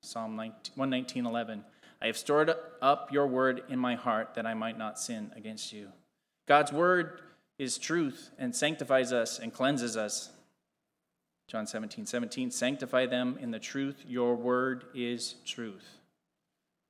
Psalm 0.00 0.36
119 0.36 1.26
11. 1.26 1.64
I 2.00 2.06
have 2.06 2.16
stored 2.16 2.54
up 2.80 3.12
your 3.12 3.26
word 3.26 3.62
in 3.68 3.78
my 3.78 3.96
heart 3.96 4.34
that 4.34 4.46
I 4.46 4.54
might 4.54 4.78
not 4.78 5.00
sin 5.00 5.32
against 5.36 5.72
you. 5.72 5.88
God's 6.46 6.72
word 6.72 7.20
is 7.58 7.76
truth 7.76 8.30
and 8.38 8.54
sanctifies 8.54 9.12
us 9.12 9.38
and 9.40 9.52
cleanses 9.52 9.96
us. 9.96 10.30
John 11.48 11.66
17 11.66 12.06
17. 12.06 12.50
Sanctify 12.50 13.06
them 13.06 13.36
in 13.40 13.50
the 13.50 13.58
truth. 13.58 14.04
Your 14.06 14.36
word 14.36 14.84
is 14.94 15.34
truth. 15.44 15.98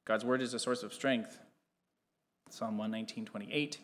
God's 0.04 0.24
word 0.24 0.42
is 0.42 0.52
a 0.52 0.58
source 0.58 0.82
of 0.82 0.92
strength. 0.92 1.38
Psalm 2.50 2.76
119 2.76 3.24
28. 3.24 3.78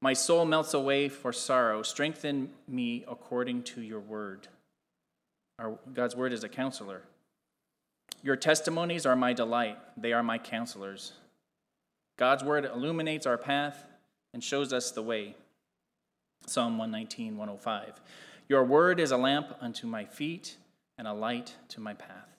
My 0.00 0.12
soul 0.12 0.44
melts 0.44 0.74
away 0.74 1.08
for 1.08 1.32
sorrow. 1.32 1.82
Strengthen 1.82 2.50
me 2.68 3.04
according 3.08 3.62
to 3.64 3.80
your 3.80 4.00
word. 4.00 4.48
Our, 5.58 5.78
God's 5.92 6.16
word 6.16 6.32
is 6.32 6.44
a 6.44 6.48
counselor. 6.48 7.02
Your 8.22 8.36
testimonies 8.36 9.06
are 9.06 9.16
my 9.16 9.32
delight, 9.32 9.78
they 9.96 10.12
are 10.12 10.22
my 10.22 10.38
counselors. 10.38 11.12
God's 12.18 12.44
word 12.44 12.64
illuminates 12.64 13.26
our 13.26 13.38
path 13.38 13.84
and 14.32 14.44
shows 14.44 14.72
us 14.72 14.90
the 14.90 15.02
way. 15.02 15.34
Psalm 16.46 16.78
119, 16.78 17.36
105. 17.36 18.00
Your 18.48 18.64
word 18.64 19.00
is 19.00 19.10
a 19.10 19.16
lamp 19.16 19.56
unto 19.60 19.86
my 19.86 20.04
feet 20.04 20.56
and 20.98 21.08
a 21.08 21.12
light 21.12 21.54
to 21.68 21.80
my 21.80 21.94
path. 21.94 22.36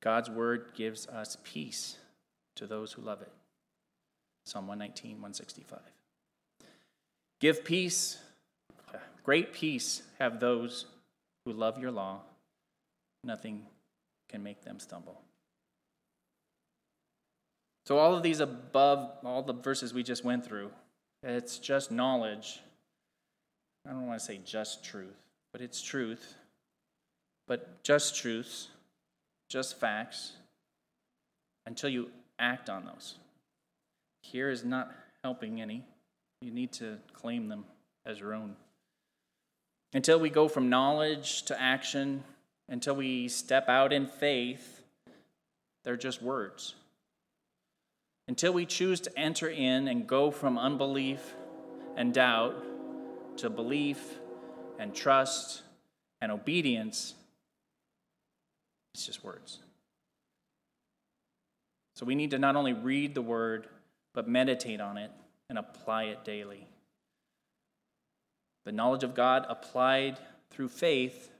God's 0.00 0.30
word 0.30 0.66
gives 0.74 1.06
us 1.08 1.36
peace 1.42 1.96
to 2.56 2.66
those 2.66 2.92
who 2.92 3.02
love 3.02 3.22
it. 3.22 3.32
Psalm 4.44 4.66
119, 4.68 5.12
165. 5.12 5.80
Give 7.40 7.64
peace, 7.64 8.18
great 9.24 9.52
peace 9.52 10.02
have 10.18 10.38
those 10.40 10.86
who 11.46 11.52
love 11.52 11.78
your 11.78 11.92
law. 11.92 12.20
Nothing 13.24 13.62
can 14.28 14.42
make 14.42 14.62
them 14.62 14.78
stumble. 14.80 15.22
So, 17.86 17.98
all 17.98 18.14
of 18.14 18.24
these 18.24 18.40
above, 18.40 19.12
all 19.24 19.42
the 19.42 19.52
verses 19.52 19.94
we 19.94 20.02
just 20.02 20.24
went 20.24 20.44
through, 20.44 20.70
it's 21.22 21.58
just 21.58 21.92
knowledge. 21.92 22.60
I 23.86 23.92
don't 23.92 24.08
want 24.08 24.18
to 24.18 24.24
say 24.24 24.40
just 24.44 24.84
truth, 24.84 25.16
but 25.52 25.62
it's 25.62 25.80
truth. 25.80 26.34
But 27.46 27.84
just 27.84 28.20
truths, 28.20 28.68
just 29.48 29.78
facts, 29.78 30.32
until 31.64 31.88
you 31.88 32.10
act 32.40 32.68
on 32.68 32.86
those. 32.86 33.18
Here 34.20 34.50
is 34.50 34.64
not 34.64 34.90
helping 35.22 35.60
any. 35.60 35.84
You 36.40 36.50
need 36.50 36.72
to 36.74 36.98
claim 37.12 37.46
them 37.48 37.66
as 38.04 38.18
your 38.18 38.34
own. 38.34 38.56
Until 39.92 40.18
we 40.18 40.30
go 40.30 40.48
from 40.48 40.68
knowledge 40.68 41.42
to 41.44 41.60
action, 41.60 42.24
until 42.68 42.94
we 42.94 43.28
step 43.28 43.68
out 43.68 43.92
in 43.92 44.06
faith, 44.06 44.82
they're 45.84 45.96
just 45.96 46.20
words. 46.20 46.74
Until 48.28 48.52
we 48.52 48.66
choose 48.66 49.00
to 49.02 49.18
enter 49.18 49.48
in 49.48 49.86
and 49.88 50.06
go 50.06 50.30
from 50.30 50.58
unbelief 50.58 51.34
and 51.96 52.12
doubt 52.12 52.64
to 53.38 53.48
belief 53.48 54.18
and 54.78 54.94
trust 54.94 55.62
and 56.20 56.32
obedience, 56.32 57.14
it's 58.94 59.06
just 59.06 59.22
words. 59.22 59.60
So 61.94 62.04
we 62.04 62.14
need 62.14 62.32
to 62.32 62.38
not 62.38 62.56
only 62.56 62.72
read 62.72 63.14
the 63.14 63.22
word, 63.22 63.68
but 64.12 64.28
meditate 64.28 64.80
on 64.80 64.98
it 64.98 65.10
and 65.48 65.58
apply 65.58 66.04
it 66.04 66.24
daily. 66.24 66.66
The 68.66 68.72
knowledge 68.72 69.04
of 69.04 69.14
God 69.14 69.46
applied 69.48 70.18
through 70.50 70.68
faith 70.68 71.30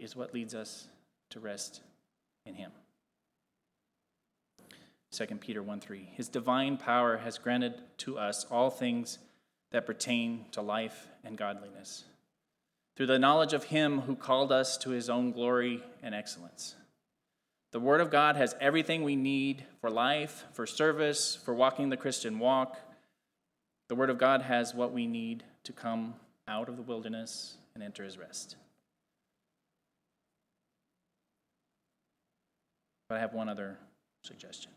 is 0.00 0.16
what 0.16 0.34
leads 0.34 0.56
us 0.56 0.88
to 1.30 1.38
rest 1.38 1.82
in 2.44 2.54
Him. 2.54 2.72
2 5.12 5.26
Peter 5.36 5.62
1 5.62 5.78
3. 5.78 6.08
His 6.16 6.28
divine 6.28 6.78
power 6.78 7.18
has 7.18 7.38
granted 7.38 7.74
to 7.98 8.18
us 8.18 8.44
all 8.50 8.70
things 8.70 9.20
that 9.70 9.86
pertain 9.86 10.46
to 10.50 10.60
life 10.60 11.06
and 11.22 11.38
godliness, 11.38 12.06
through 12.96 13.06
the 13.06 13.18
knowledge 13.20 13.52
of 13.52 13.64
Him 13.64 14.00
who 14.00 14.16
called 14.16 14.50
us 14.50 14.76
to 14.78 14.90
His 14.90 15.08
own 15.08 15.30
glory 15.30 15.80
and 16.02 16.12
excellence. 16.12 16.74
The 17.70 17.78
Word 17.78 18.00
of 18.00 18.10
God 18.10 18.34
has 18.34 18.56
everything 18.60 19.04
we 19.04 19.14
need 19.14 19.64
for 19.80 19.88
life, 19.88 20.44
for 20.54 20.66
service, 20.66 21.36
for 21.36 21.54
walking 21.54 21.88
the 21.88 21.96
Christian 21.96 22.40
walk. 22.40 22.80
The 23.90 23.96
Word 23.96 24.08
of 24.08 24.18
God 24.18 24.42
has 24.42 24.72
what 24.72 24.92
we 24.92 25.08
need 25.08 25.42
to 25.64 25.72
come 25.72 26.14
out 26.46 26.68
of 26.68 26.76
the 26.76 26.82
wilderness 26.82 27.56
and 27.74 27.82
enter 27.82 28.04
His 28.04 28.16
rest. 28.16 28.54
But 33.08 33.16
I 33.16 33.18
have 33.18 33.34
one 33.34 33.48
other 33.48 33.78
suggestion. 34.22 34.70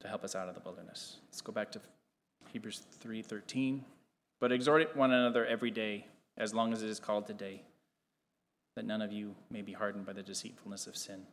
to 0.00 0.08
help 0.08 0.24
us 0.24 0.34
out 0.34 0.48
of 0.48 0.56
the 0.56 0.60
wilderness. 0.62 1.18
Let's 1.28 1.40
go 1.40 1.52
back 1.52 1.70
to 1.70 1.80
Hebrews 2.52 2.84
3:13. 3.00 3.84
But 4.40 4.50
exhort 4.50 4.96
one 4.96 5.12
another 5.12 5.46
every 5.46 5.70
day, 5.70 6.08
as 6.36 6.52
long 6.52 6.72
as 6.72 6.82
it 6.82 6.88
is 6.88 6.98
called 6.98 7.28
today, 7.28 7.62
that 8.74 8.84
none 8.84 9.00
of 9.00 9.12
you 9.12 9.36
may 9.48 9.62
be 9.62 9.74
hardened 9.74 10.04
by 10.04 10.14
the 10.14 10.24
deceitfulness 10.24 10.88
of 10.88 10.96
sin. 10.96 11.28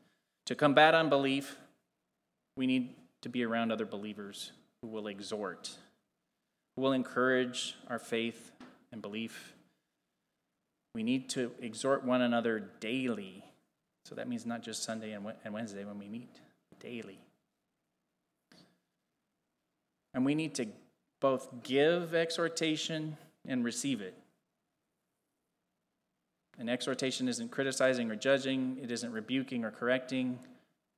To 0.45 0.53
combat 0.53 0.93
unbelief, 0.93 1.57
we 2.55 2.67
need 2.67 2.95
to 3.21 3.29
be 3.29 3.43
around 3.43 3.71
other 3.71 3.85
believers 3.85 4.51
who 4.81 4.87
will 4.87 5.07
exhort, 5.07 5.71
who 6.75 6.81
will 6.81 6.93
encourage 6.93 7.75
our 7.87 7.99
faith 7.99 8.51
and 8.91 9.01
belief. 9.01 9.53
We 10.95 11.03
need 11.03 11.29
to 11.31 11.51
exhort 11.61 12.03
one 12.03 12.21
another 12.21 12.59
daily. 12.79 13.43
So 14.05 14.15
that 14.15 14.27
means 14.27 14.45
not 14.45 14.63
just 14.63 14.83
Sunday 14.83 15.11
and 15.11 15.53
Wednesday 15.53 15.83
when 15.83 15.99
we 15.99 16.07
meet, 16.07 16.39
daily. 16.79 17.19
And 20.13 20.25
we 20.25 20.33
need 20.33 20.55
to 20.55 20.67
both 21.19 21.63
give 21.63 22.15
exhortation 22.15 23.17
and 23.47 23.63
receive 23.63 24.01
it. 24.01 24.17
And 26.57 26.69
exhortation 26.69 27.27
isn't 27.27 27.51
criticizing 27.51 28.09
or 28.09 28.15
judging, 28.15 28.79
it 28.81 28.91
isn't 28.91 29.11
rebuking 29.11 29.63
or 29.63 29.71
correcting. 29.71 30.39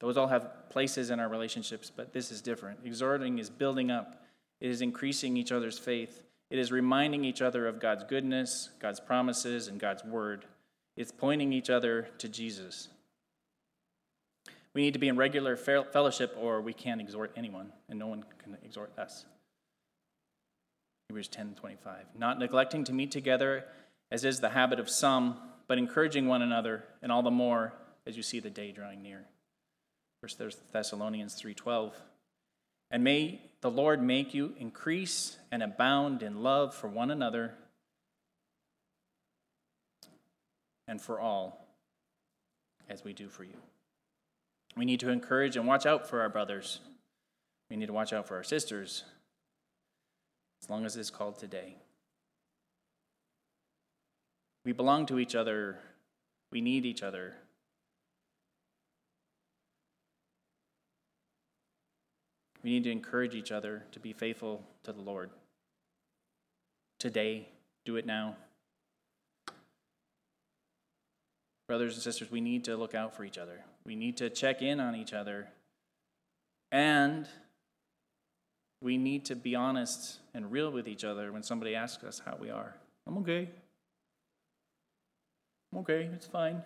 Those 0.01 0.17
all 0.17 0.27
have 0.27 0.69
places 0.69 1.11
in 1.11 1.19
our 1.19 1.29
relationships, 1.29 1.91
but 1.95 2.11
this 2.11 2.31
is 2.31 2.41
different. 2.41 2.79
Exhorting 2.83 3.37
is 3.37 3.51
building 3.51 3.91
up, 3.91 4.25
it 4.59 4.69
is 4.69 4.81
increasing 4.81 5.37
each 5.37 5.51
other's 5.51 5.77
faith, 5.77 6.23
it 6.49 6.57
is 6.57 6.71
reminding 6.71 7.23
each 7.23 7.41
other 7.41 7.67
of 7.67 7.79
God's 7.79 8.03
goodness, 8.03 8.71
God's 8.79 8.99
promises, 8.99 9.67
and 9.67 9.79
God's 9.79 10.03
word. 10.03 10.45
It's 10.97 11.11
pointing 11.11 11.53
each 11.53 11.69
other 11.69 12.07
to 12.17 12.27
Jesus. 12.27 12.89
We 14.73 14.81
need 14.81 14.93
to 14.93 14.99
be 14.99 15.07
in 15.07 15.17
regular 15.17 15.55
fellowship, 15.55 16.35
or 16.39 16.61
we 16.61 16.73
can't 16.73 16.99
exhort 16.99 17.31
anyone, 17.37 17.71
and 17.87 17.99
no 17.99 18.07
one 18.07 18.25
can 18.41 18.57
exhort 18.63 18.97
us. 18.97 19.25
Hebrews 21.09 21.27
10 21.27 21.55
25. 21.55 22.05
Not 22.17 22.39
neglecting 22.39 22.83
to 22.85 22.93
meet 22.93 23.11
together, 23.11 23.65
as 24.09 24.25
is 24.25 24.39
the 24.39 24.49
habit 24.49 24.79
of 24.79 24.89
some, 24.89 25.37
but 25.67 25.77
encouraging 25.77 26.27
one 26.27 26.41
another, 26.41 26.85
and 27.03 27.11
all 27.11 27.21
the 27.21 27.29
more 27.29 27.73
as 28.07 28.17
you 28.17 28.23
see 28.23 28.39
the 28.39 28.49
day 28.49 28.71
drawing 28.71 29.03
near. 29.03 29.25
First 30.21 30.39
Thessalonians 30.71 31.35
3:12. 31.35 31.99
And 32.91 33.03
may 33.03 33.41
the 33.61 33.71
Lord 33.71 34.01
make 34.01 34.33
you 34.33 34.53
increase 34.57 35.39
and 35.49 35.63
abound 35.63 36.21
in 36.21 36.43
love 36.43 36.75
for 36.75 36.87
one 36.87 37.09
another 37.09 37.57
and 40.87 41.01
for 41.01 41.19
all, 41.19 41.75
as 42.87 43.03
we 43.03 43.13
do 43.13 43.29
for 43.29 43.43
you. 43.43 43.59
We 44.75 44.85
need 44.85 44.99
to 44.99 45.09
encourage 45.09 45.55
and 45.55 45.65
watch 45.65 45.85
out 45.85 46.07
for 46.07 46.21
our 46.21 46.29
brothers. 46.29 46.81
We 47.69 47.77
need 47.77 47.87
to 47.87 47.93
watch 47.93 48.13
out 48.13 48.27
for 48.27 48.35
our 48.35 48.43
sisters, 48.43 49.05
as 50.61 50.69
long 50.69 50.85
as 50.85 50.97
it's 50.97 51.09
called 51.09 51.39
today. 51.39 51.77
We 54.65 54.73
belong 54.73 55.05
to 55.07 55.17
each 55.17 55.33
other. 55.33 55.79
We 56.51 56.61
need 56.61 56.85
each 56.85 57.01
other. 57.01 57.40
We 62.63 62.69
need 62.69 62.83
to 62.83 62.91
encourage 62.91 63.33
each 63.33 63.51
other 63.51 63.83
to 63.91 63.99
be 63.99 64.13
faithful 64.13 64.63
to 64.83 64.93
the 64.93 65.01
Lord. 65.01 65.31
Today, 66.99 67.47
do 67.85 67.95
it 67.95 68.05
now. 68.05 68.35
Brothers 71.67 71.95
and 71.95 72.03
sisters, 72.03 72.29
we 72.29 72.41
need 72.41 72.65
to 72.65 72.75
look 72.75 72.93
out 72.93 73.15
for 73.15 73.23
each 73.23 73.37
other. 73.37 73.63
We 73.85 73.95
need 73.95 74.17
to 74.17 74.29
check 74.29 74.61
in 74.61 74.79
on 74.79 74.95
each 74.95 75.13
other. 75.13 75.47
And 76.71 77.27
we 78.81 78.97
need 78.97 79.25
to 79.25 79.35
be 79.35 79.55
honest 79.55 80.19
and 80.33 80.51
real 80.51 80.71
with 80.71 80.87
each 80.87 81.03
other 81.03 81.31
when 81.31 81.43
somebody 81.43 81.75
asks 81.75 82.03
us 82.03 82.21
how 82.23 82.37
we 82.39 82.49
are. 82.49 82.75
I'm 83.07 83.17
okay. 83.19 83.49
I'm 85.71 85.79
okay, 85.79 86.09
it's 86.13 86.27
fine. 86.27 86.61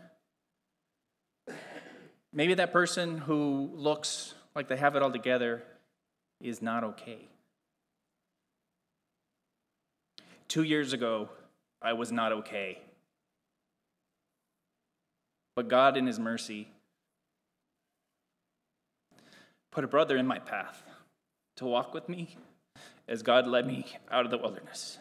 Maybe 2.33 2.53
that 2.55 2.73
person 2.73 3.19
who 3.19 3.69
looks 3.73 4.33
like 4.55 4.67
they 4.67 4.77
have 4.77 4.95
it 4.95 5.03
all 5.03 5.11
together 5.11 5.63
is 6.41 6.61
not 6.61 6.83
okay. 6.83 7.27
Two 10.47 10.63
years 10.63 10.93
ago, 10.93 11.29
I 11.81 11.93
was 11.93 12.11
not 12.11 12.31
okay. 12.31 12.79
But 15.55 15.67
God, 15.67 15.97
in 15.97 16.05
His 16.05 16.19
mercy, 16.19 16.67
put 19.71 19.83
a 19.83 19.88
brother 19.88 20.17
in 20.17 20.27
my 20.27 20.39
path 20.39 20.83
to 21.57 21.65
walk 21.65 21.93
with 21.93 22.09
me 22.09 22.38
as 23.07 23.23
God 23.23 23.47
led 23.47 23.65
me 23.65 23.86
out 24.11 24.25
of 24.25 24.31
the 24.31 24.38
wilderness. 24.38 24.97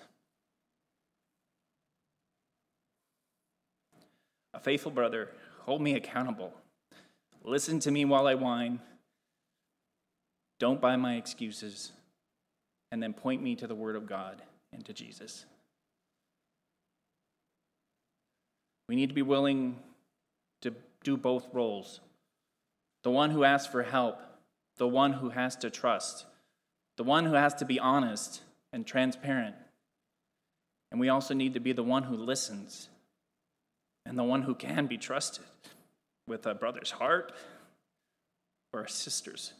A 4.53 4.61
faithful 4.61 4.93
brother, 4.93 5.30
hold 5.62 5.82
me 5.82 5.95
accountable. 5.95 6.53
Listen 7.43 7.80
to 7.80 7.91
me 7.91 8.05
while 8.05 8.26
I 8.26 8.35
whine. 8.35 8.80
Don't 10.65 10.81
buy 10.81 10.97
my 10.97 11.17
excuses. 11.17 11.93
And 12.91 13.03
then 13.03 13.12
point 13.12 13.43
me 13.43 13.55
to 13.57 13.67
the 13.67 13.75
Word 13.75 13.97
of 13.97 14.07
God 14.07 14.41
and 14.73 14.83
to 14.87 14.95
Jesus. 14.95 15.45
We 18.89 18.97
need 18.97 19.11
to 19.11 19.15
be 19.15 19.21
willing 19.21 19.77
to 20.62 20.73
do 21.03 21.19
both 21.19 21.47
roles 21.53 22.01
the 23.03 23.11
one 23.11 23.29
who 23.29 23.45
asks 23.45 23.71
for 23.71 23.83
help, 23.83 24.23
the 24.79 24.89
one 24.89 25.12
who 25.12 25.29
has 25.29 25.55
to 25.57 25.69
trust, 25.69 26.25
the 26.97 27.05
one 27.05 27.27
who 27.27 27.35
has 27.35 27.53
to 27.57 27.67
be 27.67 27.79
honest 27.79 28.41
and 28.73 28.87
transparent. 28.87 29.57
And 30.91 30.99
we 30.99 31.11
also 31.11 31.35
need 31.35 31.53
to 31.53 31.61
be 31.61 31.73
the 31.73 31.83
one 31.83 32.05
who 32.05 32.17
listens 32.17 32.89
and 34.07 34.19
the 34.19 34.25
one 34.25 34.41
who 34.41 34.55
can 34.55 34.87
be 34.87 34.97
trusted 34.97 35.45
with 36.27 36.47
a 36.47 36.55
brother's 36.55 36.93
heart 36.93 37.35
or 38.73 38.85
a 38.85 38.89
sister's 38.89 39.53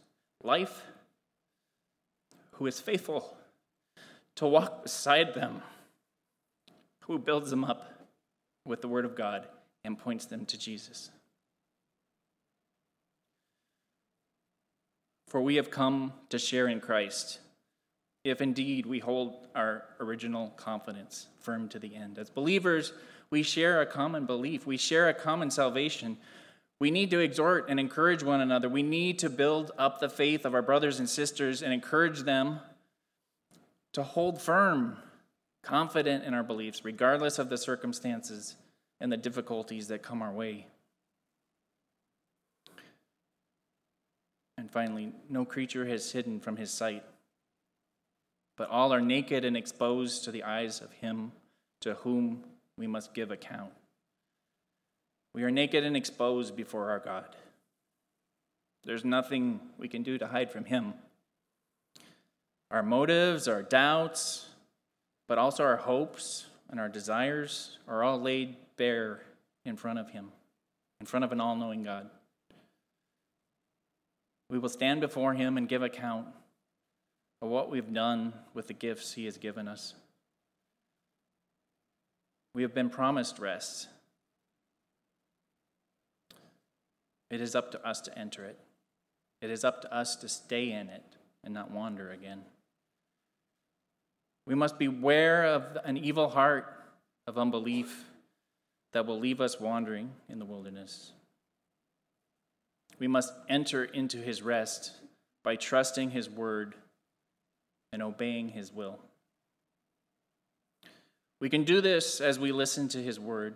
life, 0.45 0.83
who 2.53 2.67
is 2.67 2.79
faithful 2.79 3.37
to 4.37 4.47
walk 4.47 4.83
beside 4.83 5.35
them, 5.35 5.63
who 7.01 7.19
builds 7.19 7.51
them 7.51 7.65
up 7.65 7.91
with 8.65 8.81
the 8.81 8.89
Word 8.89 9.05
of 9.05 9.17
God 9.17 9.47
and 9.85 9.99
points 9.99 10.27
them 10.27 10.47
to 10.47 10.59
Jesus. 10.59 11.11
For 15.29 15.41
we 15.41 15.57
have 15.57 15.71
come 15.71 16.13
to 16.29 16.39
share 16.39 16.69
in 16.69 16.81
Christ, 16.81 17.41
if 18.23 18.41
indeed 18.41 18.87
we 18.87 19.01
hold 19.01 19.49
our 19.55 19.85
original 19.99 20.51
confidence 20.57 21.27
firm 21.41 21.69
to 21.71 21.79
the 21.79 21.95
end. 21.97 22.19
As 22.19 22.31
believers, 22.31 22.93
we 23.31 23.43
share 23.43 23.81
a 23.81 23.87
common 23.87 24.27
belief, 24.27 24.67
we 24.67 24.77
share 24.77 25.09
a 25.09 25.15
common 25.15 25.51
salvation. 25.51 26.19
We 26.81 26.91
need 26.91 27.11
to 27.11 27.21
exhort 27.21 27.67
and 27.69 27.79
encourage 27.79 28.23
one 28.23 28.41
another. 28.41 28.69
We 28.69 28.83
need 28.83 29.21
to 29.21 29.31
build 29.31 29.71
up 29.79 30.01
the 30.01 30.09
faith 30.09 30.45
of 30.45 30.55
our 30.55 30.63
brothers 30.63 30.99
and 30.99 31.09
sisters 31.09 31.63
and 31.63 31.73
encourage 31.73 32.21
them 32.21 32.61
to 33.93 34.03
hold 34.03 34.41
firm, 34.41 34.97
confident 35.63 36.25
in 36.25 36.35
our 36.35 36.43
beliefs, 36.43 36.85
regardless 36.85 37.39
of 37.39 37.49
the 37.49 37.57
circumstances 37.57 38.57
and 39.01 39.11
the 39.11 39.17
difficulties 39.17 39.89
that 39.89 40.03
come 40.03 40.21
our 40.21 40.33
way. 40.33 40.67
And 44.59 44.71
finally, 44.71 45.13
no 45.29 45.45
creature 45.45 45.87
has 45.87 46.11
hidden 46.13 46.41
from 46.41 46.57
his 46.57 46.71
sight, 46.71 47.05
but 48.57 48.69
all 48.69 48.93
are 48.93 49.01
naked 49.01 49.45
and 49.45 49.57
exposed 49.57 50.25
to 50.25 50.33
the 50.33 50.43
eyes 50.43 50.81
of 50.81 50.91
him 50.93 51.33
to 51.81 51.95
whom 51.95 52.45
we 52.77 52.87
must 52.87 53.15
give 53.15 53.31
account. 53.31 53.73
We 55.35 55.43
are 55.43 55.51
naked 55.51 55.85
and 55.85 55.97
exposed 55.97 56.57
before 56.57 56.91
our 56.91 57.01
God. 57.01 57.27
There's 58.85 59.05
nothing 59.05 59.61
we 59.79 59.89
can 59.89 60.03
do 60.03 60.17
to 60.19 60.27
hide 60.29 60.51
from 60.51 60.65
him. 60.65 60.95
Our 62.71 62.83
motives, 62.83 63.49
our 63.49 63.63
doubts, 63.63 64.47
but 65.27 65.39
also 65.39 65.65
our 65.65 65.77
hopes 65.77 66.47
and 66.71 66.79
our 66.79 66.89
desires 66.89 67.79
are 67.89 68.03
all 68.03 68.21
laid 68.21 68.57
bare 68.77 69.21
in 69.65 69.77
front 69.77 69.99
of 69.99 70.11
him, 70.11 70.31
in 71.01 71.07
front 71.07 71.25
of 71.25 71.33
an 71.33 71.41
all 71.41 71.57
knowing 71.57 71.83
God. 71.83 72.09
We 74.51 74.59
will 74.59 74.69
stand 74.69 75.01
before 75.01 75.35
him 75.35 75.57
and 75.57 75.69
give 75.69 75.83
account 75.83 76.29
of 77.43 77.49
what 77.49 77.71
we've 77.71 77.93
done 77.93 78.35
with 78.53 78.69
the 78.69 78.73
gifts 78.73 79.15
he 79.15 79.25
has 79.25 79.37
given 79.37 79.67
us. 79.67 79.95
We 82.55 82.63
have 82.63 82.75
been 82.75 82.91
promised 82.91 83.39
rest. 83.39 83.89
It 87.31 87.41
is 87.41 87.55
up 87.55 87.71
to 87.73 87.87
us 87.87 88.01
to 88.03 88.19
enter 88.19 88.45
it. 88.45 88.59
It 89.41 89.51
is 89.51 89.65
up 89.65 89.83
to 89.83 89.95
us 89.95 90.17
to 90.17 90.29
stay 90.29 90.71
in 90.73 90.89
it 90.89 91.05
and 91.43 91.53
not 91.53 91.71
wander 91.71 92.11
again. 92.11 92.43
We 94.47 94.55
must 94.55 94.79
beware 94.79 95.45
of 95.45 95.79
an 95.85 95.97
evil 95.97 96.29
heart 96.29 96.67
of 97.27 97.39
unbelief 97.39 98.05
that 98.93 99.07
will 99.07 99.19
leave 99.19 99.41
us 99.41 99.59
wandering 99.59 100.13
in 100.29 100.39
the 100.39 100.45
wilderness. 100.45 101.13
We 102.99 103.09
must 103.09 103.33
enter 103.49 103.85
into 103.85 104.19
his 104.19 104.43
rest 104.43 104.93
by 105.43 105.57
trusting 105.57 106.11
his 106.11 106.31
word 106.31 106.75
and 107.93 108.03
obeying 108.03 108.49
his 108.49 108.73
will. 108.73 108.99
We 111.41 111.51
can 111.51 111.65
do 111.65 111.81
this 111.81 112.21
as 112.21 112.39
we 112.39 112.53
listen 112.53 112.89
to 112.91 113.03
his 113.03 113.19
word, 113.19 113.55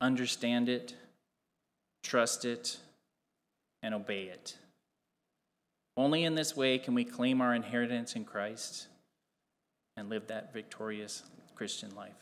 understand 0.00 0.68
it, 0.68 0.94
trust 2.02 2.44
it, 2.44 2.78
and 3.82 3.94
obey 3.94 4.24
it. 4.24 4.56
Only 5.96 6.24
in 6.24 6.34
this 6.34 6.56
way 6.56 6.78
can 6.78 6.94
we 6.94 7.04
claim 7.04 7.40
our 7.40 7.54
inheritance 7.54 8.14
in 8.14 8.24
Christ 8.24 8.86
and 9.96 10.08
live 10.08 10.28
that 10.28 10.52
victorious 10.52 11.22
Christian 11.54 11.94
life 11.96 12.12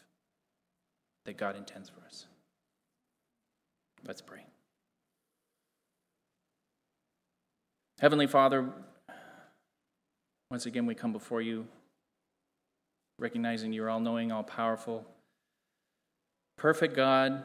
that 1.27 1.37
God 1.37 1.57
intends 1.57 1.91
for 1.91 2.01
us. 2.07 2.27
Let's 4.07 4.23
pray. 4.23 4.47
Heavenly 7.99 8.27
Father, 8.27 8.71
once 10.51 10.67
again 10.67 10.87
we 10.87 10.95
come 10.95 11.13
before 11.13 11.43
you 11.43 11.67
recognizing 13.19 13.73
you're 13.73 13.91
all 13.91 14.01
knowing, 14.01 14.31
all 14.31 14.43
powerful, 14.43 15.05
perfect 16.57 16.95
God 16.95 17.45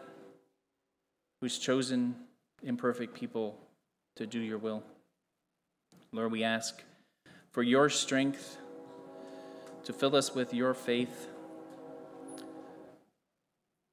who's 1.41 1.57
chosen 1.57 2.15
imperfect 2.63 3.15
people 3.15 3.57
to 4.15 4.27
do 4.27 4.39
your 4.39 4.59
will. 4.59 4.83
Lord, 6.13 6.31
we 6.31 6.43
ask 6.43 6.81
for 7.49 7.63
your 7.63 7.89
strength 7.89 8.57
to 9.83 9.91
fill 9.91 10.15
us 10.15 10.35
with 10.35 10.53
your 10.53 10.75
faith, 10.75 11.27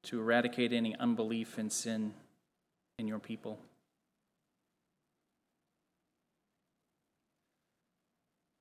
to 0.05 0.21
eradicate 0.21 0.73
any 0.73 0.95
unbelief 0.97 1.57
and 1.57 1.73
sin 1.73 2.13
in 2.99 3.09
your 3.09 3.19
people. 3.19 3.59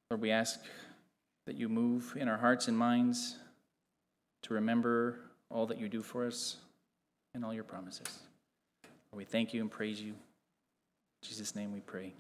Lord, 0.10 0.22
we 0.22 0.32
ask 0.32 0.62
that 1.46 1.58
you 1.58 1.68
move 1.68 2.16
in 2.18 2.30
our 2.30 2.38
hearts 2.38 2.70
and 2.70 2.78
minds 2.78 3.36
to 4.44 4.54
remember 4.54 5.20
all 5.50 5.66
that 5.66 5.78
you 5.78 5.90
do 5.90 6.02
for 6.02 6.26
us 6.26 6.58
and 7.34 7.44
all 7.44 7.54
your 7.54 7.66
promises. 7.66 8.20
We 9.14 9.26
thank 9.26 9.54
you 9.54 9.62
and 9.62 9.72
praise 9.72 10.02
you. 10.02 10.10
In 10.12 10.16
Jesus' 11.24 11.56
name 11.56 11.74
we 11.74 11.80
pray. 11.80 12.14